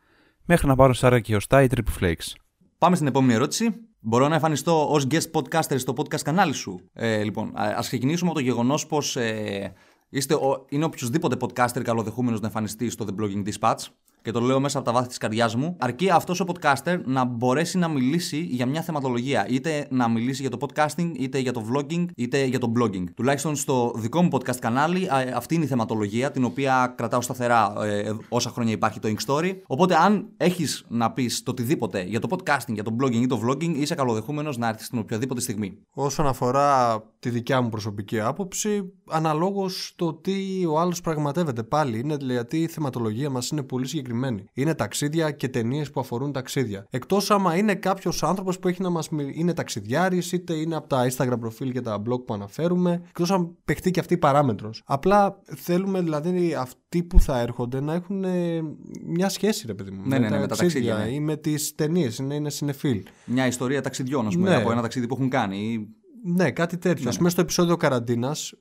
Μέχρι 0.44 0.66
να 0.66 0.77
πάρω 0.77 0.92
σάρα 0.92 1.20
και 1.20 1.37
ωστά 1.37 1.62
ή 1.62 1.66
triple 1.70 2.03
flakes. 2.03 2.33
Πάμε 2.79 2.96
στην 2.96 3.09
επόμενη 3.09 3.33
ερώτηση. 3.35 3.75
Μπορώ 4.09 4.29
να 4.29 4.35
εμφανιστώ 4.35 4.92
ως 4.92 5.07
guest 5.11 5.31
podcaster 5.33 5.79
στο 5.79 5.92
podcast 5.97 6.21
κανάλι 6.21 6.53
σου. 6.53 6.81
Ε, 6.92 7.23
λοιπόν, 7.23 7.57
α 7.57 7.79
ξεκινήσουμε 7.81 8.31
από 8.31 8.38
το 8.38 8.45
γεγονός 8.45 8.87
πως 8.87 9.16
ε, 9.16 9.73
είστε 10.09 10.35
ο, 10.35 10.66
είναι 10.69 10.85
οποιοδήποτε 10.85 11.37
podcaster 11.40 11.83
καλοδεχούμενος 11.83 12.40
να 12.40 12.47
εμφανιστεί 12.47 12.90
στο 12.90 13.07
The 13.09 13.21
Blogging 13.21 13.49
Dispatch. 13.49 13.87
Και 14.27 14.33
το 14.33 14.41
λέω 14.41 14.61
μέσα 14.61 14.79
από 14.79 14.87
τα 14.87 14.93
βάθη 14.93 15.09
της 15.09 15.19
καρδιάς 15.19 15.55
μου. 15.55 15.77
Αρκεί 15.79 16.11
αυτός 16.11 16.41
ο 16.41 16.45
podcaster 16.49 16.99
να 17.05 17.25
μπορέσει 17.25 17.79
να 17.79 17.89
μιλήσει 17.89 18.39
για 18.41 18.67
μια 18.67 18.83
θεματολογία. 18.83 19.47
Είτε 19.49 19.87
να 19.91 20.09
μιλήσει 20.09 20.41
για 20.41 20.51
το 20.51 20.59
podcasting, 20.61 21.11
είτε 21.19 21.39
για 21.39 21.53
το 21.53 21.65
vlogging, 21.73 22.07
είτε 22.17 22.45
για 22.45 22.59
το 22.59 22.73
blogging. 22.79 23.05
Τουλάχιστον 23.15 23.57
στο 23.57 23.93
δικό 23.97 24.23
μου 24.23 24.29
podcast 24.33 24.57
κανάλι, 24.57 25.09
α, 25.09 25.33
αυτή 25.35 25.55
είναι 25.55 25.65
η 25.65 25.67
θεματολογία, 25.67 26.31
την 26.31 26.45
οποία 26.45 26.95
κρατάω 26.97 27.21
σταθερά 27.21 27.73
ε, 27.85 28.12
όσα 28.29 28.51
χρόνια 28.51 28.73
υπάρχει 28.73 29.01
το 29.01 29.09
Ink 29.09 29.27
Story. 29.27 29.57
Οπότε, 29.67 29.97
αν 29.97 30.29
έχεις 30.37 30.85
να 30.89 31.12
πεις 31.12 31.43
το 31.43 31.51
οτιδήποτε 31.51 32.03
για 32.03 32.21
το 32.21 32.29
podcasting, 32.31 32.73
για 32.73 32.85
το 32.85 32.97
blogging 33.01 33.21
ή 33.23 33.27
το 33.27 33.41
vlogging, 33.47 33.75
είσαι 33.75 33.95
καλοδεχούμενος 33.95 34.57
να 34.57 34.69
έρθεις 34.69 34.87
στην 34.87 34.99
οποιαδήποτε 34.99 35.41
στιγμή. 35.41 35.79
Όσον 35.91 36.27
αφορά 36.27 37.03
τη 37.19 37.31
δικιά 37.31 37.61
μου 37.61 37.69
προσωπική 37.69 38.21
άποψη, 38.21 38.93
αναλόγως 39.11 39.93
το 39.97 40.15
τι 40.15 40.35
ο 40.69 40.79
άλλος 40.79 41.01
πραγματεύεται 41.01 41.62
πάλι. 41.62 41.99
Είναι 41.99 42.17
γιατί 42.21 42.62
η 42.62 42.67
θεματολογία 42.67 43.31
μας 43.31 43.49
είναι 43.49 43.62
πολύ 43.62 43.87
συγκεκριμένη. 43.87 44.16
Είναι 44.53 44.75
ταξίδια 44.75 45.31
και 45.31 45.49
ταινίες 45.49 45.91
που 45.91 46.01
αφορούν 46.01 46.33
ταξίδια. 46.33 46.87
Εκτός 46.91 47.31
άμα 47.31 47.57
είναι 47.57 47.75
κάποιος 47.75 48.23
άνθρωπος 48.23 48.59
που 48.59 48.69
έχει 48.69 48.83
να 48.83 48.91
μας 48.91 49.09
είναι 49.35 49.53
ταξιδιάρης, 49.53 50.33
είτε 50.33 50.55
είναι 50.55 50.77
από 50.77 50.89
τα 50.89 51.07
Instagram 51.11 51.41
προφίλ 51.41 51.73
και 51.73 51.81
τα 51.81 52.03
blog 52.03 52.25
που 52.27 52.35
αναφέρουμε, 52.35 53.03
εκτός 53.07 53.31
αν 53.31 53.57
παιχτεί 53.65 53.91
και 53.91 54.01
αυτή 54.01 54.15
η 54.15 54.19
παράμετρος. 54.19 54.83
Απλά 54.87 55.41
θέλουμε 55.57 56.01
δηλαδή 56.01 56.55
αυτοί 56.55 57.03
που 57.03 57.21
θα 57.21 57.41
έρχονται 57.41 57.81
να 57.81 57.95
έχουν 57.95 58.25
ε, 58.25 58.61
μια 59.07 59.29
σχέση, 59.29 59.67
ρε 59.67 59.75
παιδί 59.75 59.91
μου. 59.91 60.03
Ναι, 60.07 60.19
ναι, 60.19 60.29
ναι, 60.29 60.39
με 60.39 60.47
τα 60.47 60.57
ταξίδια, 60.57 60.97
ναι. 60.97 61.09
ή 61.09 61.21
με 61.21 61.37
τις 61.37 61.75
ταινίες, 61.75 62.19
να 62.19 62.35
είναι 62.35 62.51
συνεφίλ. 62.51 63.03
Μια 63.25 63.47
ιστορία 63.47 63.81
ταξιδιών, 63.83 64.27
ας 64.27 64.35
πούμε, 64.35 64.49
Ναι. 64.49 64.57
από 64.57 64.71
ένα 64.71 64.81
ταξίδι 64.81 65.07
που 65.07 65.15
έχουν 65.15 65.29
κάνει. 65.29 65.89
Ή- 66.27 66.33
Ναι, 66.33 66.51
κάτι 66.51 66.79
τέτοιο. 66.79 67.05
Ναι, 67.05 67.11
Α 67.11 67.17
πούμε, 67.17 67.29
στο 67.29 67.41
επεισόδιο 67.41 67.77
καραντίνας, 67.77 68.55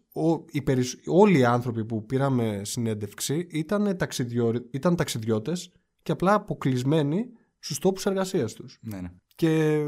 όλοι 1.05 1.39
οι 1.39 1.45
άνθρωποι 1.45 1.85
που 1.85 2.05
πήραμε 2.05 2.61
συνέντευξη 2.63 3.47
ήταν, 3.51 3.97
ταξιδιώ... 3.97 4.53
ήταν 4.71 4.95
ταξιδιώτες 4.95 5.71
και 6.01 6.11
απλά 6.11 6.33
αποκλεισμένοι 6.33 7.25
στους 7.59 7.79
τόπους 7.79 8.05
εργασίας 8.05 8.53
τους. 8.53 8.79
Ναι, 8.81 9.01
ναι. 9.01 9.09
Και 9.35 9.81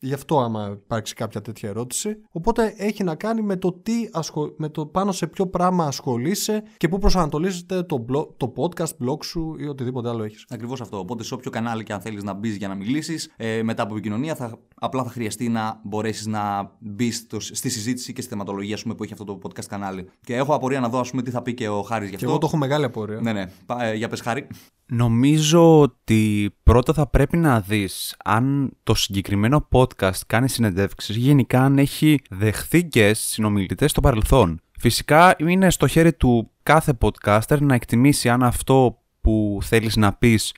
γι' 0.00 0.14
αυτό 0.14 0.38
άμα 0.40 0.78
υπάρξει 0.82 1.14
κάποια 1.14 1.40
τέτοια 1.40 1.68
ερώτηση. 1.68 2.16
Οπότε 2.32 2.74
έχει 2.76 3.04
να 3.04 3.14
κάνει 3.14 3.42
με 3.42 3.56
το, 3.56 3.72
τι 3.72 3.92
ασχο... 4.12 4.54
με 4.56 4.68
το 4.68 4.86
πάνω 4.86 5.12
σε 5.12 5.26
ποιο 5.26 5.46
πράγμα 5.46 5.84
ασχολείσαι 5.86 6.62
και 6.76 6.88
πού 6.88 6.98
προσανατολίζεται 6.98 7.82
το, 7.82 8.04
blog... 8.12 8.26
το 8.36 8.52
podcast, 8.56 9.08
blog 9.08 9.24
σου 9.24 9.56
ή 9.58 9.66
οτιδήποτε 9.66 10.08
άλλο 10.08 10.22
έχεις. 10.22 10.44
Ακριβώς 10.48 10.80
αυτό. 10.80 10.98
Οπότε, 10.98 11.22
σε 11.24 11.34
όποιο 11.34 11.50
κανάλι 11.50 11.82
και 11.82 11.92
αν 11.92 12.00
θέλεις 12.00 12.22
να 12.22 12.32
μπεις 12.32 12.56
για 12.56 12.68
να 12.68 12.74
μιλήσεις, 12.74 13.32
ε, 13.36 13.62
μετά 13.62 13.82
από 13.82 13.92
επικοινωνία, 13.92 14.34
θα, 14.34 14.58
απλά 14.74 15.02
θα 15.02 15.10
χρειαστεί 15.10 15.48
να 15.48 15.80
μπορέσεις 15.84 16.26
να 16.26 16.70
μπεις 16.78 17.16
στο- 17.16 17.40
στη 17.40 17.68
συζήτηση 17.68 18.12
και 18.12 18.20
στη 18.20 18.30
θεματολογία 18.30 18.74
ας 18.74 18.82
πούμε, 18.82 18.94
που 18.94 19.02
έχει 19.02 19.12
αυτό 19.12 19.24
το 19.24 19.38
podcast 19.42 19.64
κανάλι. 19.64 20.08
Και 20.20 20.34
έχω 20.36 20.54
απορία 20.54 20.80
να 20.80 20.88
δω 20.88 20.98
ας 20.98 21.10
πούμε, 21.10 21.22
τι 21.22 21.30
θα 21.30 21.42
πει 21.42 21.54
και 21.54 21.68
ο 21.68 21.82
Χάρης 21.82 22.04
γι' 22.08 22.10
Και 22.10 22.16
αυτό. 22.16 22.28
εγώ 22.30 22.38
το 22.38 22.46
έχω 22.46 22.56
μεγάλη 22.56 22.84
απορία. 22.84 23.20
Ναι, 23.20 23.32
ναι. 23.32 23.44
Πα- 23.66 23.84
ε, 23.84 23.94
για 23.94 24.08
πες, 24.08 24.20
Χάρη. 24.20 24.46
Νομίζω 24.90 25.80
ότι 25.80 26.50
πρώτα 26.62 26.92
θα 26.92 27.06
πρέπει 27.06 27.36
να 27.36 27.60
δεις 27.60 28.16
αν 28.24 28.72
το 28.82 28.94
συγκεκριμένο 28.94 29.68
podcast 29.72 29.87
κάνει 30.26 30.48
συνεντεύξεις 30.48 31.16
ή 31.16 31.18
γενικά 31.18 31.62
αν 31.62 31.78
έχει 31.78 32.20
δεχθεί 32.30 32.88
guests 32.92 33.12
συνομιλητές 33.12 33.90
στο 33.90 34.00
παρελθόν. 34.00 34.60
Φυσικά 34.78 35.34
είναι 35.38 35.70
στο 35.70 35.86
χέρι 35.86 36.12
του 36.12 36.50
κάθε 36.62 36.98
podcaster 37.00 37.60
να 37.60 37.74
εκτιμήσει 37.74 38.28
αν 38.28 38.42
αυτό 38.42 38.98
που 39.20 39.58
θέλεις 39.62 39.96
να 39.96 40.12
πεις 40.12 40.54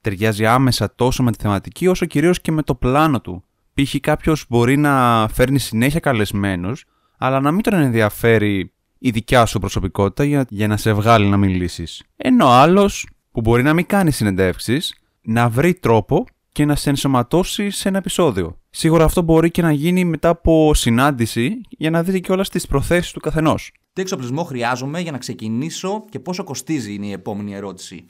ταιριάζει 0.00 0.46
άμεσα 0.46 0.94
τόσο 0.94 1.22
με 1.22 1.32
τη 1.32 1.38
θεματική 1.42 1.86
όσο 1.86 2.06
κυρίως 2.06 2.40
και 2.40 2.52
με 2.52 2.62
το 2.62 2.74
πλάνο 2.74 3.20
του. 3.20 3.44
Π.χ. 3.74 3.94
κάποιος 4.00 4.44
μπορεί 4.48 4.76
να 4.76 5.28
φέρνει 5.32 5.58
συνέχεια 5.58 6.00
καλεσμένους 6.00 6.84
αλλά 7.18 7.40
να 7.40 7.50
μην 7.50 7.62
τον 7.62 7.74
ενδιαφέρει 7.74 8.72
η 8.98 9.10
δικιά 9.10 9.46
σου 9.46 9.58
προσωπικότητα 9.58 10.24
για, 10.24 10.46
για 10.48 10.66
να 10.66 10.76
σε 10.76 10.92
βγάλει 10.92 11.26
να 11.26 11.36
μιλήσεις. 11.36 12.02
Ενώ 12.16 12.48
άλλος 12.48 13.08
που 13.32 13.40
μπορεί 13.40 13.62
να 13.62 13.74
μην 13.74 13.86
κάνει 13.86 14.10
συνεντεύξεις, 14.10 14.94
να 15.22 15.48
βρει 15.48 15.74
τρόπο 15.74 16.24
και 16.52 16.64
να 16.64 16.74
σε 16.74 16.90
ενσωματώσει 16.90 17.70
σε 17.70 17.88
ένα 17.88 17.98
επεισόδιο. 17.98 18.58
Σίγουρα 18.78 19.04
αυτό 19.04 19.22
μπορεί 19.22 19.50
και 19.50 19.62
να 19.62 19.72
γίνει 19.72 20.04
μετά 20.04 20.28
από 20.28 20.74
συνάντηση 20.74 21.60
για 21.68 21.90
να 21.90 22.02
δείτε 22.02 22.18
και 22.18 22.32
όλα 22.32 22.42
τις 22.42 22.66
προθέσεις 22.66 23.12
του 23.12 23.20
καθενός. 23.20 23.72
Τι 23.92 24.00
εξοπλισμό 24.00 24.44
χρειάζομαι 24.44 25.00
για 25.00 25.12
να 25.12 25.18
ξεκινήσω 25.18 26.04
και 26.08 26.20
πόσο 26.20 26.44
κοστίζει 26.44 26.94
είναι 26.94 27.06
η 27.06 27.12
επόμενη 27.12 27.54
ερώτηση; 27.54 28.04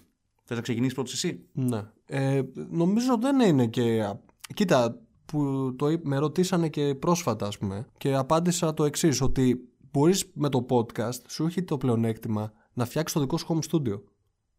Θες 0.44 0.56
να 0.56 0.62
ξεκινήσεις 0.62 0.94
πρώτη 0.94 1.10
εσύ; 1.14 1.40
Ναι. 1.52 1.82
Ε, 2.06 2.42
νομίζω 2.70 3.18
δεν 3.20 3.40
είναι 3.40 3.66
και. 3.66 4.14
Κοίτα, 4.54 5.00
που 5.26 5.72
το, 5.78 5.88
είπ- 5.88 6.06
με 6.06 6.18
ρωτήσανε 6.18 6.68
και 6.68 6.94
πρόσφατα, 6.94 7.46
ας 7.46 7.58
πούμε, 7.58 7.86
και 7.98 8.14
απάντησα 8.14 8.74
το 8.74 8.84
εξής 8.84 9.20
ότι 9.20 9.68
μπορείς 9.90 10.30
με 10.34 10.48
το 10.48 10.66
podcast 10.70 11.20
σου 11.28 11.46
έχει 11.46 11.62
το 11.62 11.76
πλεονέκτημα 11.76 12.52
να 12.72 12.84
φτιάξεις 12.84 13.14
το 13.16 13.20
δικό 13.20 13.38
σου 13.38 13.46
home 13.48 13.70
studio, 13.70 14.00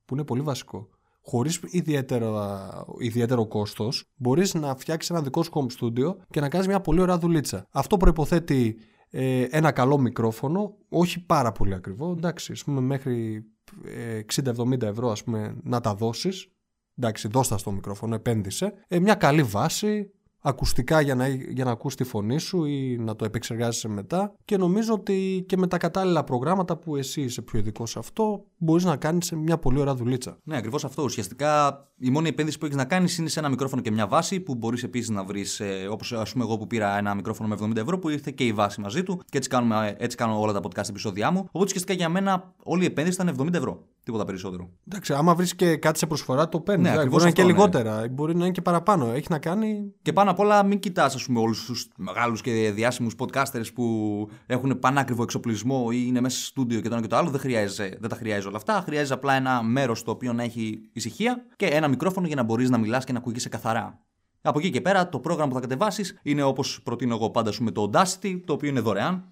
που 0.05 0.13
είναι 0.13 0.23
πολύ 0.23 0.41
βασικό. 0.41 0.89
Χωρίς 1.29 1.59
ιδιαίτερο, 1.65 2.55
ιδιαίτερο 2.99 3.47
κόστος, 3.47 4.05
μπορείς 4.15 4.53
να 4.53 4.75
φτιάξεις 4.75 5.09
ένα 5.09 5.21
δικό 5.21 5.43
σου 5.43 5.51
home 5.53 5.81
studio 5.81 6.15
και 6.29 6.39
να 6.39 6.49
κάνεις 6.49 6.67
μια 6.67 6.81
πολύ 6.81 7.01
ωραία 7.01 7.17
δουλίτσα. 7.17 7.67
Αυτό 7.71 7.97
προϋποθέτει 7.97 8.77
ε, 9.09 9.41
ένα 9.41 9.71
καλό 9.71 9.97
μικρόφωνο, 9.97 10.77
όχι 10.89 11.25
πάρα 11.25 11.51
πολύ 11.51 11.73
ακριβό, 11.73 12.11
εντάξει, 12.11 12.51
ας 12.51 12.63
πούμε 12.63 12.81
μέχρι 12.81 13.43
ε, 13.85 14.19
60-70 14.43 14.81
ευρώ 14.81 15.11
ας 15.11 15.23
πούμε 15.23 15.57
να 15.63 15.81
τα 15.81 15.95
δώσεις. 15.95 16.51
Εντάξει 16.97 17.27
δώστα 17.27 17.57
στο 17.57 17.71
μικρόφωνο, 17.71 18.15
επένδυσε. 18.15 18.73
Ε, 18.87 18.99
μια 18.99 19.15
καλή 19.15 19.43
βάση 19.43 20.11
ακουστικά 20.47 21.01
για 21.01 21.15
να, 21.15 21.27
για 21.27 21.65
να 21.65 21.71
ακούς 21.71 21.95
τη 21.95 22.03
φωνή 22.03 22.39
σου 22.39 22.65
ή 22.65 22.97
να 22.99 23.15
το 23.15 23.25
επεξεργάζεσαι 23.25 23.87
μετά 23.87 24.33
και 24.45 24.57
νομίζω 24.57 24.93
ότι 24.93 25.45
και 25.47 25.57
με 25.57 25.67
τα 25.67 25.77
κατάλληλα 25.77 26.23
προγράμματα 26.23 26.77
που 26.77 26.95
εσύ 26.95 27.21
είσαι 27.21 27.41
πιο 27.41 27.59
ειδικό 27.59 27.85
σε 27.85 27.99
αυτό 27.99 28.45
μπορείς 28.57 28.83
να 28.83 28.95
κάνεις 28.95 29.31
μια 29.31 29.57
πολύ 29.57 29.79
ωραία 29.79 29.95
δουλίτσα. 29.95 30.37
Ναι, 30.43 30.57
ακριβώς 30.57 30.85
αυτό. 30.85 31.03
Ουσιαστικά 31.03 31.81
η 31.97 32.09
μόνη 32.09 32.29
επένδυση 32.29 32.57
που 32.57 32.65
έχεις 32.65 32.77
να 32.77 32.85
κάνεις 32.85 33.17
είναι 33.17 33.29
σε 33.29 33.39
ένα 33.39 33.49
μικρόφωνο 33.49 33.81
και 33.81 33.91
μια 33.91 34.07
βάση 34.07 34.39
που 34.39 34.55
μπορείς 34.55 34.83
επίσης 34.83 35.09
να 35.09 35.23
βρεις, 35.23 35.59
ε, 35.59 35.87
όπως 35.91 36.13
ας 36.13 36.31
πούμε 36.31 36.43
εγώ 36.43 36.57
που 36.57 36.67
πήρα 36.67 36.97
ένα 36.97 37.15
μικρόφωνο 37.15 37.49
με 37.49 37.55
70 37.55 37.81
ευρώ 37.81 37.99
που 37.99 38.09
ήρθε 38.09 38.31
και 38.31 38.43
η 38.43 38.53
βάση 38.53 38.81
μαζί 38.81 39.03
του 39.03 39.21
και 39.29 39.37
έτσι, 39.37 39.49
κάνουμε, 39.49 39.95
έτσι 39.99 40.17
κάνω 40.17 40.39
όλα 40.39 40.53
τα 40.53 40.59
podcast 40.59 40.89
επεισόδια 40.89 41.31
μου. 41.31 41.39
Οπότε 41.39 41.65
ουσιαστικά 41.65 41.93
για 41.93 42.09
μένα 42.09 42.53
όλη 42.63 42.83
η 42.83 42.85
επένδυση 42.85 43.21
ήταν 43.21 43.47
70 43.47 43.53
ευρώ. 43.53 43.87
Τίποτα 44.07 44.25
περισσότερο. 44.25 44.69
Εντάξει, 44.87 45.13
άμα 45.13 45.35
βρεις 45.35 45.55
και 45.55 45.77
κάτι 45.77 45.99
σε 45.99 46.07
προσφορά, 46.07 46.49
το 46.49 46.59
παίρνεις. 46.59 46.83
Ναι, 46.83 46.89
μπορεί 46.89 46.99
ακριβώς 46.99 47.21
να 47.21 47.27
είναι 47.27 47.35
και 47.35 47.41
αυτό, 47.41 47.53
ναι. 47.53 47.59
λιγότερα, 47.59 48.07
μπορεί 48.11 48.35
να 48.35 48.43
είναι 48.43 48.53
και 48.53 48.61
παραπάνω. 48.61 49.11
Έχει 49.11 49.27
να 49.29 49.39
κάνει. 49.39 49.93
Και 50.01 50.13
πάνω 50.13 50.31
απ' 50.31 50.39
όλα, 50.39 50.63
μην 50.63 50.79
κοιτάς, 50.79 51.15
ας 51.15 51.25
πούμε, 51.25 51.39
όλους 51.39 51.65
τους 51.65 51.87
μεγάλους 51.97 52.41
και 52.41 52.71
διάσημους 52.71 53.13
podcasters 53.17 53.73
που 53.73 54.29
έχουν 54.45 54.79
πανάκριβο 54.79 55.23
εξοπλισμό 55.23 55.87
ή 55.91 56.03
είναι 56.07 56.21
μέσα 56.21 56.37
στο 56.37 56.45
στούντιο 56.45 56.81
και 56.81 56.87
το 56.87 56.93
ένα 56.93 57.03
και 57.03 57.09
το 57.09 57.15
άλλο. 57.15 57.29
Δεν, 57.29 57.39
χρειάζεσαι, 57.39 57.97
δεν 57.99 58.09
τα 58.09 58.15
χρειάζεσαι 58.15 58.47
όλα 58.47 58.57
αυτά. 58.57 58.81
Χρειάζεσαι 58.85 59.13
απλά 59.13 59.33
ένα 59.33 59.63
μέρος 59.63 60.03
το 60.03 60.11
οποίο 60.11 60.33
να 60.33 60.43
έχει 60.43 60.89
ησυχία 60.93 61.45
και 61.55 61.65
ένα 61.65 61.87
μικρόφωνο 61.87 62.27
για 62.27 62.35
να 62.35 62.43
μπορείς 62.43 62.69
να 62.69 62.77
μιλάς 62.77 63.03
και 63.03 63.11
να 63.11 63.17
ακούγεσαι 63.17 63.49
καθαρά. 63.49 63.99
Από 64.41 64.59
εκεί 64.59 64.69
και 64.69 64.81
πέρα, 64.81 65.09
το 65.09 65.19
πρόγραμμα 65.19 65.47
που 65.49 65.55
θα 65.55 65.61
κατεβάσεις 65.61 66.19
είναι 66.23 66.43
όπως 66.43 66.81
προτείνω 66.83 67.15
εγώ 67.15 67.29
πάντα, 67.29 67.51
σου 67.51 67.63
με 67.63 67.71
το 67.71 67.91
Audacity, 67.91 68.41
το 68.45 68.53
οποίο 68.53 68.69
είναι 68.69 68.79
δωρεάν. 68.79 69.31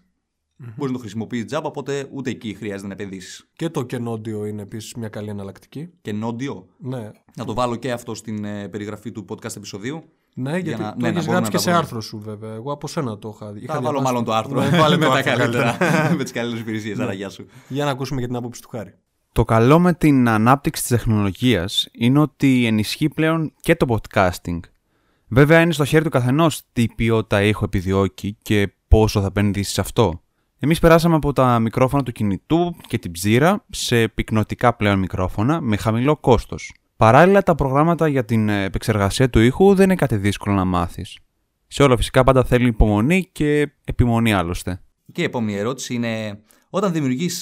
Μπορεί 0.76 0.90
να 0.92 0.96
το 0.96 1.00
χρησιμοποιήσει 1.02 1.46
τζάμπα, 1.46 1.68
οπότε 1.68 2.08
ούτε 2.12 2.30
εκεί 2.30 2.54
χρειάζεται 2.54 2.88
να 2.88 2.94
επενδύσεις. 2.94 3.48
Και 3.56 3.70
το 3.70 3.84
καινόντιο 3.84 4.46
είναι 4.46 4.62
επίσης 4.62 4.94
μια 4.94 5.08
καλή 5.10 5.30
εναλλακτική. 5.30 5.90
Και 6.02 6.14
νόντιο. 6.14 6.68
Ναι. 6.78 7.12
Να 7.36 7.46
το 7.46 7.54
βάλω 7.54 7.76
και 7.76 7.92
αυτό 7.92 8.16
στην 8.16 8.46
ε, 8.46 8.68
περιγραφή 8.68 9.12
του 9.12 9.26
podcast 9.30 9.56
επεισοδίου. 9.56 10.04
Ναι, 10.36 10.58
γιατί 10.58 10.82
να- 10.82 10.90
το 10.90 10.96
ναι, 10.98 11.02
να 11.02 11.08
έχεις 11.08 11.26
μπορούμε 11.26 11.32
γράψει 11.32 11.42
να 11.42 11.48
και 11.50 11.52
τα 11.56 11.58
σε 11.58 11.70
βρούμε. 11.70 11.78
άρθρο 11.78 12.02
σου, 12.02 12.20
βέβαια. 12.20 12.54
Εγώ 12.54 12.72
από 12.72 12.88
σένα 12.88 13.18
το 13.18 13.34
είχα. 13.36 13.54
είχα 13.56 13.74
Θα 13.74 13.82
βάλω 13.82 13.90
διαβάσει. 14.00 14.04
μάλλον 14.04 14.24
το 14.24 14.34
άρθρο. 14.34 14.60
Ναι, 14.62 14.78
βάλε 14.80 14.98
το 14.98 15.00
με, 15.00 15.06
τα 15.08 15.14
άρθρο 15.14 15.32
καλύτερα, 15.36 15.64
καλύτερα. 15.78 16.16
με 16.18 16.24
τις 16.24 16.32
καλύτερες 16.32 16.62
υπηρεσίες. 16.62 17.00
Άρα, 17.00 17.14
γεια 17.14 17.30
σου. 17.30 17.46
Για 17.68 17.86
να 17.86 17.92
ακούσουμε 17.92 18.22
και 18.22 18.28
την 18.28 18.36
άποψη 18.36 18.62
του 18.62 18.70
Χάρη. 18.70 18.94
Το 19.32 19.44
καλό 19.44 19.80
με 19.80 19.94
την 19.94 20.30
ανάπτυξη 20.30 20.82
της 20.82 20.92
τεχνολογίας 20.92 21.88
είναι 21.92 22.20
ότι 22.20 22.66
ενισχύει 22.66 23.10
πλέον 23.10 23.54
και 23.60 23.76
το 23.76 23.86
podcasting. 24.00 24.60
Βέβαια 25.28 25.62
είναι 25.62 25.74
στο 25.74 25.86
χέρι 25.86 26.04
του 26.04 26.10
καθενός 26.10 26.62
τι 26.74 26.88
ποιότητα 26.96 27.44
ήχο 27.44 27.66
επιδιώκει 27.66 28.38
και 28.42 28.74
πόσο 28.88 29.20
θα 29.22 29.26
επενδύσει 29.28 29.72
σε 29.74 29.82
αυτό. 29.82 30.20
Εμείς 30.60 30.80
περάσαμε 30.80 31.16
από 31.16 31.34
τα 31.34 31.60
μικρόφωνα 31.60 32.04
του 32.04 32.12
κινητού 32.12 32.76
και 32.88 32.98
την 32.98 33.12
ψήρα 33.12 33.66
σε 33.70 34.08
πυκνοτικά 34.08 34.76
πλέον 34.76 35.00
μικρόφωνα 35.00 35.62
με 35.62 35.78
χαμηλό 35.78 36.18
κόστος. 36.18 36.74
Παράλληλα 36.98 37.44
τα 37.44 37.56
προγράμματα 37.56 38.08
για 38.08 38.26
την 38.26 38.50
επεξεργασία 38.50 39.30
του 39.30 39.40
ήχου 39.40 39.76
δεν 39.76 39.84
είναι 39.86 39.96
κάτι 39.96 40.16
δύσκολο 40.16 40.56
να 40.56 40.66
μάθεις. 40.66 41.18
Σε 41.68 41.84
όλα 41.84 41.98
φυσικά 41.98 42.24
πάντα 42.24 42.44
θέλει 42.44 42.68
υπομονή 42.68 43.30
και 43.32 43.72
επιμονή 43.84 44.34
άλλωστε. 44.34 44.82
Και 45.12 45.22
η 45.22 45.26
επόμενη 45.26 45.58
ερώτηση 45.58 45.94
είναι: 45.94 46.40
Όταν 46.70 46.92
δημιουργείς 46.92 47.40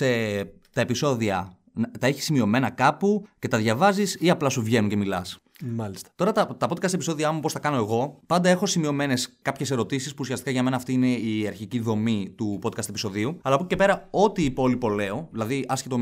τα 0.73 0.81
επεισόδια, 0.81 1.57
να- 1.73 1.91
τα 1.99 2.07
έχεις 2.07 2.23
σημειωμένα 2.23 2.69
κάπου 2.69 3.27
και 3.39 3.47
τα 3.47 3.57
διαβάζεις 3.57 4.17
ή 4.19 4.29
απλά 4.29 4.49
σου 4.49 4.63
βγαίνουν 4.63 4.89
και 4.89 4.97
μιλάς; 4.97 5.39
Μάλιστα. 5.61 6.09
Τώρα 6.15 6.31
τα, 6.31 6.57
τα 6.57 6.67
podcast 6.69 6.93
επεισόδια 6.93 7.31
μου, 7.31 7.39
πώς 7.39 7.53
τα 7.53 7.59
κάνω 7.59 7.75
εγώ, 7.75 8.19
πάντα 8.25 8.49
έχω 8.49 8.65
σημειωμένες 8.65 9.37
κάποιες 9.41 9.71
ερωτήσεις 9.71 10.11
που 10.11 10.17
ουσιαστικά 10.19 10.51
για 10.51 10.63
μένα 10.63 10.75
αυτή 10.75 10.93
είναι 10.93 11.07
η 11.07 11.47
αρχική 11.47 11.79
δομή 11.79 12.33
του 12.37 12.59
podcast 12.63 12.89
επεισοδίου. 12.89 13.39
Αλλά 13.41 13.55
από 13.55 13.63
εκεί 13.63 13.75
και 13.75 13.75
πέρα, 13.75 14.07
ό,τι 14.11 14.43
υπόλοιπο 14.43 14.89
λέω, 14.89 15.27
δηλαδή 15.31 15.65
άσχετο. 15.67 15.97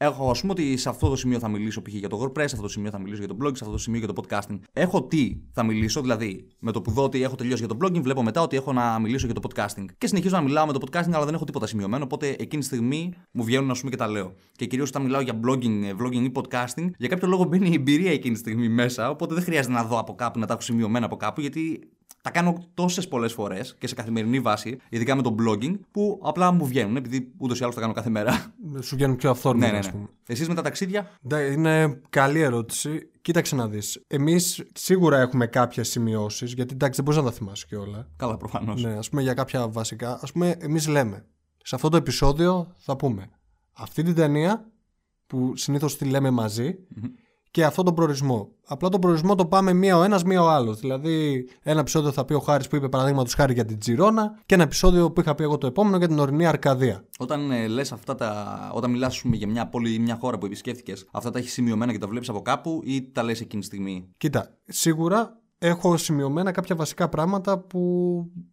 Έχω, 0.00 0.30
ας 0.30 0.40
πούμε, 0.40 0.52
ότι 0.52 0.76
σε 0.76 0.88
αυτό 0.88 1.08
το 1.08 1.16
σημείο 1.16 1.38
θα 1.38 1.48
μιλήσω 1.48 1.82
π.χ. 1.82 1.92
για 1.92 2.08
το 2.08 2.22
WordPress, 2.22 2.34
σε 2.36 2.42
αυτό 2.42 2.60
το 2.60 2.68
σημείο 2.68 2.90
θα 2.90 2.98
μιλήσω 2.98 3.18
για 3.18 3.28
το 3.28 3.36
blog, 3.40 3.50
σε 3.56 3.58
αυτό 3.60 3.70
το 3.70 3.78
σημείο 3.78 3.98
για 3.98 4.08
το 4.12 4.22
podcasting. 4.22 4.58
Έχω 4.72 5.02
τι 5.02 5.36
θα 5.52 5.62
μιλήσω, 5.62 6.00
δηλαδή 6.00 6.46
με 6.58 6.72
το 6.72 6.80
που 6.80 6.90
δω 6.90 7.02
ότι 7.02 7.22
έχω 7.22 7.34
τελειώσει 7.34 7.64
για 7.64 7.76
το 7.76 7.86
blogging, 7.86 8.02
βλέπω 8.02 8.22
μετά 8.22 8.40
ότι 8.40 8.56
έχω 8.56 8.72
να 8.72 8.98
μιλήσω 8.98 9.26
για 9.26 9.34
το 9.34 9.40
podcasting. 9.48 9.84
Και 9.98 10.06
συνεχίζω 10.06 10.36
να 10.36 10.42
μιλάω 10.42 10.66
με 10.66 10.72
το 10.72 10.78
podcasting, 10.86 11.12
αλλά 11.12 11.24
δεν 11.24 11.34
έχω 11.34 11.44
τίποτα 11.44 11.66
σημειωμένο. 11.66 12.04
Οπότε 12.04 12.28
εκείνη 12.28 12.62
τη 12.62 12.64
στιγμή 12.66 13.12
μου 13.30 13.44
βγαίνουν, 13.44 13.70
ας 13.70 13.78
πούμε, 13.78 13.90
και 13.90 13.96
τα 13.96 14.08
λέω. 14.08 14.34
Και 14.52 14.66
κυρίως 14.66 14.88
όταν 14.88 15.02
μιλάω 15.02 15.20
για 15.20 15.40
blogging, 15.44 15.82
ε, 15.82 15.92
vlogging 16.00 16.24
ή 16.24 16.32
podcasting, 16.34 16.88
για 16.98 17.08
κάποιο 17.08 17.28
λόγο 17.28 17.44
μπαίνει 17.44 17.68
η 17.68 17.74
εμπειρία 17.74 18.12
εκείνη 18.12 18.34
τη 18.34 18.40
στιγμή 18.40 18.68
μέσα. 18.68 19.10
Οπότε 19.10 19.34
δεν 19.34 19.42
χρειάζεται 19.42 19.74
να 19.74 19.84
δω 19.84 19.98
από 19.98 20.14
κάπου, 20.14 20.38
να 20.38 20.46
τα 20.46 20.52
έχω 20.52 20.62
σημειωμένα 20.62 21.06
από 21.06 21.16
κάπου, 21.16 21.40
γιατί 21.40 21.80
τα 22.28 22.34
κάνω 22.40 22.66
τόσες 22.74 23.08
πολλές 23.08 23.32
φορές 23.32 23.76
και 23.78 23.86
σε 23.86 23.94
καθημερινή 23.94 24.40
βάση, 24.40 24.78
ειδικά 24.88 25.14
με 25.14 25.22
το 25.22 25.34
blogging, 25.38 25.78
που 25.90 26.20
απλά 26.22 26.52
μου 26.52 26.66
βγαίνουν, 26.66 26.96
επειδή 26.96 27.32
ούτως 27.38 27.60
ή 27.60 27.62
άλλως 27.62 27.74
τα 27.74 27.80
κάνω 27.80 27.92
κάθε 27.92 28.10
μέρα. 28.10 28.54
Σου 28.80 28.96
βγαίνουν 28.96 29.16
πιο 29.16 29.30
αυθόρμητα, 29.30 29.66
ναι, 29.66 29.72
ναι, 29.72 29.78
ας 29.78 29.86
ναι. 29.86 29.92
πούμε. 29.92 30.08
Εσείς 30.26 30.48
με 30.48 30.54
τα 30.54 30.62
ταξίδια, 30.62 31.10
Ναι, 31.20 31.38
Είναι 31.38 32.00
καλή 32.10 32.40
ερώτηση. 32.40 33.10
Κοίταξε 33.22 33.54
να 33.54 33.68
δεις. 33.68 34.04
Εμείς 34.06 34.64
σίγουρα 34.74 35.18
έχουμε 35.20 35.46
κάποιες 35.46 35.88
σημειώσεις, 35.88 36.52
γιατί 36.52 36.74
εντάξει 36.74 37.02
δεν 37.02 37.04
μπορείς 37.04 37.20
να 37.20 37.30
τα 37.30 37.36
θυμάσαι 37.36 37.66
κιόλα. 37.68 38.08
καλά 38.16 38.36
προφανώς. 38.36 38.82
Ναι, 38.82 38.92
ας 38.92 39.08
πούμε 39.08 39.22
για 39.22 39.34
κάποια 39.34 39.68
βασικά. 39.68 40.12
Α 40.12 40.26
πούμε, 40.32 40.56
εμείς 40.58 40.88
λέμε. 40.88 41.24
Σε 41.62 41.74
αυτό 41.74 41.88
το 41.88 41.96
επεισόδιο 41.96 42.72
θα 42.76 42.96
πούμε 42.96 43.30
αυτή 43.72 44.02
την 44.02 44.14
ταινία 44.14 44.68
που 45.26 45.56
συνήθως 45.56 45.96
τη 45.96 46.04
λέμε 46.04 46.30
μαζί 46.30 46.78
και 47.50 47.64
αυτόν 47.64 47.84
τον 47.84 47.94
προορισμό. 47.94 48.48
Απλά 48.66 48.88
τον 48.88 49.00
προορισμό 49.00 49.34
το 49.34 49.46
πάμε 49.46 49.72
μία 49.72 49.96
ο 49.96 50.02
ένας, 50.02 50.22
μία 50.22 50.42
ο 50.42 50.48
άλλος. 50.48 50.80
Δηλαδή, 50.80 51.48
ένα 51.62 51.80
επεισόδιο 51.80 52.12
θα 52.12 52.24
πει 52.24 52.34
ο 52.34 52.38
Χάρης 52.38 52.68
που 52.68 52.76
είπε 52.76 52.88
παραδείγματος 52.88 53.34
χάρη 53.34 53.52
για 53.52 53.64
την 53.64 53.78
Τζιρόνα 53.78 54.38
και 54.46 54.54
ένα 54.54 54.62
επεισόδιο 54.62 55.10
που 55.10 55.20
είχα 55.20 55.34
πει 55.34 55.42
εγώ 55.42 55.58
το 55.58 55.66
επόμενο 55.66 55.96
για 55.96 56.08
την 56.08 56.18
ορεινή 56.18 56.46
Αρκαδία. 56.46 57.04
Όταν 57.18 57.50
ε, 57.50 57.66
λες 57.66 57.92
αυτά 57.92 58.14
τα. 58.14 58.70
Όταν 58.74 58.90
μιλάς 58.90 59.22
για 59.24 59.48
μια 59.48 59.66
πόλη 59.66 59.94
ή 59.94 59.98
μια 59.98 60.16
χώρα 60.20 60.38
που 60.38 60.46
επισκέφθηκες, 60.46 61.06
αυτά 61.12 61.30
τα 61.30 61.38
έχεις 61.38 61.52
σημειωμένα 61.52 61.92
και 61.92 61.98
τα 61.98 62.06
βλέπεις 62.06 62.28
από 62.28 62.42
κάπου 62.42 62.80
ή 62.84 63.10
τα 63.12 63.22
λες 63.22 63.40
εκείνη 63.40 63.60
τη 63.60 63.66
στιγμή; 63.66 64.08
Κοίτα, 64.16 64.58
σίγουρα 64.64 65.40
έχω 65.58 65.96
σημειωμένα 65.96 66.50
κάποια 66.50 66.76
βασικά 66.76 67.08
πράγματα 67.08 67.58
που 67.58 67.80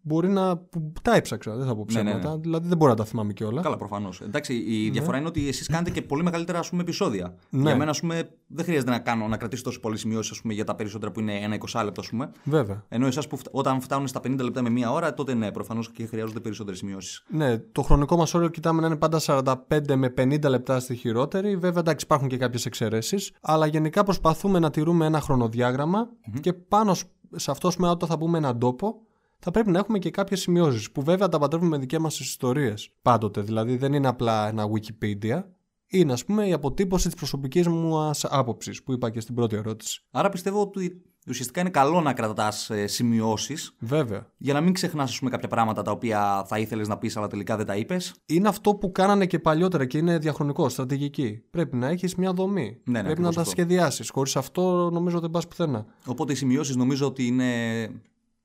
μπορεί 0.02 0.28
να. 0.28 0.56
που 0.56 0.92
τα 1.02 1.14
έψαξα. 1.16 1.56
Δεν 1.56 1.66
θα 1.66 1.74
πω 1.76 1.84
Ναι, 1.92 2.02
ναι, 2.02 2.08
ψέματα. 2.10 2.34
ναι. 2.34 2.40
Δηλαδή 2.40 2.68
δεν 2.68 2.76
μπορώ 2.76 2.90
να 2.90 2.96
τα 2.96 3.04
θυμάμαι 3.04 3.32
κιόλας. 3.32 3.62
Καλά, 3.64 3.76
προφανώς. 3.76 4.20
Εντάξει, 4.20 4.54
η 4.54 4.90
διαφορά 4.90 5.18
είναι 5.18 5.26
ότι 5.28 5.48
εσείς 5.48 5.66
κάνετε 5.66 5.90
και 5.90 6.02
πολύ 6.02 6.22
μεγαλύτερα 6.22 6.58
ας 6.58 6.68
πούμε, 6.70 6.82
επεισόδια. 6.82 7.34
Ναι. 7.50 7.62
Για 7.62 7.76
μένα, 7.76 7.90
ας 7.90 8.00
πούμε, 8.00 8.28
δεν 8.46 8.64
χρειάζεται 8.64 8.90
να, 8.90 8.98
κάνω, 8.98 9.28
να 9.28 9.36
κρατήσω 9.36 9.62
τόσο 9.62 9.80
πολλές 9.80 10.00
σημειώσεις 10.00 10.40
για 10.44 10.64
τα 10.64 10.74
περισσότερα 10.74 11.12
που 11.12 11.20
είναι 11.20 11.34
ένα 11.34 11.54
20 11.54 11.82
λεπτό, 11.84 12.00
ας 12.00 12.08
πούμε. 12.08 12.30
Βέβαια. 12.44 12.84
Ενώ 12.88 13.06
εσάς 13.06 13.26
που 13.26 13.36
φτα- 13.36 13.50
όταν 13.54 13.80
φτάνουν 13.80 14.06
στα 14.06 14.20
50 14.20 14.42
λεπτά 14.44 14.62
με 14.62 14.70
μία 14.70 14.92
ώρα, 14.92 15.14
τότε 15.14 15.34
ναι, 15.34 15.50
προφανώς 15.52 15.90
και 15.90 16.06
χρειάζονται 16.06 16.40
περισσότερες 16.40 16.78
σημειώσεις. 16.78 17.22
Ναι, 17.28 17.58
το 17.58 17.82
χρονικό 17.82 18.16
μας 18.16 18.34
όριο 18.34 18.48
κοιτάμε 18.48 18.80
να 18.80 18.86
είναι 18.86 18.96
πάντα 18.96 19.18
45 19.18 19.96
με 19.96 20.08
50 20.16 20.48
λεπτά 20.48 20.80
στη 20.80 20.94
χειρότερη. 20.94 21.56
Βέβαια, 21.56 21.80
εντάξει, 21.80 22.04
υπάρχουν 22.04 22.28
και 22.28 22.36
κάποιες 22.36 22.66
εξαιρέσεις. 22.66 23.32
Αλλά 23.40 23.66
γενικά 23.66 24.02
προσπαθούμε 24.02 24.58
να 24.58 24.70
τηρούμε 24.70 25.06
ένα 25.06 25.20
χρονοδιάγραμμα 25.20 26.08
και 26.40 26.52
πάνω 26.52 26.94
σ- 26.94 26.95
σε 27.34 27.50
αυτό, 27.50 27.70
με 27.78 27.88
όταν 27.88 28.08
θα 28.08 28.18
πούμε 28.18 28.38
έναν 28.38 28.58
τόπο, 28.58 29.00
θα 29.38 29.50
πρέπει 29.50 29.70
να 29.70 29.78
έχουμε 29.78 29.98
και 29.98 30.10
κάποιες 30.10 30.40
σημειώσεις. 30.40 30.90
Που 30.90 31.02
βέβαια 31.02 31.28
τα 31.28 31.38
παντρεύουμε 31.38 31.70
με 31.70 31.78
δικές 31.78 31.98
μας 31.98 32.20
ιστορίες. 32.20 32.90
Πάντοτε. 33.02 33.40
Δηλαδή, 33.40 33.76
δεν 33.76 33.92
είναι 33.92 34.08
απλά 34.08 34.48
ένα 34.48 34.64
Wikipedia. 34.70 35.42
Είναι, 35.86 36.12
ας 36.12 36.24
πούμε, 36.24 36.46
η 36.48 36.52
αποτύπωση 36.52 37.06
της 37.06 37.16
προσωπικής 37.16 37.66
μου 37.66 38.10
άποψης 38.22 38.82
που 38.82 38.92
είπα 38.92 39.10
και 39.10 39.20
στην 39.20 39.34
πρώτη 39.34 39.56
ερώτηση. 39.56 40.04
Άρα 40.10 40.28
πιστεύω 40.28 40.60
ότι 40.60 41.02
ουσιαστικά 41.28 41.60
είναι 41.60 41.70
καλό 41.70 42.00
να 42.00 42.12
κρατάς 42.12 42.70
σημειώσεις 42.84 43.74
Βέβαια. 43.78 44.26
για 44.36 44.52
να 44.54 44.60
μην 44.60 44.72
ξεχνάς 44.72 45.20
κάποια 45.30 45.48
πράγματα 45.48 45.82
τα 45.82 45.90
οποία 45.90 46.44
θα 46.48 46.58
ήθελες 46.58 46.88
να 46.88 46.98
πεις, 46.98 47.16
αλλά 47.16 47.26
τελικά 47.26 47.56
δεν 47.56 47.66
τα 47.66 47.76
είπες. 47.76 48.14
Είναι 48.26 48.48
αυτό 48.48 48.74
που 48.74 48.92
κάνανε 48.92 49.26
και 49.26 49.38
παλιότερα 49.38 49.84
και 49.84 49.98
είναι 49.98 50.18
διαχρονικό, 50.18 50.68
στρατηγική. 50.68 51.42
Πρέπει 51.50 51.76
να 51.76 51.86
έχεις 51.88 52.14
μια 52.14 52.32
δομή. 52.32 52.62
Ναι, 52.62 52.68
ναι, 52.68 52.78
Πρέπει 52.92 53.06
ακριβώς 53.08 53.28
να 53.28 53.34
τα 53.34 53.40
αυτό. 53.40 53.50
σχεδιάσεις. 53.52 54.10
Χωρίς 54.10 54.36
αυτό 54.36 54.90
νομίζω 54.92 55.20
δεν 55.20 55.30
πας 55.30 55.48
πουθενά. 55.48 55.86
Οπότε 56.06 56.32
οι 56.32 56.36
σημειώσεις 56.36 56.76
νομίζω 56.76 57.06
ότι 57.06 57.26
είναι. 57.26 57.44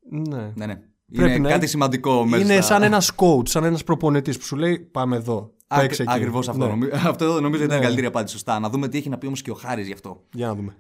Ναι. 0.10 0.52
Ναι, 0.56 0.66
ναι. 0.66 0.82
Πρέπει 1.14 1.30
είναι 1.30 1.40
να 1.40 1.48
κάτι 1.50 1.62
έχει- 1.62 1.70
σημαντικό 1.72 2.26
μέσα. 2.26 2.44
Είναι 2.44 2.54
στα- 2.54 2.62
σαν 2.64 2.84
ένας 2.84 3.12
coach, 3.16 3.50
σαν 3.50 3.64
ένας 3.64 3.84
προπονητής 3.84 4.38
που 4.38 4.44
σου 4.46 4.56
λέει 4.56 4.80
Πάμε 4.80 5.16
εδώ. 5.16 5.52
Παίξε 5.68 6.02
εκεί. 6.04 6.12
Ακριβώς 6.12 6.50
αυτό. 6.50 6.64
Ναι. 6.66 6.70
Νομι- 6.72 6.94
Αυτό 7.08 7.42
νομίζω 7.42 7.64
ήταν 7.64 7.76
η 7.76 7.80
Ναι. 7.80 7.86
καλύτερη 7.86 8.08
απάντηση. 8.08 8.34
Σωστά. 8.34 8.60
Να 8.60 8.70
δούμε 8.70 8.88
τι 8.88 8.98
έχει 8.98 9.10
να 9.10 9.18
πει 9.18 9.26
όμως 9.26 9.42
και 9.42 9.52
ο 9.52 9.54
Χάρης 9.54 9.88
γι' 9.88 9.94
αυτό. 9.94 10.24
Για 10.34 10.48
να 10.48 10.56
δούμε. 10.56 10.76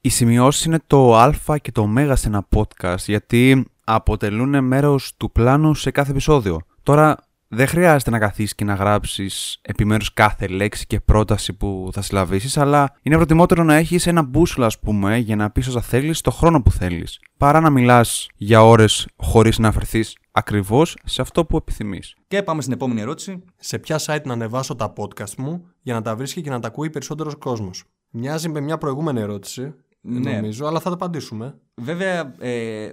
Οι 0.00 0.08
σημειώσεις 0.08 0.64
είναι 0.64 0.78
το 0.86 1.16
α 1.16 1.58
και 1.62 1.72
το 1.72 1.82
ω 1.82 2.16
σε 2.16 2.28
ένα 2.28 2.48
podcast 2.56 3.04
γιατί 3.06 3.66
αποτελούν 3.84 4.64
μέρος 4.64 5.12
του 5.16 5.32
πλάνου 5.32 5.74
σε 5.74 5.90
κάθε 5.90 6.10
επεισόδιο. 6.10 6.60
Τώρα 6.82 7.16
δεν 7.48 7.66
χρειάζεται 7.66 8.10
να 8.10 8.18
καθίσεις 8.18 8.54
και 8.54 8.64
να 8.64 8.74
γράψεις 8.74 9.58
επιμέρους 9.62 10.12
κάθε 10.12 10.46
λέξη 10.46 10.86
και 10.86 11.00
πρόταση 11.00 11.52
που 11.52 11.88
θα 11.92 12.02
συλλαβήσεις, 12.02 12.56
αλλά 12.56 12.96
είναι 13.02 13.16
προτιμότερο 13.16 13.62
να 13.64 13.74
έχεις 13.74 14.06
ένα 14.06 14.22
μπούσουλα 14.22 14.66
ας 14.66 14.78
πούμε 14.78 15.16
για 15.16 15.36
να 15.36 15.50
πεις 15.50 15.66
όσα 15.66 15.80
θέλεις 15.80 16.20
το 16.20 16.30
χρόνο 16.30 16.62
που 16.62 16.70
θέλεις, 16.70 17.20
παρά 17.36 17.60
να 17.60 17.70
μιλάς 17.70 18.28
για 18.34 18.64
ώρες 18.64 19.08
χωρίς 19.16 19.58
να 19.58 19.68
αφαιρθείς 19.68 20.16
ακριβώς 20.30 20.96
σε 21.04 21.22
αυτό 21.22 21.44
που 21.44 21.56
επιθυμείς. 21.56 22.14
Και 22.28 22.42
πάμε 22.42 22.60
στην 22.60 22.72
επόμενη 22.72 23.00
ερώτηση. 23.00 23.42
Σε 23.56 23.78
ποια 23.78 23.98
site 24.06 24.22
να 24.24 24.32
ανεβάσω 24.32 24.74
τα 24.74 24.92
podcast 24.96 25.34
μου 25.38 25.64
για 25.80 25.94
να 25.94 26.02
τα 26.02 26.16
βρίσκει 26.16 26.40
και 26.40 26.50
να 26.50 26.60
τα 26.60 26.68
ακούει 26.68 26.90
περισσότερος 26.90 27.34
κόσμος; 27.36 27.84
Μοιάζει 28.10 28.48
με 28.48 28.60
μια 28.60 28.78
προηγούμενη 28.78 29.20
ερώτηση. 29.20 29.74
Ναι. 30.00 30.32
Νομίζω, 30.32 30.66
αλλά 30.66 30.80
θα 30.80 30.88
τα 30.88 30.94
απαντήσουμε. 30.94 31.58
Βέβαια, 31.74 32.34
ε, 32.38 32.90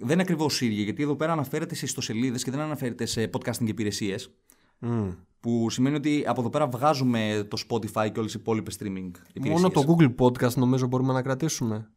δεν 0.00 0.10
είναι 0.10 0.22
ακριβώς 0.22 0.60
ίδια, 0.60 0.82
γιατί 0.82 1.02
εδώ 1.02 1.16
πέρα 1.16 1.32
αναφέρεται 1.32 1.74
σε 1.74 1.84
ιστοσελίδες 1.84 2.44
και 2.44 2.50
δεν 2.50 2.60
αναφέρεται 2.60 3.06
σε 3.06 3.30
podcasting 3.32 3.66
υπηρεσίες. 3.66 4.30
Μμ. 4.78 5.08
Που 5.40 5.70
σημαίνει 5.70 5.96
ότι 5.96 6.24
από 6.26 6.40
εδώ 6.40 6.50
πέρα 6.50 6.66
βγάζουμε 6.66 7.46
το 7.50 7.62
Spotify 7.68 8.10
και 8.12 8.18
όλες 8.18 8.34
οι 8.34 8.36
υπόλοιπες 8.40 8.74
streaming 8.78 9.10
υπηρεσίες. 9.32 9.60
Μόνο 9.60 9.68
το 9.68 9.84
Google 9.88 10.14
Podcast 10.24 10.54
νομίζω 10.54 10.86
μπορούμε 10.86 11.12
να 11.12 11.22
κρατήσουμε. 11.22 11.90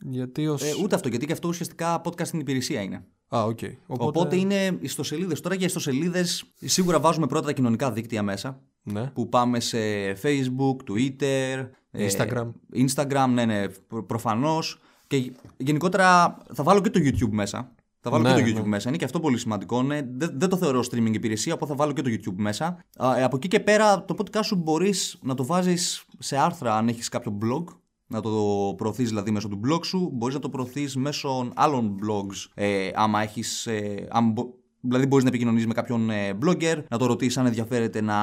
Γιατί 0.00 0.46
ως... 0.46 0.62
Ε, 0.62 0.74
ούτε 0.82 0.94
αυτό, 0.94 1.08
γιατί 1.08 1.26
και 1.26 1.32
αυτό 1.32 1.48
ουσιαστικά 1.48 2.00
podcasting 2.04 2.38
υπηρεσία 2.38 2.80
είναι. 2.80 3.04
Α, 3.28 3.44
οκ. 3.44 3.58
Οπότε, 3.86 4.36
είναι 4.36 4.78
ιστοσελίδες. 4.80 5.40
Τώρα 5.40 5.54
για 5.54 5.66
ιστοσελίδες 5.66 6.44
σίγουρα 6.54 7.00
βάζουμε 7.00 7.26
πρώτα 7.26 7.46
τα 7.46 7.52
κοινωνικά 7.52 7.92
δίκτυα 7.92 8.22
μέσα. 8.22 8.62
Ναι. 8.82 9.06
Που 9.06 9.28
πάμε 9.28 9.60
σε 9.60 9.78
Facebook, 10.22 10.76
Twitter, 10.90 11.68
ε, 11.90 12.06
Instagram. 12.10 12.50
Instagram, 12.74 13.26
ναι, 13.32 13.44
ναι, 13.44 13.68
προ- 13.68 14.02
προφανώς. 14.06 14.78
Και 15.06 15.16
γε- 15.16 15.34
γενικότερα 15.56 16.36
θα 16.54 16.62
βάλω 16.62 16.80
και 16.80 16.90
το 16.90 17.00
YouTube 17.02 17.30
μέσα. 17.30 17.72
Θα 18.00 18.10
βάλω 18.10 18.22
Ναι, 18.22 18.34
και 18.34 18.40
το 18.42 18.46
YouTube 18.58 18.62
ναι. 18.62 18.68
μέσα. 18.68 18.88
Είναι 18.88 18.98
και 18.98 19.04
αυτό 19.04 19.20
πολύ 19.20 19.38
σημαντικό. 19.38 19.82
Ναι. 19.82 20.00
Δεν, 20.16 20.30
δεν 20.34 20.48
το 20.48 20.56
θεωρώ 20.56 20.80
streaming 20.80 21.12
υπηρεσία, 21.12 21.54
οπότε 21.54 21.70
θα 21.70 21.76
βάλω 21.76 21.92
και 21.92 22.02
το 22.02 22.10
YouTube 22.10 22.34
μέσα. 22.36 22.78
Α, 22.98 23.18
ε, 23.18 23.22
από 23.22 23.36
εκεί 23.36 23.48
και 23.48 23.60
πέρα, 23.60 24.04
το 24.04 24.14
podcast 24.18 24.44
σου 24.44 24.56
μπορείς 24.56 25.18
να 25.22 25.34
το 25.34 25.44
βάζεις 25.46 26.04
σε 26.18 26.36
άρθρα 26.36 26.76
αν 26.76 26.88
έχεις 26.88 27.08
κάποιο 27.08 27.38
blog. 27.42 27.64
Να 28.06 28.20
το 28.20 28.30
προωθείς 28.76 29.08
δηλαδή 29.08 29.30
μέσω 29.30 29.48
του 29.48 29.60
blog 29.68 29.84
σου. 29.84 30.10
Μπορείς 30.12 30.34
να 30.34 30.40
το 30.40 30.48
προωθείς 30.48 30.96
μέσω 30.96 31.50
άλλων 31.54 31.96
blogs. 32.02 32.46
Ε, 32.54 32.90
άμα 32.94 33.22
έχεις. 33.22 33.66
Ε, 33.66 34.06
άμα 34.10 34.30
μπο- 34.30 34.54
δηλαδή, 34.80 35.06
μπορείς 35.06 35.24
να 35.24 35.30
επικοινωνείς 35.30 35.66
με 35.66 35.72
κάποιον 35.74 36.10
ε, 36.10 36.38
blogger, 36.44 36.82
να 36.88 36.98
το 36.98 37.06
ρωτήσεις 37.06 37.36
αν 37.38 37.46
ενδιαφέρεται 37.46 38.00
να 38.00 38.16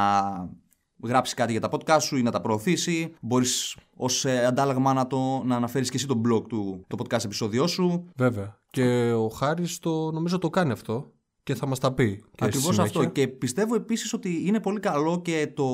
γράψει 1.03 1.35
κάτι 1.35 1.51
για 1.51 1.61
τα 1.61 1.69
podcast 1.71 2.01
σου 2.01 2.17
ή 2.17 2.21
να 2.21 2.31
τα 2.31 2.41
προωθήσει. 2.41 3.13
Μπορείς 3.21 3.75
ως 3.95 4.25
αντάλλαγμα 4.25 4.93
να, 4.93 5.07
το, 5.07 5.43
να 5.45 5.55
αναφέρεις 5.55 5.89
και 5.89 5.97
εσύ 5.97 6.07
το 6.07 6.21
blog 6.25 6.43
του, 6.47 6.85
το 6.87 6.97
podcast 6.99 7.23
επεισόδιό 7.25 7.67
σου. 7.67 8.09
Βέβαια. 8.15 8.59
Και 8.69 9.11
ο 9.11 9.27
Χάρης 9.27 9.79
το, 9.79 10.11
νομίζω 10.11 10.37
το 10.37 10.49
κάνει 10.49 10.71
αυτό 10.71 11.11
και 11.43 11.55
θα 11.55 11.65
μας 11.67 11.79
τα 11.79 11.93
πει. 11.93 12.15
και 12.15 12.21
στη 12.35 12.45
Ακριβώς 12.45 12.75
συνέχεια. 12.75 12.99
αυτό. 12.99 13.11
Και 13.11 13.27
πιστεύω 13.27 13.75
επίσης 13.75 14.13
ότι 14.13 14.43
είναι 14.45 14.59
πολύ 14.59 14.79
καλό 14.79 15.21
και 15.21 15.51
το 15.55 15.65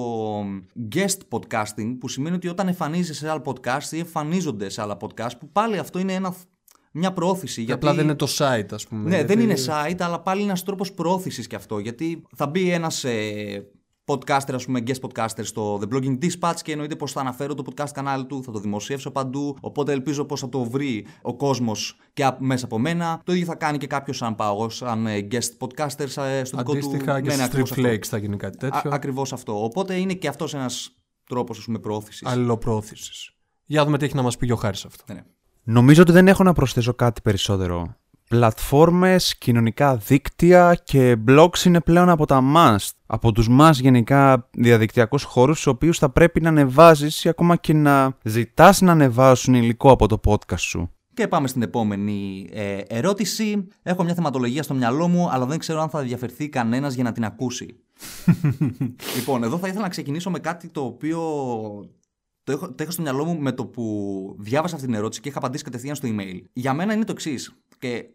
guest 0.94 1.18
podcasting, 1.30 1.98
που 2.00 2.08
σημαίνει 2.08 2.36
ότι 2.36 2.48
όταν 2.48 2.68
εμφανίζεσαι 2.68 3.14
σε 3.26 3.30
άλλα 3.30 3.42
podcast 3.46 3.92
ή 3.92 4.00
εμφανίζονται 4.00 4.70
σε 4.70 4.82
άλλα 4.82 4.98
podcast, 5.00 5.32
που 5.40 5.50
πάλι 5.52 5.78
αυτό 5.78 6.00
είναι 6.00 6.14
ένα, 6.14 6.36
μια 6.92 7.14
προώθηση. 7.14 7.56
Και 7.56 7.62
Γιατί... 7.62 7.74
απλά 7.74 7.94
δεν 7.94 8.04
είναι 8.04 8.16
το 8.16 8.28
site, 8.38 8.74
ας 8.74 8.88
πούμε. 8.88 9.10
Ναι, 9.10 9.16
γιατί- 9.16 9.34
δεν 9.34 9.44
είναι 9.44 9.56
site, 9.68 10.00
αλλά 10.00 10.20
πάλι 10.20 10.40
είναι 10.40 10.50
ένας 10.50 10.64
τρόπος 10.64 10.94
προώθησης 10.94 11.48
κι 11.48 11.56
αυτό. 11.56 11.80
Γιατί 11.80 12.24
θα 12.36 12.48
μπει 12.48 12.72
ένας 12.72 13.04
ε, 13.04 13.66
podcaster, 14.06 14.54
ας 14.54 14.66
πούμε, 14.66 14.80
guest 14.88 15.00
podcaster 15.08 15.44
στο 15.44 15.80
The 15.82 15.94
Blogging 15.94 16.18
Dispatch 16.24 16.56
και 16.64 16.72
εννοείται 16.72 16.96
πως 16.96 17.12
θα 17.12 17.20
αναφέρω 17.20 17.54
το 17.54 17.64
podcast 17.70 17.90
κανάλι 17.94 18.26
του, 18.26 18.44
θα 18.44 18.52
το 18.52 18.60
δημοσιεύσω 18.60 19.12
παντού. 19.12 19.58
Οπότε 19.62 19.92
ελπίζω 19.92 20.26
πως 20.26 20.40
θα 20.40 20.50
το 20.50 20.64
βρει 20.64 21.06
ο 21.22 21.36
κόσμος 21.36 21.98
και 22.14 22.26
α- 22.26 22.38
μέσα 22.40 22.66
από 22.66 22.80
μένα. 22.80 23.22
Το 23.24 23.34
ίδιο 23.34 23.46
θα 23.46 23.56
κάνει 23.56 23.78
και 23.78 23.88
κάποιος 23.88 24.18
σαν 24.18 24.36
πάω 24.36 24.56
εγώ, 24.56 24.70
σαν 24.70 25.08
ε, 25.08 25.28
guest 25.32 25.58
podcaster 25.60 26.24
ε, 26.24 26.44
στο 26.44 26.58
δικό 26.58 26.72
του. 26.72 26.78
Αντίστοιχα 26.78 27.22
και 27.22 27.28
Ναι, 27.30 27.36
ναι, 27.36 27.44
στους 27.44 27.46
ακριβώς 27.46 27.70
Strip 27.72 27.78
αυτό. 27.78 27.90
Flakes 27.90 28.06
θα 28.08 28.18
γίνει 28.18 28.38
κάτι 28.38 28.58
τέτοιο. 28.58 28.92
Ακριβώς 28.94 29.34
αυτό. 29.34 29.64
Οπότε 29.64 29.96
είναι 29.96 30.14
και 30.14 30.28
αυτός 30.28 30.54
ένας 30.54 30.90
τρόπος 31.28 31.70
προώθησης. 31.82 32.28
Αλληλοπρόθεσης. 32.28 33.32
Για 33.66 33.86
δούμε 33.86 33.98
τι 33.98 34.06
έχει 34.06 34.16
να 34.16 34.22
μας 34.22 34.38
πει 34.38 34.46
και 34.46 34.54
ο 34.54 34.56
Χάρης 34.56 34.86
αυτό. 34.86 35.04
Ναι, 35.08 35.14
ναι. 35.14 35.24
Νομίζω 35.64 36.02
ότι 36.02 36.12
δεν 36.12 36.28
έχω 36.28 36.44
να 36.44 36.54
προσθέσω 36.54 36.94
κάτι 36.94 37.22
περισσότερο. 37.22 37.96
Πλατφόρμες, 38.34 39.38
κοινωνικά 39.38 39.96
δίκτυα 39.96 40.82
και 40.84 41.18
blogs 41.28 41.66
είναι 41.66 41.82
πλέον 41.82 42.10
από 42.10 42.26
τα 42.26 42.42
must. 42.56 42.90
Από 43.06 43.32
τους 43.32 43.48
must 43.60 43.74
γενικά 43.74 44.50
διαδικτυακούς 44.52 45.24
χώρους 45.24 45.60
στους 45.60 45.74
οποίους 45.74 45.98
θα 45.98 46.10
πρέπει 46.10 46.42
να 46.42 46.50
ανεβάζεις 46.50 47.24
ή 47.24 47.30
ακόμα 47.30 47.56
και 47.56 47.74
να 47.74 48.18
ζητάς 48.24 48.82
να 48.82 48.92
ανεβάσουν 48.92 49.54
υλικό 49.54 49.92
από 49.92 50.08
το 50.08 50.20
podcast 50.26 50.60
σου. 50.60 50.92
Και 51.14 51.28
πάμε 51.28 51.48
στην 51.48 51.62
επόμενη 51.62 52.50
ε, 52.52 52.78
ερώτηση. 52.88 53.68
Έχω 53.84 54.04
μια 54.04 54.14
θεματολογία 54.14 54.64
στο 54.64 54.74
μυαλό 54.74 55.08
μου, 55.08 55.30
αλλά 55.30 55.46
δεν 55.46 55.60
ξέρω 55.60 55.82
αν 55.82 55.90
θα 55.90 56.02
διαφερθεί 56.02 56.50
κανένας 56.50 56.94
για 56.94 57.04
να 57.04 57.12
την 57.12 57.26
ακούσει. 57.26 57.76
λοιπόν, 59.16 59.44
εδώ 59.44 59.58
θα 59.58 59.68
ήθελα 59.68 59.82
να 59.82 59.90
ξεκινήσω 59.90 60.30
με 60.30 60.40
κάτι 60.40 60.68
το 60.68 60.82
οποίο 60.82 61.20
το 62.44 62.52
έχω, 62.52 62.68
το 62.68 62.84
έχω 62.84 62.92
στο 62.92 63.02
μυαλό 63.02 63.26
μου 63.26 63.40
με 63.40 63.52
το 63.52 63.66
που 63.66 64.36
διάβασα 64.40 64.76
αυτή 64.76 64.88
την 64.88 64.96
ερώτηση 64.96 65.22
και 65.22 65.30
είχα 65.30 65.38
απαντήσει 65.38 65.64
κατευθείαν 65.64 65.96
στο 65.96 66.08
email. 66.12 66.42
Για 66.54 66.74
μένα 66.74 66.94
είναι 66.94 67.06
το 67.06 67.12
εξής. 67.12 67.56
Και 67.80 68.06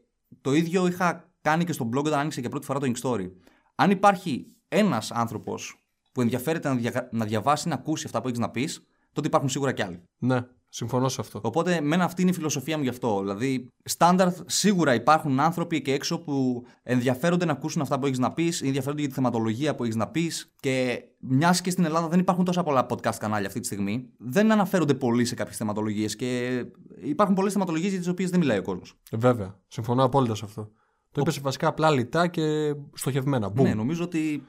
το 0.40 0.52
ίδιο 0.52 0.86
είχα 0.86 1.32
κάνει 1.40 1.64
και 1.64 1.72
στο 1.72 1.88
blog 1.92 2.04
όταν 2.04 2.18
άνοιξε 2.18 2.40
για 2.40 2.50
πρώτη 2.50 2.66
φορά 2.66 2.78
το 2.78 2.92
Ink 2.94 3.00
Story. 3.02 3.30
Αν 3.74 3.90
υπάρχει 3.90 4.56
ένας 4.68 5.10
άνθρωπος 5.10 5.82
που 6.12 6.20
ενδιαφέρεται 6.20 6.68
να, 6.68 6.74
δια, 6.74 7.08
να 7.12 7.24
διαβάσει, 7.24 7.68
να 7.68 7.74
ακούσει 7.74 8.06
αυτά 8.06 8.20
που 8.20 8.28
έχεις 8.28 8.40
να 8.40 8.50
πεις, 8.50 8.86
τότε 9.12 9.26
υπάρχουν 9.26 9.48
σίγουρα 9.48 9.72
κι 9.72 9.82
άλλοι. 9.82 10.02
Ναι, 10.18 10.40
συμφωνώ 10.68 11.08
σε 11.08 11.20
αυτό. 11.20 11.40
Οπότε, 11.42 11.80
μένα 11.80 12.04
αυτή 12.04 12.22
είναι 12.22 12.30
η 12.30 12.34
φιλοσοφία 12.34 12.76
μου 12.76 12.82
γι' 12.82 12.88
αυτό. 12.88 13.20
Δηλαδή, 13.20 13.68
στάνταρ 13.84 14.28
σίγουρα 14.46 14.94
υπάρχουν 14.94 15.40
άνθρωποι 15.40 15.76
εκεί 15.76 15.90
έξω 15.90 16.18
που 16.18 16.64
ενδιαφέρονται 16.82 17.44
να 17.44 17.52
ακούσουν 17.52 17.82
αυτά 17.82 17.98
που 17.98 18.06
έχεις 18.06 18.18
να 18.18 18.32
πεις, 18.32 18.62
ενδιαφέρονται 18.62 19.00
για 19.00 19.08
τη 19.08 19.14
θεματολογία 19.14 19.74
που 19.74 19.82
έχεις 19.82 19.96
να 19.96 20.08
πεις. 20.08 20.54
Και 20.60 21.02
μιας 21.18 21.60
και 21.60 21.70
στην 21.70 21.84
Ελλάδα 21.84 22.08
δεν 22.08 22.18
υπάρχουν 22.18 22.44
τόσα 22.44 22.62
πολλά 22.62 22.86
podcast 22.88 23.16
κανάλια 23.18 23.46
αυτή 23.46 23.60
τη 23.60 23.66
στιγμή, 23.66 24.08
δεν 24.18 24.52
αναφέρονται 24.52 24.94
πολύ 24.94 25.24
σε 25.24 25.34
κάποιες 25.34 25.56
θεματολογίες. 25.56 26.16
Και 26.16 26.64
υπάρχουν 27.02 27.34
πολλές 27.34 27.52
θεματολογίες 27.52 27.90
για 27.90 28.00
τις 28.00 28.08
οποίες 28.08 28.30
δεν 28.30 28.38
μιλάει 28.40 28.58
ο 28.58 28.62
κόσμος. 28.62 28.94
Βέβαια, 29.12 29.60
συμφωνώ 29.68 30.04
απόλυτα 30.04 30.34
σε 30.34 30.44
αυτό. 30.44 30.70
Το 31.10 31.20
είπες 31.20 31.40
βασικά 31.40 31.68
απλά 31.68 31.90
λιτά 31.90 32.26
και 32.26 32.74
στοχευμένα. 32.94 33.48
Μπουμ. 33.48 33.64
Ναι, 33.66 33.74
νομίζω 33.74 34.04
ότι. 34.04 34.42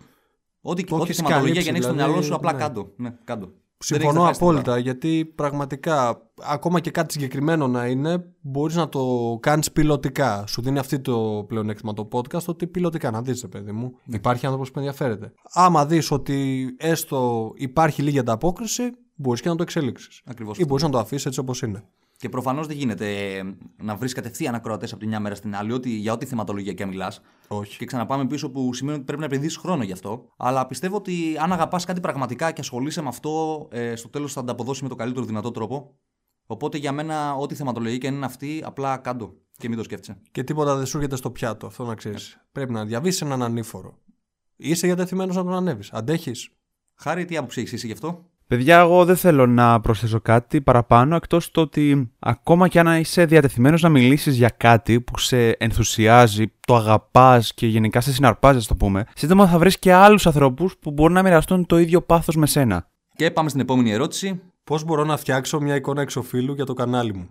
Ό,τι, 0.61 0.83
Το 0.83 0.95
ό,τι 0.95 1.03
έχεις 1.03 1.15
θεματολογία 1.15 1.47
καλύψει, 1.47 1.63
γεννήσει 1.63 1.83
στο 1.83 1.93
δηλαδή, 1.93 2.11
μυαλό 2.11 2.25
σου, 2.25 2.35
απλά 2.35 2.53
ναι. 2.53 2.59
κάντο. 2.59 2.93
Ναι, 2.95 3.17
κάντο. 3.23 3.51
Συμφωνώ 3.83 4.11
Δεν 4.11 4.21
έχεις 4.21 4.21
να 4.21 4.25
χάσεις 4.27 4.41
απόλυτα 4.41 4.77
γιατί 4.77 5.25
πραγματικά 5.35 6.21
ακόμα 6.41 6.79
και 6.79 6.91
κάτι 6.91 7.13
συγκεκριμένο 7.13 7.67
να 7.67 7.85
είναι 7.85 8.33
μπορείς 8.41 8.75
να 8.75 8.89
το 8.89 9.37
κάνεις 9.41 9.71
πιλωτικά. 9.71 10.43
Σου 10.47 10.61
δίνει 10.61 10.79
αυτή 10.79 10.99
το 10.99 11.45
πλεονέκτημα 11.47 11.93
το 11.93 12.07
podcast 12.11 12.45
ότι 12.45 12.67
πιλωτικά 12.67 13.11
να 13.11 13.21
δεις 13.21 13.41
ρε 13.41 13.47
παιδί 13.47 13.71
μου. 13.71 13.91
Ναι. 14.05 14.15
Υπάρχει 14.15 14.45
άνθρωπος 14.45 14.71
που 14.71 14.79
ενδιαφέρεται. 14.79 15.33
Άμα 15.51 15.85
δεις 15.85 16.11
ότι 16.11 16.67
έστω 16.77 17.51
υπάρχει 17.55 18.01
λίγη 18.01 18.19
ανταπόκριση 18.19 18.83
μπορείς 19.15 19.41
και 19.41 19.49
να 19.49 19.55
το 19.55 19.63
εξελίξεις. 19.63 20.21
Ακριβώς 20.25 20.57
Ή 20.57 20.65
μπορείς 20.65 20.83
να 20.83 20.89
το 20.89 20.97
αφήσεις 20.97 21.25
έτσι 21.25 21.39
όπως 21.39 21.61
είναι. 21.61 21.83
Και 22.19 22.29
προφανώς 22.29 22.67
δεν 22.67 22.77
γίνεται 22.77 23.35
ε, 23.37 23.43
να 23.81 23.95
βρεις 23.95 24.13
κατευθείαν 24.13 24.55
ακροατές 24.55 24.91
από 24.91 25.01
τη 25.01 25.07
μια 25.07 25.19
μέρα 25.19 25.35
στην 25.35 25.55
άλλη, 25.55 25.71
ότι, 25.71 25.89
για 25.89 26.13
ό,τι 26.13 26.25
θεματολογία 26.25 26.73
και 26.73 26.85
μιλάς. 26.85 27.21
Όχι. 27.47 27.77
Και 27.77 27.85
ξαναπάμε 27.85 28.27
πίσω 28.27 28.51
που 28.51 28.73
σημαίνει 28.73 28.95
ότι 28.95 29.05
πρέπει 29.05 29.19
να 29.19 29.25
επενδύσεις 29.25 29.57
χρόνο 29.57 29.83
γι' 29.83 29.91
αυτό. 29.91 30.25
Αλλά 30.37 30.67
πιστεύω 30.67 30.95
ότι 30.95 31.37
αν 31.39 31.51
αγαπάς 31.51 31.85
κάτι 31.85 31.99
πραγματικά 31.99 32.51
και 32.51 32.61
ασχολείσαι 32.61 33.01
με 33.01 33.07
αυτό, 33.07 33.67
ε, 33.71 33.95
στο 33.95 34.09
τέλος 34.09 34.33
θα 34.33 34.39
ανταποδώσει 34.39 34.83
με 34.83 34.89
το 34.89 34.95
καλύτερο 34.95 35.25
δυνατό 35.25 35.51
τρόπο. 35.51 35.97
Οπότε 36.45 36.77
για 36.77 36.91
μένα, 36.91 37.35
ό,τι 37.35 37.55
θεματολογία 37.55 37.97
και 37.97 38.07
αν 38.07 38.13
είναι 38.13 38.25
αυτή, 38.25 38.61
απλά 38.65 38.97
κάντο 38.97 39.33
και 39.57 39.67
μην 39.67 39.77
το 39.77 39.83
σκέφτεσαι. 39.83 40.21
Και 40.31 40.43
τίποτα 40.43 40.75
δεν 40.75 40.85
σου 40.85 40.97
έρχεται 40.97 41.15
στο 41.15 41.31
πιάτο, 41.31 41.67
αυτό 41.67 41.85
να 41.85 41.95
ξέρεις. 41.95 42.39
Πρέπει 42.51 42.73
να 42.73 42.85
διαβήσεις 42.85 43.21
έναν 43.21 43.43
ανήφορο. 43.43 43.97
Είσαι 44.55 44.87
διατεθειμένος 44.87 45.35
να 45.35 45.43
τον 45.43 45.53
ανέβεις. 45.53 45.91
Αντέχεις. 45.91 46.49
Χάρη, 46.95 47.25
τι 47.25 47.37
άποψη 47.37 47.59
έχεις 47.59 47.73
εσύ 47.73 47.87
γι' 47.87 47.93
αυτό; 47.93 48.29
Παιδιά, 48.49 48.79
εγώ 48.79 49.05
δεν 49.05 49.15
θέλω 49.15 49.47
να 49.47 49.79
προσθέσω 49.79 50.19
κάτι 50.21 50.61
παραπάνω 50.61 51.15
εκτός 51.15 51.51
το 51.51 51.61
ότι 51.61 52.11
ακόμα 52.19 52.67
και 52.67 52.79
αν 52.79 52.99
είσαι 52.99 53.25
διατεθειμένος 53.25 53.81
να 53.81 53.89
μιλήσεις 53.89 54.35
για 54.37 54.49
κάτι 54.49 55.01
που 55.01 55.17
σε 55.17 55.49
ενθουσιάζει, 55.49 56.53
το 56.67 56.75
αγαπάς 56.75 57.53
και 57.53 57.67
γενικά 57.67 58.01
σε 58.01 58.13
συναρπάζει, 58.13 58.57
ας 58.57 58.67
το 58.67 58.75
πούμε, 58.75 59.05
σύντομα 59.15 59.47
θα 59.47 59.59
βρεις 59.59 59.79
και 59.79 59.93
άλλους 59.93 60.27
ανθρώπους 60.27 60.77
που 60.77 60.91
μπορούν 60.91 61.13
να 61.13 61.23
μοιραστούν 61.23 61.65
το 61.65 61.77
ίδιο 61.79 62.01
πάθος 62.01 62.35
με 62.35 62.47
σένα. 62.47 62.89
Και 63.15 63.31
πάμε 63.31 63.49
στην 63.49 63.61
επόμενη 63.61 63.91
ερώτηση. 63.91 64.41
Πώς 64.63 64.83
μπορώ 64.83 65.03
να 65.03 65.17
φτιάξω 65.17 65.59
μια 65.61 65.75
εικόνα 65.75 66.01
εξωφύλου 66.01 66.53
για 66.53 66.65
το 66.65 66.73
κανάλι 66.73 67.13
μου; 67.13 67.27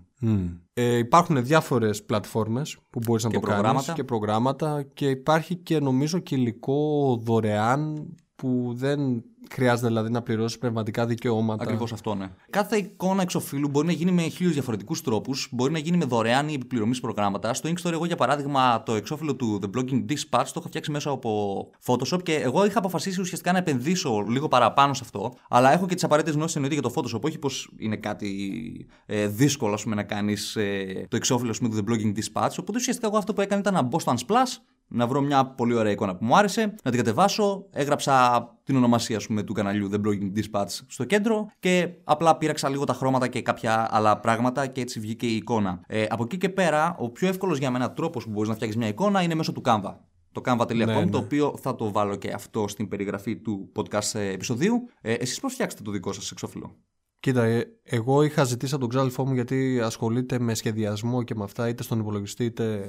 Ε, 0.73 0.97
υπάρχουν 0.97 1.45
διάφορες 1.45 2.05
πλατφόρμες 2.05 2.79
που 2.91 3.01
μπορείς 3.05 3.25
να 3.25 3.31
Και 3.31 3.35
το 3.39 3.41
κάνεις 3.41 3.61
προγράμματα. 3.61 3.93
και 3.93 4.05
προγράμματα 4.05 4.87
και 4.95 5.09
υπάρχει 5.09 5.57
και 5.57 5.81
νομίζω 5.81 6.19
και 6.19 6.35
υλικό 6.35 7.17
δωρεάν 7.23 8.09
που 8.43 8.73
δεν 8.75 9.23
χρειάζεται 9.51 9.87
δηλαδή 9.87 10.11
να 10.11 10.23
πληρώσεις 10.23 10.59
πνευματικά 10.59 11.07
δικαιώματα. 11.07 11.63
Ακριβώς 11.63 11.93
αυτό, 11.93 12.15
ναι. 12.15 12.31
Κάθε 12.51 12.77
εικόνα 12.77 13.23
εξοφύλου 13.23 13.69
μπορεί 13.69 13.87
να 13.87 13.93
γίνει 13.93 14.11
με 14.11 14.23
χίλιους 14.23 14.53
διαφορετικούς 14.53 15.03
τρόπους. 15.03 15.49
Μπορεί 15.53 15.73
να 15.73 15.79
γίνει 15.79 15.97
με 15.97 16.05
δωρεάν 16.05 16.49
ή 16.49 16.53
επιπληρωμής 16.53 17.01
προγράμματα. 17.01 17.55
Στο 17.55 17.71
Inkstore, 17.71 17.93
εγώ 17.93 18.05
για 18.05 18.17
παράδειγμα, 18.17 18.83
το 18.83 18.95
εξώφυλλο 18.95 19.37
του 19.37 19.61
The 19.63 19.79
Blogging 19.79 20.05
Dispatch 20.09 20.47
το 20.47 20.53
έχω 20.57 20.69
φτιάξει 20.69 20.91
μέσα 20.91 21.11
από 21.11 21.71
Photoshop 21.85 22.23
και 22.23 22.35
εγώ 22.35 22.65
είχα 22.65 22.79
αποφασίσει 22.79 23.21
ουσιαστικά 23.21 23.53
να 23.53 23.59
επενδύσω 23.59 24.25
λίγο 24.29 24.49
παραπάνω 24.49 24.95
σε 24.95 25.01
αυτό. 25.05 25.33
Αλλά 25.49 25.73
έχω 25.73 25.87
και 25.87 25.95
τις 25.95 26.05
απαραίτητες 26.05 26.37
γνώσεις 26.37 26.57
εννοείται 26.57 26.81
για 26.81 26.91
το 26.91 26.93
Photoshop. 26.97 27.21
Όχι 27.21 27.39
πως 27.39 27.73
είναι 27.79 27.97
κάτι 27.97 28.87
ε, 29.07 29.27
δύσκολο 29.27 29.75
ας 29.75 29.83
πούμε, 29.83 29.95
να 29.95 30.03
κάνεις 30.03 30.57
ε, 30.57 31.07
το 31.09 31.17
εξώφυλλο 31.17 31.51
ας 31.51 31.59
πούμε, 31.59 31.69
του 31.69 31.85
The 31.85 31.91
Blogging 31.91 32.19
Dispatch. 32.19 32.57
Οπότε 32.61 32.79
ουσιαστικά 32.79 33.07
εγώ 33.07 33.17
αυτό 33.17 33.33
που 33.33 33.41
έκανα 33.41 33.61
ήταν 33.61 33.75
να 33.75 33.83
μπω 33.83 33.99
στο 33.99 34.15
Unsplash, 34.17 34.63
να 34.89 35.07
βρω 35.07 35.21
μια 35.21 35.47
πολύ 35.47 35.75
ωραία 35.75 35.93
εικόνα 35.93 36.17
που 36.17 36.25
μου 36.25 36.37
άρεσε, 36.37 36.75
να 36.83 36.91
την 36.91 37.01
κατεβάσω, 37.01 37.67
έγραψα 37.71 38.47
την 38.65 38.77
ονομασία 38.77 39.17
ας 39.17 39.27
πούμε, 39.27 39.43
του 39.43 39.53
καναλιού 39.53 39.91
The 39.93 39.97
Blogging 39.97 40.39
Dispatch 40.39 40.79
στο 40.87 41.05
κέντρο 41.05 41.47
και 41.59 41.89
απλά 42.05 42.37
πήραξα 42.37 42.69
λίγο 42.69 42.85
τα 42.85 42.93
χρώματα 42.93 43.29
και 43.29 43.43
κάποια 43.43 43.89
άλλα 43.91 44.19
πράγματα 44.21 44.67
και 44.67 44.81
έτσι 44.81 45.01
βγήκε 45.01 45.27
η 45.27 45.37
εικόνα. 45.37 45.81
Ε, 45.87 46.07
από 46.09 46.23
εκεί 46.23 46.39
και 46.39 46.49
πέρα, 46.49 46.97
ο 46.99 47.11
πιο 47.11 47.29
εύκολος 47.29 47.59
για 47.59 47.71
μένα 47.71 47.93
τρόπος 47.93 48.25
που 48.25 48.31
μπορείς 48.31 48.49
να 48.49 48.55
φτιάξεις 48.55 48.79
μια 48.79 48.89
εικόνα 48.89 49.23
είναι 49.23 49.35
μέσω 49.35 49.53
του 49.53 49.63
Canva. 49.65 49.95
Το 50.33 50.43
canva.com, 50.45 50.75
Ναι, 50.75 50.85
ναι. 50.85 51.11
το 51.11 51.19
οποίο 51.19 51.55
θα 51.61 51.75
το 51.77 51.93
βάλω 51.93 52.17
και 52.17 52.33
αυτό 52.33 52.69
στην 52.69 52.89
περιγραφή 52.89 53.37
του 53.37 53.73
podcast 53.77 54.15
ε, 54.15 54.29
επεισοδίου. 54.29 54.89
Ε, 55.01 55.13
εσείς 55.13 55.41
πώς 55.41 55.53
φτιάξετε 55.53 55.83
το 55.83 55.91
δικό 55.91 56.13
σας 56.13 56.31
εξώφυλλο; 56.31 56.77
Κοίτα, 57.21 57.45
ε, 57.45 57.65
εγώ 57.83 58.23
είχα 58.23 58.45
ζητήσει 58.45 58.73
από 58.73 58.81
τον 58.81 58.91
ξάδελφό 58.91 59.27
μου 59.27 59.35
γιατί 59.35 59.81
ασχολείται 59.83 60.39
με 60.39 60.55
σχεδιασμό 60.55 61.23
και 61.23 61.35
με 61.35 61.45
αυτά, 61.45 61.69
είτε 61.69 61.83
στον 61.83 61.99
υπολογιστή 62.01 62.45
είτε 62.45 62.87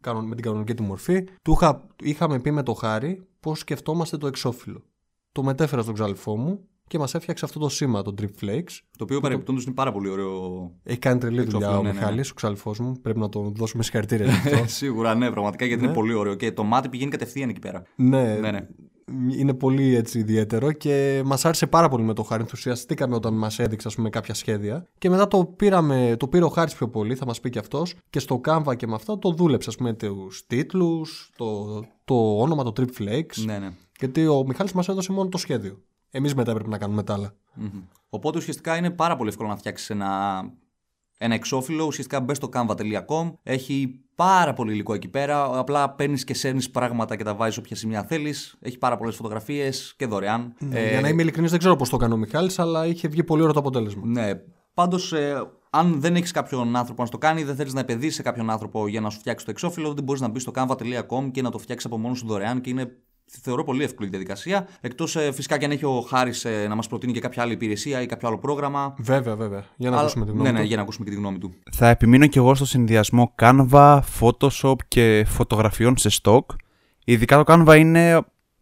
κανον- 0.00 0.26
με 0.26 0.34
την 0.34 0.44
κανονική 0.44 0.74
του 0.74 0.82
μορφή. 0.82 1.24
Του 1.42 1.52
είχα, 1.52 1.86
είχαμε 2.02 2.40
πει 2.40 2.50
με 2.50 2.62
το 2.62 2.72
χάρη 2.74 3.26
πώς 3.40 3.58
σκεφτόμαστε 3.58 4.16
το 4.16 4.26
εξώφυλλο. 4.26 4.82
Το 5.32 5.42
μετέφερα 5.42 5.82
στον 5.82 5.94
ξάδελφό 5.94 6.36
μου 6.36 6.64
και 6.86 6.98
μας 6.98 7.14
έφτιαξε 7.14 7.44
αυτό 7.44 7.58
το 7.58 7.68
σήμα, 7.68 8.02
το 8.02 8.14
Drip 8.20 8.44
Flakes. 8.44 8.78
Το 8.98 9.04
οποίο 9.04 9.20
παρεμπιπτόντως 9.20 9.64
είναι 9.64 9.74
πάρα 9.74 9.92
πολύ 9.92 10.08
ωραίο. 10.08 10.30
Έχει 10.82 10.98
κάνει 10.98 11.18
τρελή 11.20 11.36
δουλειά 11.42 11.56
Εξώφυλλο, 11.56 11.78
ο 11.78 11.82
ναι, 11.82 11.88
ναι, 11.88 11.94
ναι. 11.94 12.00
Μιχάλης, 12.00 12.30
ο 12.30 12.34
ξάδελφός 12.34 12.78
μου. 12.78 12.92
Πρέπει 13.02 13.18
να 13.18 13.28
τον 13.28 13.54
δώσουμε 13.54 13.82
συγχαρητήρια 13.82 14.26
γι' 14.26 14.32
αυτό. 14.32 14.64
Σίγουρα, 14.78 15.14
ναι, 15.14 15.30
πραγματικά 15.30 15.64
γιατί 15.64 15.84
είναι 15.84 15.92
πολύ 15.92 16.12
ωραίο 16.14 16.34
και 16.34 16.52
το 16.52 16.64
μάτι 16.64 16.88
πηγαίνει 16.88 17.10
κατευθείαν 17.10 17.48
εκεί 17.48 17.58
πέρα. 17.60 17.82
ναι, 17.96 18.34
Ναι, 18.40 18.50
ναι. 18.50 18.66
Είναι 19.30 19.54
πολύ 19.54 19.94
έτσι 19.94 20.18
ιδιαίτερο 20.18 20.72
και 20.72 21.22
μας 21.24 21.44
άρεσε 21.44 21.66
πάρα 21.66 21.88
πολύ 21.88 22.04
με 22.04 22.12
το 22.14 22.22
χάρη. 22.22 22.42
Ενθουσιαστήκαμε 22.42 23.14
όταν 23.14 23.34
μας 23.34 23.58
έδειξε 23.58 23.88
ας 23.88 23.94
πούμε, 23.94 24.10
κάποια 24.10 24.34
σχέδια. 24.34 24.86
Και 24.98 25.10
μετά 25.10 25.28
το, 25.28 25.44
πήραμε, 25.44 26.16
το 26.18 26.28
πήρε 26.28 26.44
ο 26.44 26.48
Χάρης 26.48 26.74
πιο 26.74 26.88
πολύ, 26.88 27.14
θα 27.14 27.26
μας 27.26 27.40
πει 27.40 27.50
και 27.50 27.58
αυτός. 27.58 27.94
Και 28.10 28.18
στο 28.18 28.40
Canva 28.44 28.76
και 28.76 28.86
με 28.86 28.94
αυτά 28.94 29.18
το 29.18 29.30
δούλεψε, 29.30 29.68
ας 29.68 29.76
πούμε, 29.76 29.92
τους 29.92 30.46
τίτλους, 30.46 31.30
το, 31.36 31.80
το 32.04 32.40
όνομα, 32.40 32.62
το 32.62 32.72
Trip 32.76 33.02
Flakes. 33.02 33.44
ναι, 33.44 33.58
ναι. 33.58 33.70
Γιατί 33.98 34.26
ο 34.26 34.44
Μιχάλης 34.46 34.72
μας 34.72 34.88
έδωσε 34.88 35.12
μόνο 35.12 35.28
το 35.28 35.38
σχέδιο. 35.38 35.82
Εμείς 36.10 36.34
μετά 36.34 36.50
έπρεπε 36.50 36.68
να 36.68 36.78
κάνουμε 36.78 37.02
τα 37.02 37.14
άλλα. 37.14 37.34
Μμμ. 37.54 37.68
Οπότε 38.08 38.38
ουσιαστικά 38.38 38.76
είναι 38.76 38.90
πάρα 38.90 39.16
πολύ 39.16 39.28
εύκολο 39.28 39.48
να 39.48 39.56
φτιάξεις 39.56 39.90
ένα 39.90 40.42
ένα 41.22 41.34
εξώφυλλο. 41.34 41.84
Ουσιαστικά 41.84 42.20
μπες 42.20 42.36
στο 42.36 42.48
canva.com. 42.52 43.32
Έχει 43.42 44.00
πάρα 44.14 44.52
πολύ 44.52 44.72
υλικό 44.72 44.94
εκεί 44.94 45.08
πέρα. 45.08 45.58
Απλά 45.58 45.90
παίρνεις 45.90 46.24
και 46.24 46.34
σέρνεις 46.34 46.70
πράγματα 46.70 47.16
και 47.16 47.24
τα 47.24 47.34
βάζεις 47.34 47.56
όποια 47.56 47.76
σημεία 47.76 48.02
θέλεις. 48.04 48.56
Έχει 48.60 48.78
πάρα 48.78 48.96
πολλές 48.96 49.16
φωτογραφίες 49.16 49.94
και 49.96 50.06
δωρεάν. 50.06 50.54
Ναι, 50.58 50.80
Ε, 50.80 50.90
Για 50.90 51.00
να 51.00 51.08
είμαι 51.08 51.22
ειλικρινής, 51.22 51.50
δεν 51.50 51.58
ξέρω 51.58 51.76
πώς 51.76 51.88
το 51.88 51.96
έκανε 51.96 52.14
ο 52.14 52.16
Μιχάλης, 52.16 52.58
αλλά 52.58 52.86
είχε 52.86 53.08
βγει 53.08 53.24
πολύ 53.24 53.40
ωραίο 53.40 53.54
το 53.54 53.60
αποτέλεσμα. 53.60 54.02
Ναι. 54.06 54.30
Πάντως, 54.74 55.12
ε, 55.12 55.42
αν 55.70 56.00
δεν 56.00 56.16
έχεις 56.16 56.30
κάποιον 56.30 56.76
άνθρωπο 56.76 57.00
να 57.02 57.06
στο 57.06 57.18
κάνει, 57.18 57.42
δεν 57.44 57.56
θέλεις 57.56 57.72
να 57.72 57.80
επενδύσεις 57.80 58.14
σε 58.14 58.22
κάποιον 58.22 58.50
άνθρωπο 58.50 58.88
για 58.88 59.00
να 59.00 59.10
σου 59.10 59.18
φτιάξει 59.18 59.44
το 59.44 59.50
εξώφυλλο, 59.50 59.94
δεν 59.94 60.04
μπορείς 60.04 60.20
να 60.20 60.28
μπεις 60.28 60.42
στο 60.42 60.52
canva.com 60.54 61.30
και 61.30 61.42
να 61.42 61.50
το 61.50 61.58
φτιάξεις 61.58 61.86
από 61.86 61.98
μόνος 61.98 62.18
σου 62.18 62.26
δωρεάν 62.26 62.60
και 62.60 62.70
είναι. 62.70 62.90
Θεωρώ 63.42 63.64
πολύ 63.64 63.82
εύκολη 63.82 64.08
η 64.08 64.10
διαδικασία. 64.10 64.68
Εκτός 64.80 65.16
φυσικά 65.32 65.58
και 65.58 65.64
αν 65.64 65.70
έχει 65.70 65.84
ο 65.84 66.00
Χάρης 66.00 66.46
να 66.68 66.74
μας 66.74 66.86
προτείνει 66.86 67.12
και 67.12 67.20
κάποια 67.20 67.42
άλλη 67.42 67.52
υπηρεσία 67.52 68.02
ή 68.02 68.06
κάποιο 68.06 68.28
άλλο 68.28 68.38
πρόγραμμα. 68.38 68.94
Βέβαια, 68.98 69.36
βέβαια. 69.36 69.64
Για 69.76 69.90
να 69.90 69.94
Αλλά- 69.96 70.00
ακούσουμε 70.04 70.24
τη 70.24 70.30
γνώμη 70.30 70.46
ναι, 70.46 70.52
ναι, 70.52 70.60
του. 70.60 70.66
για 70.66 70.76
να 70.76 70.82
ακούσουμε 70.82 71.04
και 71.04 71.10
τη 71.10 71.16
γνώμη 71.16 71.38
του. 71.38 71.54
Θα 71.72 71.88
επιμείνω 71.88 72.26
κι 72.26 72.38
εγώ 72.38 72.54
στο 72.54 72.64
συνδυασμό 72.66 73.34
Canva, 73.38 74.00
Photoshop 74.20 74.74
και 74.88 75.24
φωτογραφιών 75.28 75.96
σε 75.96 76.20
stock. 76.22 76.44
Ειδικά 77.04 77.44
το 77.44 77.54
Canva 77.54 77.76
είναι 77.78 78.20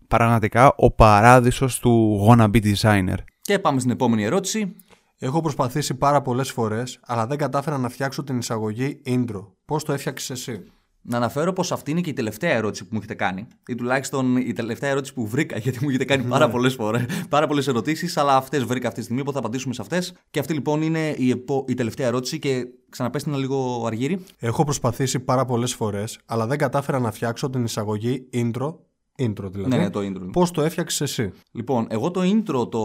πραγματικά 0.08 0.72
ο 0.76 0.90
παράδεισος 0.90 1.78
του 1.78 2.26
wanna 2.28 2.50
be 2.50 2.74
designer. 2.74 3.16
Και 3.40 3.58
πάμε 3.58 3.78
στην 3.80 3.90
επόμενη 3.92 4.24
ερώτηση. 4.24 4.74
Έχω 5.18 5.40
προσπαθήσει 5.40 5.94
πάρα 5.94 6.22
πολλές 6.22 6.50
φορές, 6.50 7.00
αλλά 7.06 7.26
δεν 7.26 7.38
κατάφερα 7.38 7.78
να 7.78 7.88
φτιάξω 7.88 8.22
την 8.24 8.38
εισαγωγή 8.38 9.02
intro. 9.06 9.46
Πώς 9.64 9.84
το 9.84 9.92
έφτιαξες 9.92 10.30
εσύ; 10.30 10.62
Να 11.10 11.16
αναφέρω 11.16 11.52
πως 11.52 11.72
αυτή 11.72 11.90
είναι 11.90 12.00
και 12.00 12.10
η 12.10 12.12
τελευταία 12.12 12.52
ερώτηση 12.52 12.82
που 12.82 12.88
μου 12.92 12.98
έχετε 12.98 13.14
κάνει. 13.14 13.46
Ή 13.68 13.74
τουλάχιστον 13.74 14.36
η 14.36 14.52
τελευταία 14.52 14.90
ερώτηση 14.90 15.14
που 15.14 15.26
βρήκα, 15.26 15.58
γιατί 15.64 15.78
μου 15.82 15.88
έχετε 15.88 16.04
κάνει 16.04 16.22
πάρα 16.22 16.48
πολλές 16.48 16.74
φορές. 16.74 17.04
Πάρα 17.28 17.46
πολλές 17.46 17.66
ερωτήσεις, 17.68 18.16
αλλά 18.16 18.36
αυτές 18.36 18.64
βρήκα 18.64 18.86
αυτή 18.86 18.98
τη 18.98 19.04
στιγμή, 19.04 19.20
οπότε 19.20 19.38
θα 19.38 19.44
απαντήσουμε 19.44 19.74
σε 19.74 19.82
αυτές. 19.82 20.14
Και 20.30 20.38
αυτή 20.38 20.52
λοιπόν 20.52 20.82
είναι 20.82 21.14
η, 21.16 21.30
επο... 21.30 21.64
η 21.68 21.74
τελευταία 21.74 22.06
ερώτηση 22.06 22.38
και 22.38 22.66
ξαναπέστε 22.88 23.30
ένα 23.30 23.38
λίγο 23.38 23.84
αργύρι. 23.86 24.24
Έχω 24.38 24.64
προσπαθήσει 24.64 25.20
πάρα 25.20 25.44
πολλές 25.44 25.74
φορές, 25.74 26.18
αλλά 26.26 26.46
δεν 26.46 26.58
κατάφερα 26.58 26.98
να 26.98 27.10
φτιάξω 27.10 27.50
την 27.50 27.64
εισαγωγή 27.64 28.28
intro. 28.32 28.74
Intro 29.18 29.48
δηλαδή. 29.50 29.68
Ναι, 29.68 29.76
ναι, 29.76 29.90
το 29.90 30.00
intro. 30.00 30.28
Πώς 30.32 30.50
το 30.50 30.62
έφτιαξες 30.62 31.00
εσύ; 31.00 31.32
Λοιπόν, 31.52 31.86
εγώ 31.90 32.10
το 32.10 32.20
intro 32.24 32.70
το. 32.70 32.82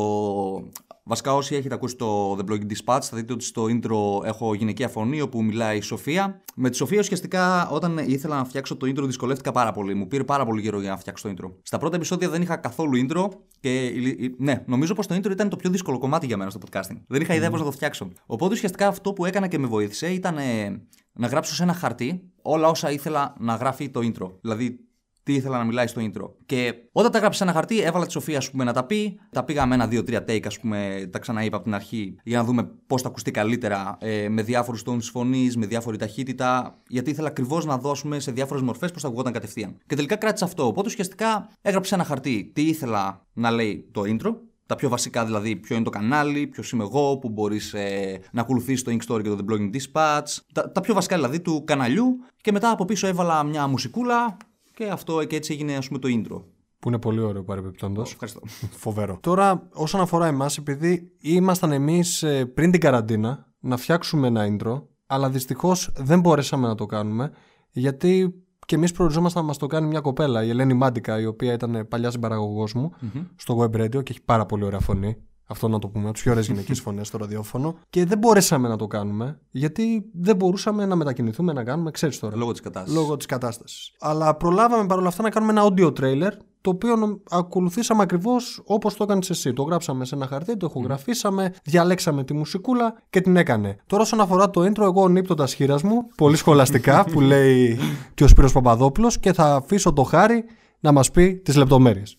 Βασικά, 1.05 1.33
όσοι 1.33 1.55
έχετε 1.55 1.73
ακούσει 1.73 1.95
το 1.95 2.35
The 2.35 2.39
Blogging 2.39 2.67
Dispatch, 2.71 3.01
θα 3.01 3.17
δείτε 3.17 3.33
ότι 3.33 3.43
στο 3.43 3.65
intro 3.69 4.25
έχω 4.25 4.53
γυναικεία 4.53 4.87
φωνή 4.87 5.21
όπου 5.21 5.43
μιλάει 5.43 5.77
η 5.77 5.81
Σοφία. 5.81 6.41
Με 6.55 6.69
τη 6.69 6.75
Σοφία, 6.75 6.99
ουσιαστικά, 6.99 7.69
όταν 7.69 7.97
ήθελα 7.97 8.35
να 8.35 8.45
φτιάξω 8.45 8.75
το 8.75 8.87
intro, 8.87 9.03
δυσκολεύτηκα 9.05 9.51
πάρα 9.51 9.71
πολύ. 9.71 9.93
Μου 9.93 10.07
πήρε 10.07 10.23
πάρα 10.23 10.45
πολύ 10.45 10.61
καιρό 10.61 10.79
για 10.79 10.89
να 10.89 10.97
φτιάξω 10.97 11.27
το 11.27 11.33
intro. 11.37 11.51
Στα 11.61 11.77
πρώτα 11.77 11.95
επεισόδια 11.95 12.29
δεν 12.29 12.41
είχα 12.41 12.55
καθόλου 12.55 13.05
intro 13.07 13.27
και. 13.59 13.91
Ναι, 14.37 14.63
νομίζω 14.65 14.93
πως 14.93 15.07
το 15.07 15.15
intro 15.15 15.31
ήταν 15.31 15.49
το 15.49 15.55
πιο 15.55 15.69
δύσκολο 15.69 15.97
κομμάτι 15.97 16.25
για 16.25 16.37
μένα 16.37 16.49
στο 16.49 16.59
podcasting. 16.65 16.97
Δεν 17.07 17.21
είχα 17.21 17.35
ιδέα 17.35 17.49
πώς 17.49 17.59
να 17.59 17.65
το 17.65 17.71
φτιάξω. 17.71 18.11
Οπότε 18.25 18.53
ουσιαστικά 18.53 18.87
αυτό 18.87 19.13
που 19.13 19.25
έκανα 19.25 19.47
και 19.47 19.57
με 19.57 19.67
βοήθησε 19.67 20.07
ήταν 20.07 20.37
ε, 20.37 20.81
να 21.13 21.27
γράψω 21.27 21.53
σε 21.53 21.63
ένα 21.63 21.73
χαρτί 21.73 22.31
όλα 22.41 22.67
όσα 22.67 22.91
ήθελα 22.91 23.35
να 23.39 23.55
γράφει 23.55 23.89
το 23.89 23.99
intro. 24.03 24.31
Δηλαδή, 24.41 24.79
τι 25.23 25.33
ήθελα 25.33 25.57
να 25.57 25.63
μιλάει 25.63 25.87
στο 25.87 26.01
intro. 26.01 26.29
Και 26.45 26.73
όταν 26.91 27.11
τα 27.11 27.19
γράψα 27.19 27.37
σε 27.37 27.43
ένα 27.43 27.53
χαρτί, 27.53 27.81
έβαλα 27.81 28.05
τη 28.05 28.11
Σοφία 28.11 28.37
ας 28.37 28.51
πούμε, 28.51 28.63
να 28.63 28.73
τα 28.73 28.85
πει. 28.85 29.19
Τα 29.29 29.43
πήγαμε 29.43 29.75
ένα, 29.75 29.87
δύο, 29.87 30.03
τρία 30.03 30.23
take, 30.27 30.45
ας 30.45 30.59
πούμε, 30.59 31.09
τα 31.11 31.19
ξαναείπα 31.19 31.55
από 31.55 31.65
την 31.65 31.75
αρχή 31.75 32.15
για 32.23 32.37
να 32.37 32.43
δούμε 32.43 32.69
πώς 32.87 33.01
θα 33.01 33.07
ακουστεί 33.07 33.31
καλύτερα 33.31 33.97
ε, 33.99 34.29
με 34.29 34.41
διάφορους 34.41 34.83
τόνου 34.83 35.01
φωνής, 35.01 35.57
με 35.57 35.65
διάφορη 35.65 35.97
ταχύτητα. 35.97 36.81
Γιατί 36.87 37.09
ήθελα 37.09 37.27
ακριβώς 37.27 37.65
να 37.65 37.77
δώσουμε 37.77 38.19
σε 38.19 38.31
διάφορες 38.31 38.63
μορφές 38.63 38.91
πώς 38.91 39.01
θα 39.01 39.07
ακουγόταν 39.07 39.33
κατευθείαν. 39.33 39.77
Και 39.85 39.95
τελικά 39.95 40.15
κράτησα 40.15 40.45
αυτό. 40.45 40.65
Οπότε 40.67 40.87
ουσιαστικά 40.89 41.49
έγραψα 41.61 41.95
ένα 41.95 42.03
χαρτί 42.03 42.51
τι 42.53 42.61
ήθελα 42.61 43.25
να 43.33 43.51
λέει 43.51 43.89
το 43.91 44.01
intro. 44.05 44.35
Τα 44.65 44.75
πιο 44.75 44.89
βασικά 44.89 45.25
δηλαδή, 45.25 45.55
ποιο 45.55 45.75
είναι 45.75 45.83
το 45.83 45.89
κανάλι, 45.89 46.47
ποιος 46.47 46.71
είμαι 46.71 46.83
εγώ, 46.83 47.17
που 47.17 47.29
μπορείς 47.29 47.73
ε, 47.73 48.19
να 48.31 48.41
ακολουθήσει 48.41 48.83
το 48.83 48.91
Ink 48.91 49.13
Story 49.13 49.21
και 49.23 49.29
το 49.29 49.37
The 49.39 49.51
Blogging 49.51 49.75
Dispatch. 49.75 50.37
Τα, 50.53 50.71
τα 50.71 50.81
πιο 50.81 50.93
βασικά 50.93 51.15
δηλαδή 51.15 51.39
του 51.39 51.63
καναλιού. 51.65 52.17
Και 52.41 52.51
μετά 52.51 52.71
από 52.71 52.85
πίσω 52.85 53.07
έβαλα 53.07 53.43
μια 53.43 53.67
μουσικούλα 53.67 54.37
και 54.73 54.89
αυτό 54.89 55.23
και 55.23 55.35
έτσι 55.35 55.53
έγινε 55.53 55.75
ας 55.75 55.87
πούμε 55.87 55.99
το 55.99 56.07
intro. 56.11 56.43
Που 56.79 56.89
είναι 56.89 56.99
πολύ 56.99 57.19
ωραίο 57.19 57.43
παρεμπιπτόντως. 57.43 58.11
Ευχαριστώ. 58.11 58.41
Φοβερό. 58.83 59.17
Τώρα, 59.21 59.67
όσον 59.73 60.01
αφορά 60.01 60.27
εμάς, 60.27 60.57
επειδή 60.57 61.11
ήμασταν 61.21 61.71
εμείς 61.71 62.25
πριν 62.53 62.71
την 62.71 62.79
καραντίνα 62.79 63.53
να 63.59 63.77
φτιάξουμε 63.77 64.27
ένα 64.27 64.47
intro, 64.49 64.81
αλλά 65.05 65.29
δυστυχώς 65.29 65.91
δεν 65.97 66.19
μπορέσαμε 66.19 66.67
να 66.67 66.75
το 66.75 66.85
κάνουμε, 66.85 67.31
γιατί 67.71 68.43
και 68.65 68.75
εμείς 68.75 68.91
προοριζόμασταν 68.91 69.41
να 69.41 69.47
μας 69.47 69.57
το 69.57 69.67
κάνει 69.67 69.87
μια 69.87 70.01
κοπέλα, 70.01 70.43
η 70.43 70.49
Ελένη 70.49 70.73
Μάντικα, 70.73 71.19
η 71.19 71.25
οποία 71.25 71.53
ήταν 71.53 71.87
παλιά 71.87 72.11
συμπαραγωγός 72.11 72.73
μου 72.73 72.91
στο 73.35 73.59
web 73.59 73.81
radio 73.81 74.03
και 74.03 74.11
έχει 74.11 74.23
πάρα 74.25 74.45
πολύ 74.45 74.63
ωραία 74.63 74.79
φωνή. 74.79 75.17
Αυτό 75.47 75.67
να 75.67 75.79
το 75.79 75.87
πούμε, 75.87 76.05
από 76.05 76.13
τι 76.13 76.21
πιο 76.21 76.31
ωραίες 76.31 76.47
γυναικείε 76.47 76.75
φωνές 76.85 77.07
στο 77.07 77.17
ραδιόφωνο. 77.17 77.75
Και 77.89 78.05
δεν 78.05 78.17
μπορέσαμε 78.17 78.67
να 78.67 78.75
το 78.75 78.87
κάνουμε, 78.87 79.39
γιατί 79.51 80.05
δεν 80.13 80.35
μπορούσαμε 80.35 80.85
να 80.85 80.95
μετακινηθούμε, 80.95 81.53
να 81.53 81.63
κάνουμε, 81.63 81.91
ξέρεις 81.91 82.19
τώρα. 82.19 82.35
Λόγω 82.35 82.51
της 82.51 82.61
κατάστασης. 82.61 82.99
Λόγω 82.99 83.17
της 83.17 83.25
κατάστασης. 83.25 83.91
Αλλά 83.99 84.35
προλάβαμε 84.35 84.85
παρόλα 84.85 85.07
αυτά 85.07 85.23
να 85.23 85.29
κάνουμε 85.29 85.51
ένα 85.51 85.63
audio 85.69 85.87
trailer, 85.99 86.31
το 86.61 86.69
οποίο 86.69 86.95
νομ- 86.95 87.17
ακολουθήσαμε 87.29 88.01
ακριβώς 88.03 88.61
όπως 88.65 88.95
το 88.95 89.03
έκανες 89.03 89.29
εσύ. 89.29 89.53
Το 89.53 89.63
γράψαμε 89.63 90.05
σε 90.05 90.15
ένα 90.15 90.27
χαρτί, 90.27 90.57
το 90.57 90.67
ηχογραφήσαμε, 90.69 91.53
διαλέξαμε 91.63 92.23
τη 92.23 92.33
μουσικούλα 92.33 92.93
και 93.09 93.21
την 93.21 93.35
έκανε. 93.35 93.77
Τώρα, 93.85 94.01
όσον 94.03 94.19
αφορά 94.21 94.49
το 94.49 94.61
intro, 94.61 94.81
εγώ 94.81 95.07
νύπτοντα 95.07 95.47
χείρας 95.47 95.83
μου, 95.83 96.07
πολύ 96.17 96.35
σχολαστικά, 96.35 97.03
που 97.03 97.21
λέει 97.31 97.77
και 98.13 98.23
ο 98.23 98.27
Σπύρος 98.27 98.51
Παπαδόπουλος 98.51 99.19
και 99.19 99.33
θα 99.33 99.55
αφήσω 99.55 99.93
το 99.93 100.03
χάρι 100.03 100.43
να 100.79 100.91
μας 100.91 101.11
πει 101.11 101.35
τις 101.35 101.55
λεπτομέρειες. 101.55 102.17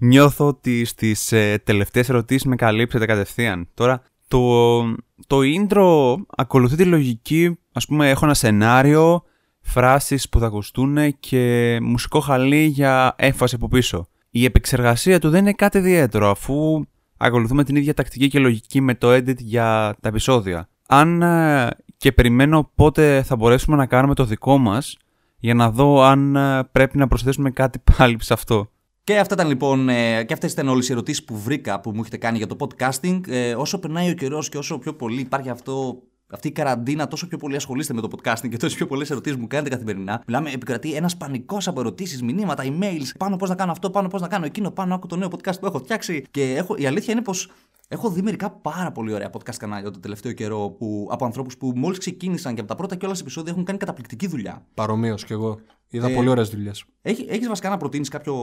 Νιώθω 0.00 0.46
ότι 0.46 0.84
στις 0.84 1.32
ε, 1.32 1.62
τελευταίες 1.64 2.08
ερωτήσεις 2.08 2.44
με 2.44 2.56
καλύψετε 2.56 3.06
κατευθείαν. 3.06 3.68
Τώρα, 3.74 4.02
το, 4.28 4.80
το 5.26 5.38
intro 5.56 6.14
ακολουθεί 6.36 6.76
τη 6.76 6.84
λογική, 6.84 7.58
ας 7.72 7.86
πούμε, 7.86 8.10
έχω 8.10 8.24
ένα 8.24 8.34
σενάριο, 8.34 9.22
φράσεις 9.60 10.28
που 10.28 10.38
θα 10.38 10.46
ακουστούν 10.46 11.18
και 11.20 11.78
μουσικό 11.82 12.20
χαλί 12.20 12.64
για 12.64 13.14
έμφαση 13.18 13.54
από 13.54 13.68
πίσω. 13.68 14.08
Η 14.30 14.44
επεξεργασία 14.44 15.20
του 15.20 15.30
δεν 15.30 15.40
είναι 15.40 15.52
κάτι 15.52 15.78
ιδιαίτερο, 15.78 16.30
αφού 16.30 16.84
ακολουθούμε 17.16 17.64
την 17.64 17.76
ίδια 17.76 17.94
τακτική 17.94 18.28
και 18.28 18.38
λογική 18.38 18.80
με 18.80 18.94
το 18.94 19.12
edit 19.12 19.36
για 19.38 19.96
τα 20.00 20.08
επεισόδια. 20.08 20.68
Αν 20.88 21.22
ε, 21.22 21.70
και 21.96 22.12
περιμένω 22.12 22.70
πότε 22.74 23.22
θα 23.22 23.36
μπορέσουμε 23.36 23.76
να 23.76 23.86
κάνουμε 23.86 24.14
το 24.14 24.24
δικό 24.24 24.58
μας, 24.58 24.96
για 25.38 25.54
να 25.54 25.70
δω 25.70 26.02
αν 26.02 26.36
ε, 26.36 26.64
πρέπει 26.72 26.98
να 26.98 27.08
προσθέσουμε 27.08 27.50
κάτι 27.50 27.78
πάλι 27.96 28.16
σε 28.20 28.32
αυτό. 28.32 28.70
Και 29.06 29.18
αυτά 29.18 29.34
ήταν 29.34 29.48
λοιπόν, 29.48 29.88
ε, 29.88 30.24
και 30.24 30.32
αυτές 30.32 30.52
ήταν 30.52 30.68
όλες 30.68 30.88
οι 30.88 30.92
ερωτήσεις 30.92 31.24
που 31.24 31.38
βρήκα 31.38 31.80
που 31.80 31.90
μου 31.90 32.00
έχετε 32.00 32.16
κάνει 32.16 32.36
για 32.38 32.46
το 32.46 32.56
podcasting. 32.60 33.20
Ε, 33.28 33.54
όσο 33.54 33.78
περνάει 33.78 34.10
ο 34.10 34.14
καιρός 34.14 34.48
και 34.48 34.58
όσο 34.58 34.78
πιο 34.78 34.94
πολύ 34.94 35.20
υπάρχει 35.20 35.48
αυτό. 35.48 36.02
Αυτή 36.30 36.48
η 36.48 36.50
καραντίνα, 36.50 37.08
τόσο 37.08 37.26
πιο 37.26 37.38
πολύ 37.38 37.56
ασχολείστε 37.56 37.94
με 37.94 38.00
το 38.00 38.08
podcasting 38.16 38.48
και 38.48 38.56
τόσο 38.56 38.76
πιο 38.76 38.86
πολλές 38.86 39.10
ερωτήσεις 39.10 39.38
μου 39.38 39.46
κάνετε 39.46 39.70
καθημερινά. 39.70 40.22
Μιλάμε, 40.26 40.50
επικρατεί 40.50 40.94
ένας 40.94 41.16
πανικός 41.16 41.68
από 41.68 41.80
ερωτήσεις, 41.80 42.22
μηνύματα, 42.22 42.64
emails. 42.66 43.12
Πάνω 43.18 43.36
πώς 43.36 43.48
να 43.48 43.54
κάνω 43.54 43.72
αυτό, 43.72 43.90
πάνω 43.90 44.08
πώς 44.08 44.20
να 44.20 44.28
κάνω 44.28 44.44
εκείνο, 44.44 44.70
πάνω 44.70 44.94
άκου 44.94 45.06
το 45.06 45.16
νέο 45.16 45.28
podcast 45.28 45.60
που 45.60 45.66
έχω 45.66 45.78
φτιάξει. 45.78 46.24
Και 46.30 46.54
έχω, 46.54 46.74
η 46.76 46.86
αλήθεια 46.86 47.12
είναι 47.12 47.22
πως 47.22 47.50
έχω 47.88 48.10
δει 48.10 48.22
μερικά 48.22 48.50
πάρα 48.50 48.92
πολύ 48.92 49.12
ωραία 49.12 49.30
podcast 49.32 49.54
κανάλια 49.58 49.90
το 49.90 50.00
τελευταίο 50.00 50.32
καιρό 50.32 50.70
που, 50.78 51.08
από 51.10 51.24
ανθρώπους 51.24 51.56
που 51.56 51.72
μόλις 51.76 51.98
ξεκίνησαν 51.98 52.54
και 52.54 52.60
από 52.60 52.68
τα 52.68 52.74
πρώτα 52.74 52.96
κιόλας 52.96 53.20
επεισόδια 53.20 53.52
έχουν 53.52 53.64
κάνει 53.64 53.78
καταπληκτική 53.78 54.26
δουλειά. 54.26 54.66
Παρομοίως 54.74 55.24
κι 55.24 55.32
εγώ. 55.32 55.60
Είδα 55.88 56.08
Ε, 56.08 56.14
πολύ 56.14 56.28
ωραίες 56.28 56.48
δουλειές. 56.48 56.84
Έχει 57.02 57.26
έχεις 57.28 57.48
βασικά 57.48 57.68
να 57.68 57.76
προτείνεις 57.76 58.08
κάποιο 58.08 58.36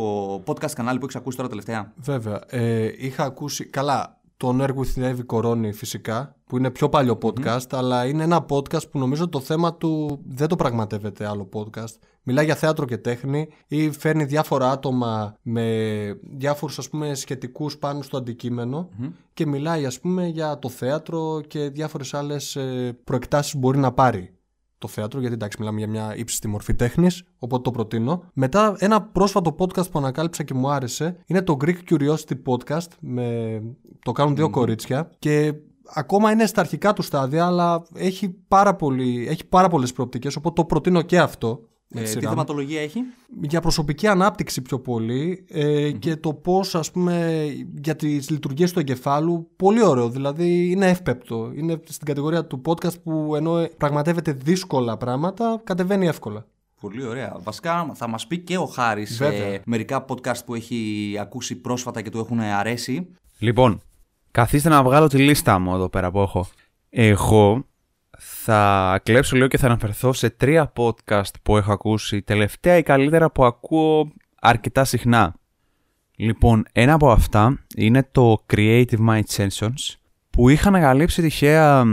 podcast 0.46 0.72
κανάλι 0.72 0.98
που 0.98 1.06
έχεις 1.06 1.16
ακούσει 1.16 1.38
τώρα 1.38 1.50
τελευταία; 1.50 1.94
Βέβαια. 1.96 2.42
Ε, 2.50 2.92
είχα 2.98 3.24
ακούσει. 3.24 3.66
Καλά, 3.66 4.22
τον 4.38 4.62
Air 4.62 4.70
with 4.70 5.04
David 5.04 5.26
Κορώνη 5.26 5.74
φυσικά, 5.74 6.36
που 6.46 6.58
είναι 6.58 6.72
πιο 6.72 6.90
παλιό 6.90 7.18
podcast, 7.22 7.68
αλλά 7.72 8.06
είναι 8.06 8.24
ένα 8.24 8.46
podcast 8.50 8.90
που 8.92 9.00
νομίζω 9.00 9.30
το 9.30 9.40
θέμα 9.40 9.76
του 9.76 10.22
δεν 10.26 10.48
το 10.48 10.56
πραγματεύεται 10.56 11.28
άλλο 11.28 11.50
podcast. 11.54 11.94
Μιλάει 12.24 12.46
για 12.46 12.56
θέατρο 12.56 12.86
και 12.86 12.98
τέχνη 12.98 13.48
ή 13.68 13.92
φέρνει 13.92 14.24
διάφορα 14.24 14.72
άτομα 14.72 15.38
με 15.42 16.20
διάφορους 16.22 16.78
ας 16.78 16.90
πούμε 16.90 17.14
σχετικούς 17.14 17.78
πάνω 17.78 18.02
στο 18.02 18.18
αντικειμενο 18.18 18.90
και 19.34 19.46
μιλάει 19.46 19.86
ας 19.86 20.00
πούμε 20.00 20.28
για 20.28 20.60
το 20.60 20.70
θέατρο 20.70 21.42
και 21.48 21.70
διάφορες 21.70 22.14
άλλες 22.14 22.56
ε, 22.56 22.98
προεκτάσεις 23.04 23.52
που 23.52 23.58
μπορεί 23.58 23.78
να 23.78 23.92
πάρει 23.92 24.38
το 24.84 24.90
θέατρο, 24.90 25.20
γιατί 25.20 25.36
εντάξει, 25.36 25.58
μιλάμε 25.60 25.80
για 25.80 25.88
μια 25.88 26.16
ύψιστη 26.16 26.48
μορφή 26.48 26.74
τέχνης, 26.74 27.24
οπότε 27.40 27.62
το 27.62 27.72
προτείνω. 27.72 28.24
Μετά, 28.34 28.76
ένα 28.78 29.02
πρόσφατο 29.02 29.56
podcast 29.60 29.92
που 29.92 30.00
ανακάλυψα 30.00 30.44
και 30.44 30.54
μου 30.54 30.70
άρεσε 30.70 31.18
είναι 31.26 31.42
το 31.42 31.58
Greek 31.62 31.78
Curiosity 31.90 32.36
Podcast. 32.46 32.88
Με... 33.00 33.62
Το 34.04 34.12
κάνουν 34.12 34.36
δύο 34.36 34.50
κορίτσια 34.50 35.10
και 35.20 35.54
ακόμα 35.94 36.32
είναι 36.32 36.46
στα 36.46 36.62
αρχικά 36.62 36.94
του 36.94 37.02
στάδια, 37.02 37.46
αλλά 37.46 37.84
έχει 37.96 38.30
πάρα, 38.30 38.76
πολύ... 38.76 39.28
έχει 39.30 39.46
πάρα 39.46 39.68
πολλές 39.68 39.94
προοπτικές, 39.94 40.36
οπότε 40.36 40.62
το 40.62 40.68
προτείνω 40.68 41.02
και 41.02 41.20
αυτό. 41.20 41.68
Με 41.94 42.00
Ε, 42.00 42.04
τη 42.04 42.10
τι 42.10 42.10
σειρά 42.10 42.22
μου. 42.24 42.30
θεματολογία 42.30 42.82
έχει; 42.82 43.00
Για 43.41 43.62
προσωπική 43.62 44.08
ανάπτυξη 44.08 44.62
πιο 44.62 44.80
πολύ 44.80 45.46
ε, 45.50 45.91
και 45.91 46.16
το 46.16 46.34
πώς 46.34 46.76
ας 46.76 46.91
πούμε 46.91 47.46
για 47.82 47.96
τις 47.96 48.30
λειτουργίες 48.30 48.72
του 48.72 48.80
εγκεφάλου 48.80 49.50
πολύ 49.56 49.84
ωραίο, 49.84 50.10
δηλαδή 50.10 50.70
είναι 50.72 50.89
εύπεπτο 50.89 51.52
είναι 51.56 51.80
στην 51.89 52.08
κατηγορία 52.08 52.46
του 52.46 52.62
podcast 52.66 53.02
που 53.04 53.34
ενώ 53.36 53.68
πραγματεύεται 53.78 54.32
δύσκολα 54.32 54.98
πράγματα 54.98 55.62
κατεβαίνει 55.64 56.08
εύκολα 56.08 56.46
Πολύ 56.82 57.06
ωραία. 57.06 57.38
Βασικά 57.44 57.91
θα 57.94 58.08
μας 58.08 58.28
πει 58.28 58.38
και 58.38 58.58
ο 58.58 58.66
Χάρης 58.66 59.18
Βέβαια. 59.18 59.44
ε, 59.46 59.62
μερικά 59.66 60.06
podcast 60.08 60.46
που 60.46 60.56
έχει 60.56 61.14
ακούσει 61.22 61.56
πρόσφατα 61.56 62.02
και 62.02 62.10
του 62.10 62.18
έχουν 62.18 62.39
αρέσει. 62.39 63.08
Λοιπόν, 63.39 63.82
καθίστε 64.32 64.70
να 64.70 64.84
βγάλω 64.84 65.08
τη 65.08 65.18
λίστα 65.18 65.60
μου 65.60 65.74
εδώ 65.74 65.89
πέρα 65.89 66.12
που 66.12 66.20
έχω. 66.20 66.48
Εγώ 66.89 67.66
θα 68.46 69.00
κλέψω 69.04 69.36
λίγο 69.36 69.48
και 69.48 69.58
θα 69.58 69.66
αναφερθώ 69.66 70.14
σε 70.14 70.30
τρία 70.30 70.74
podcast 70.76 71.32
που 71.44 71.58
έχω 71.58 71.72
ακούσει 71.72 72.22
τελευταία 72.22 72.78
ή 72.78 72.84
καλύτερα 72.84 73.32
που 73.32 73.46
ακούω 73.46 74.12
αρκετά 74.41 74.84
συχνά. 74.84 75.36
Λοιπόν, 76.16 76.66
ένα 76.72 76.94
από 76.94 77.12
αυτά 77.12 77.60
είναι 77.76 78.08
το 78.12 78.46
Creative 78.54 79.08
Mind 79.10 79.24
Sessions 79.36 79.96
που 80.30 80.50
είχα 80.50 80.68
ανακαλύψει 80.68 81.22
τυχαία 81.22 81.84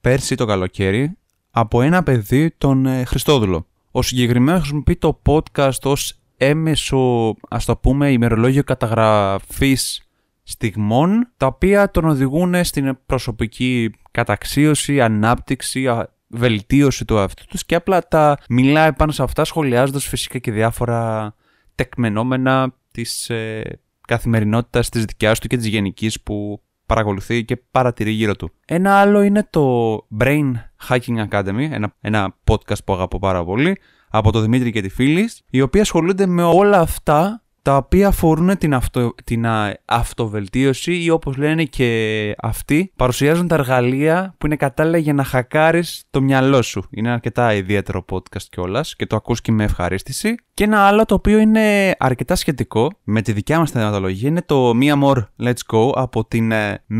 πέρσι 0.00 0.34
το 0.34 0.44
καλοκαίρι 0.44 1.16
από 1.50 1.82
ένα 1.82 2.02
παιδί, 2.02 2.50
τον 2.58 2.86
ε, 2.86 3.04
Χριστόδουλο. 3.04 3.66
Ο 3.90 4.02
συγκεκριμένος 4.02 4.60
χρησιμοποιεί 4.60 4.96
το 4.96 5.20
podcast 5.26 5.80
ως 5.82 6.18
έμεσο, 6.36 7.34
ας 7.48 7.64
το 7.64 7.76
πούμε, 7.76 8.12
ημερολόγιο 8.12 8.64
καταγραφής 8.64 10.03
στιγμών, 10.44 11.28
τα 11.36 11.46
οποία 11.46 11.90
τον 11.90 12.04
οδηγούν 12.04 12.64
στην 12.64 12.98
προσωπική 13.06 13.90
καταξίωση, 14.10 15.00
ανάπτυξη, 15.00 15.88
βελτίωση 16.28 17.04
του 17.04 17.16
εαυτού 17.16 17.44
τους 17.46 17.64
και 17.66 17.74
απλά 17.74 18.08
τα 18.08 18.38
μιλάει 18.48 18.92
πάνω 18.92 19.12
σε 19.12 19.22
αυτά 19.22 19.44
σχολιάζοντας 19.44 20.06
φυσικά 20.06 20.38
και 20.38 20.52
διάφορα 20.52 21.34
τεκμενόμενα 21.74 22.74
της 22.90 23.30
ε, 23.30 23.62
καθημερινότητας 24.06 24.88
της 24.88 25.04
δικιάς 25.04 25.38
του 25.38 25.48
και 25.48 25.56
της 25.56 25.66
γενικής 25.66 26.20
που 26.20 26.62
παρακολουθεί 26.86 27.44
και 27.44 27.56
παρατηρεί 27.56 28.10
γύρω 28.10 28.36
του. 28.36 28.50
Ένα 28.66 28.94
άλλο 28.94 29.22
είναι 29.22 29.46
το 29.50 29.94
Brain 30.18 30.52
Hacking 30.88 31.28
Academy, 31.28 31.68
ένα, 31.70 31.94
ένα 32.00 32.36
podcast 32.50 32.84
που 32.84 32.92
αγαπώ 32.92 33.18
πάρα 33.18 33.44
πολύ, 33.44 33.78
από 34.08 34.32
τον 34.32 34.42
Δημήτρη 34.42 34.72
και 34.72 34.80
τη 34.80 34.88
φίλη, 34.88 35.30
οι 35.50 35.60
οποίοι 35.60 35.80
ασχολούνται 35.80 36.26
με 36.26 36.42
όλα 36.42 36.80
αυτά 36.80 37.43
τα 37.64 37.76
οποία 37.76 38.08
αφορούν 38.08 38.58
την, 38.58 38.74
αυτο, 38.74 39.14
την 39.24 39.46
αυτοβελτίωση 39.84 41.02
ή 41.02 41.10
όπως 41.10 41.36
λένε 41.36 41.64
και 41.64 42.34
αυτοί 42.38 42.92
παρουσιάζουν 42.96 43.48
τα 43.48 43.54
εργαλεία 43.54 44.34
που 44.38 44.46
είναι 44.46 44.56
κατάλληλα 44.56 44.98
για 44.98 45.12
να 45.12 45.24
χακάρεις 45.24 46.04
το 46.10 46.20
μυαλό 46.20 46.62
σου. 46.62 46.84
Είναι 46.90 47.10
αρκετά 47.10 47.54
ιδιαίτερο 47.54 48.04
podcast 48.10 48.42
κιόλας 48.50 48.96
και 48.96 49.06
το 49.06 49.16
ακούς 49.16 49.40
και 49.40 49.52
με 49.52 49.64
ευχαρίστηση. 49.64 50.34
Και 50.54 50.64
ένα 50.64 50.80
άλλο 50.80 51.04
το 51.04 51.14
οποίο 51.14 51.38
είναι 51.38 51.94
αρκετά 51.98 52.34
σχετικό 52.34 52.90
με 53.04 53.22
τη 53.22 53.32
δικιά 53.32 53.58
μας 53.58 53.70
θεματολογία 53.70 54.28
είναι 54.28 54.42
το 54.42 54.72
Mia 54.80 55.02
More 55.02 55.24
Let's 55.42 55.74
Go 55.74 55.90
από 55.94 56.24
την 56.24 56.52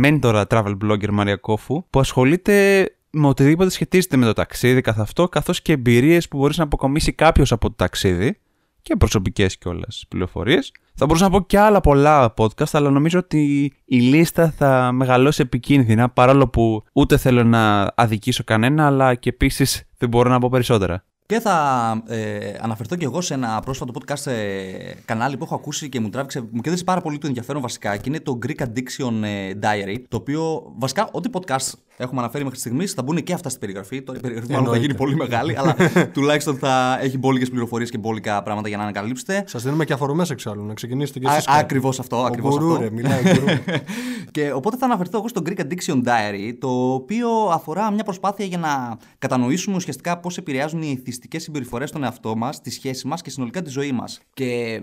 mentor 0.03 0.45
travel 0.49 0.77
blogger 0.85 1.11
Μαρία 1.11 1.37
Κόφου 1.37 1.85
που 1.91 2.01
ασχολείται 2.01 2.89
με 3.11 3.27
οτιδήποτε 3.27 3.71
σχετίζεται 3.71 4.17
με 4.17 4.25
το 4.25 4.33
ταξίδι 4.33 4.81
καθ' 4.81 5.01
αυτό, 5.01 5.29
καθώς 5.29 5.63
και 5.63 5.73
εμπειρίες 5.73 6.29
που 6.29 6.39
μπορείς 6.39 6.59
να 6.59 6.65
αποκομίσει 6.65 7.13
κάποιος 7.13 7.53
από 7.53 7.69
το 7.69 7.75
ταξίδι 7.77 8.39
και 8.85 8.97
προσωπικές 8.97 9.59
κιόλας 9.59 10.05
πληροφορίες. 10.09 10.73
Θα 10.95 11.07
μπορούσα 11.07 11.25
να 11.25 11.31
πω 11.31 11.41
και 11.41 11.59
άλλα 11.59 11.81
πολλά 11.81 12.35
podcast, 12.37 12.71
αλλά 12.73 12.91
νομίζω 12.91 13.19
ότι 13.19 13.73
η 13.85 14.01
λίστα 14.01 14.51
θα 14.51 14.93
μεγαλώσει 14.93 15.43
επικίνδυνα 15.43 16.09
παρόλο 16.11 16.49
που 16.49 16.85
ούτε 16.93 17.17
θέλω 17.17 17.45
να 17.45 17.93
αδικήσω 17.95 18.45
κανένα, 18.45 18.87
αλλά 18.87 19.15
και 19.15 19.29
επίσης 19.29 19.89
δεν 19.99 20.09
μπορώ 20.09 20.31
να 20.31 20.39
πω 20.39 20.49
περισσότερα. 20.49 21.05
Και 21.27 21.41
θα 21.41 22.03
ε, 22.07 22.55
αναφερθώ 22.61 22.97
και 22.97 23.05
εγώ 23.05 23.21
σε 23.21 23.35
ένα 23.35 23.61
πρόσφατο 23.61 23.93
podcast 23.99 24.27
ε, 24.27 24.93
κανάλι 25.05 25.37
που 25.37 25.45
έχω 25.45 25.55
ακούσει 25.55 25.89
και 25.89 26.01
μου 26.01 26.09
τράβηξε, 26.09 26.41
μου 26.51 26.61
κέρδισε 26.61 26.85
πάρα 26.85 27.01
πολύ 27.01 27.19
το 27.19 27.27
ενδιαφέρον 27.27 27.63
βασικά 27.63 27.97
και 27.97 28.09
είναι 28.09 28.21
το 28.21 28.39
Greek 28.47 28.63
Addiction 28.63 29.23
ε, 29.23 29.53
Diary. 29.63 29.97
Το 30.09 30.17
οποίο 30.17 30.73
βασικά 30.79 31.09
ό,τι 31.13 31.29
podcast 31.33 31.73
έχουμε 31.97 32.21
αναφέρει 32.21 32.45
μέχρι 32.45 32.59
στιγμής 32.59 32.93
θα 32.93 33.03
μπουν 33.03 33.23
και 33.23 33.33
αυτά 33.33 33.49
στην 33.49 33.61
περιγραφή. 33.61 34.03
Τώρα 34.03 34.19
η 34.19 34.23
περιγραφή 34.23 34.53
μάλλον 34.53 34.69
θα 34.69 34.77
γίνει 34.77 34.95
πολύ 34.95 35.17
μεγάλη, 35.17 35.59
αλλά 35.59 35.77
τουλάχιστον 36.15 36.57
θα 36.57 36.99
έχει 37.01 37.19
μπόλικες 37.19 37.51
πληροφορίες 37.51 37.91
και 37.91 37.99
μπόλικα 37.99 38.43
πράγματα 38.43 38.69
για 38.69 38.77
να 38.77 38.83
ανακαλύψετε. 38.83 39.45
Σας 39.47 39.63
δίνουμε 39.63 39.85
και 39.85 39.93
αφορμέ 39.93 40.25
εξάλλου, 40.31 40.65
να 40.65 40.75
ξεκινήσετε 40.75 41.19
και 41.19 41.27
εσείς. 41.29 41.47
Ακριβώς 41.49 41.99
αυτό. 41.99 42.17
Ακριβώς 42.17 42.55
γκουρού, 42.55 42.73
αυτό. 42.73 42.83
Ρε, 42.83 42.91
μιλάει 42.91 43.23
και 44.35 44.53
οπότε 44.53 44.77
θα 44.77 44.85
αναφερθώ 44.85 45.19
εγώ 45.19 45.29
στο 45.29 45.43
Greek 45.47 45.61
Addiction 45.61 46.03
Diary, 46.05 46.57
το 46.59 46.93
οποίο 46.93 47.29
αφορά 47.53 47.91
μια 47.91 48.05
προσπάθεια 48.05 48.45
για 48.45 48.59
να 48.59 48.97
κατανοήσουμε 49.19 49.77
ουσιαστικά 49.77 50.19
πώς 50.19 50.37
επηρεάζουν 50.37 50.83
οι 50.83 50.91
εθιστικέ 51.15 51.39
συμπεριφορές 51.39 51.89
στον 51.89 52.03
εαυτό 52.05 52.37
μας, 52.37 52.61
τη 52.61 52.71
σχέση 52.71 53.07
μας 53.07 53.23
και 53.23 53.31
συνολικά 53.31 53.63
τη 53.63 53.71
ζωή 53.71 53.93
μας. 53.93 54.21
Και 54.35 54.83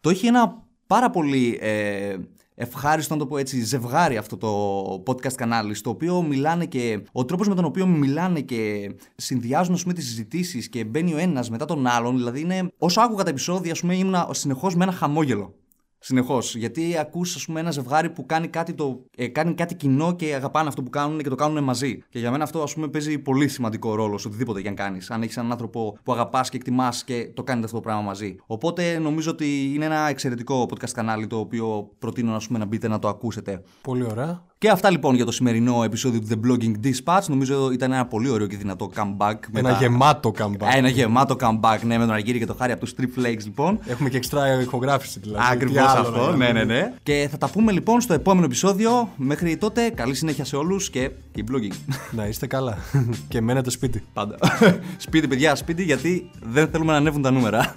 το 0.00 0.10
έχει 0.10 0.26
ένα 0.26 0.64
πάρα 0.86 1.10
πολύ 1.10 1.58
ε, 1.60 2.16
ευχάριστο, 2.54 3.14
να 3.14 3.20
το 3.20 3.26
πω 3.26 3.38
έτσι, 3.38 3.60
ζευγάρι 3.60 4.16
αυτό 4.16 4.36
το 4.36 5.02
podcast 5.06 5.32
κανάλι, 5.34 5.74
στο 5.74 5.90
οποίο 5.90 6.22
μιλάνε 6.22 6.66
και. 6.66 7.02
Ο 7.12 7.24
τρόπος 7.24 7.48
με 7.48 7.54
τον 7.54 7.64
οποίο 7.64 7.86
μιλάνε 7.86 8.40
και 8.40 8.90
συνδυάζουν 9.16 9.74
ας 9.74 9.82
πούμε, 9.82 9.94
τις 9.94 10.06
συζητήσεις 10.06 10.68
και 10.68 10.84
μπαίνει 10.84 11.14
ο 11.14 11.18
ένας 11.18 11.50
μετά 11.50 11.64
τον 11.64 11.86
άλλον. 11.86 12.16
Δηλαδή, 12.16 12.40
είναι, 12.40 12.72
όσο 12.78 13.00
άκουγα 13.00 13.22
τα 13.22 13.30
επεισόδια, 13.30 13.72
ας 13.72 13.80
πούμε, 13.80 13.96
ήμουν 13.96 14.16
συνεχώς 14.30 14.74
με 14.74 14.84
ένα 14.84 14.92
χαμόγελο. 14.92 15.54
Συνεχώς. 15.98 16.56
Γιατί 16.56 16.98
ακούς, 16.98 17.36
ας 17.36 17.44
πούμε, 17.44 17.60
ένα 17.60 17.70
ζευγάρι 17.70 18.10
που 18.10 18.26
κάνει 18.26 18.48
κάτι, 18.48 18.74
το, 18.74 19.04
ε, 19.16 19.28
κάνει 19.28 19.54
κάτι 19.54 19.74
κοινό 19.74 20.14
και 20.16 20.34
αγαπάνε 20.34 20.68
αυτό 20.68 20.82
που 20.82 20.90
κάνουν 20.90 21.18
και 21.18 21.28
το 21.28 21.34
κάνουν 21.34 21.64
μαζί. 21.64 22.02
Και 22.08 22.18
για 22.18 22.30
μένα 22.30 22.44
αυτό, 22.44 22.62
ας 22.62 22.74
πούμε, 22.74 22.88
παίζει 22.88 23.18
πολύ 23.18 23.48
σημαντικό 23.48 23.94
ρόλο 23.94 24.18
σε 24.18 24.28
οτιδήποτε 24.28 24.60
για 24.60 24.70
να 24.70 24.76
κάνεις. 24.76 25.10
Αν 25.10 25.22
έχεις 25.22 25.36
έναν 25.36 25.50
άνθρωπο 25.50 25.98
που 26.02 26.12
αγαπάς 26.12 26.48
και 26.48 26.56
εκτιμάς 26.56 27.04
και 27.04 27.30
το 27.34 27.42
κάνετε 27.42 27.64
αυτό 27.64 27.76
το 27.76 27.82
πράγμα 27.82 28.02
μαζί. 28.02 28.36
Οπότε 28.46 28.98
νομίζω 28.98 29.30
ότι 29.30 29.72
είναι 29.74 29.84
ένα 29.84 30.08
εξαιρετικό 30.08 30.62
podcast 30.62 30.90
κανάλι 30.90 31.26
το 31.26 31.38
οποίο 31.38 31.90
προτείνω 31.98 32.34
ας 32.34 32.46
πούμε, 32.46 32.58
να 32.58 32.64
μπείτε 32.64 32.88
να 32.88 32.98
το 32.98 33.08
ακούσετε. 33.08 33.62
Πολύ 33.82 34.04
ωραία. 34.04 34.44
Και 34.58 34.70
αυτά 34.70 34.90
λοιπόν 34.90 35.14
για 35.14 35.24
το 35.24 35.32
σημερινό 35.32 35.82
επεισόδιο 35.84 36.20
του 36.20 36.26
The 36.30 36.46
Blogging 36.46 36.72
Dispatch. 36.86 37.24
Νομίζω 37.26 37.70
ήταν 37.72 37.92
ένα 37.92 38.06
πολύ 38.06 38.28
ωραίο 38.28 38.46
και 38.46 38.56
δυνατό 38.56 38.90
comeback. 38.96 39.34
Ένα 39.52 39.70
τα... 39.70 39.78
γεμάτο 39.78 40.32
comeback. 40.38 40.74
Ένα 40.74 40.88
γεμάτο 40.88 41.36
comeback, 41.40 41.78
ναι, 41.82 41.98
με 41.98 42.04
τον 42.04 42.14
Αργύρι 42.14 42.38
και 42.38 42.46
το 42.46 42.54
Χάρη 42.54 42.72
από 42.72 42.80
τους 42.80 42.94
Strip 42.96 43.20
Flakes 43.20 43.42
λοιπόν. 43.44 43.78
Έχουμε 43.86 44.08
και 44.08 44.16
εξτρά 44.16 44.60
ηχογράφηση 44.60 45.20
δηλαδή. 45.20 45.44
Ακριβώς 45.50 45.84
αυτό, 45.84 46.36
ναι, 46.36 46.52
ναι, 46.52 46.64
ναι. 46.64 46.92
Και 47.02 47.28
θα 47.30 47.38
τα 47.38 47.48
πούμε 47.48 47.72
λοιπόν 47.72 48.00
στο 48.00 48.14
επόμενο 48.14 48.46
επεισόδιο. 48.46 49.08
Μέχρι 49.16 49.56
τότε, 49.56 49.90
καλή 49.90 50.14
συνέχεια 50.14 50.44
σε 50.44 50.56
όλους 50.56 50.90
και 50.90 51.10
keep 51.36 51.40
blogging. 51.40 51.94
Να 52.10 52.26
είστε 52.26 52.46
καλά. 52.46 52.78
και 53.28 53.40
μένετε 53.40 53.70
σπίτι. 53.70 54.02
Πάντα. 54.12 54.36
σπίτι, 54.96 55.28
παιδιά, 55.28 55.54
σπίτι, 55.54 55.82
γιατί 55.82 56.30
δεν 56.42 56.68
θέλουμε 56.68 56.92
να 56.92 56.98
ανέβουν 56.98 57.22
τα 57.22 57.30
νούμερα. 57.30 57.76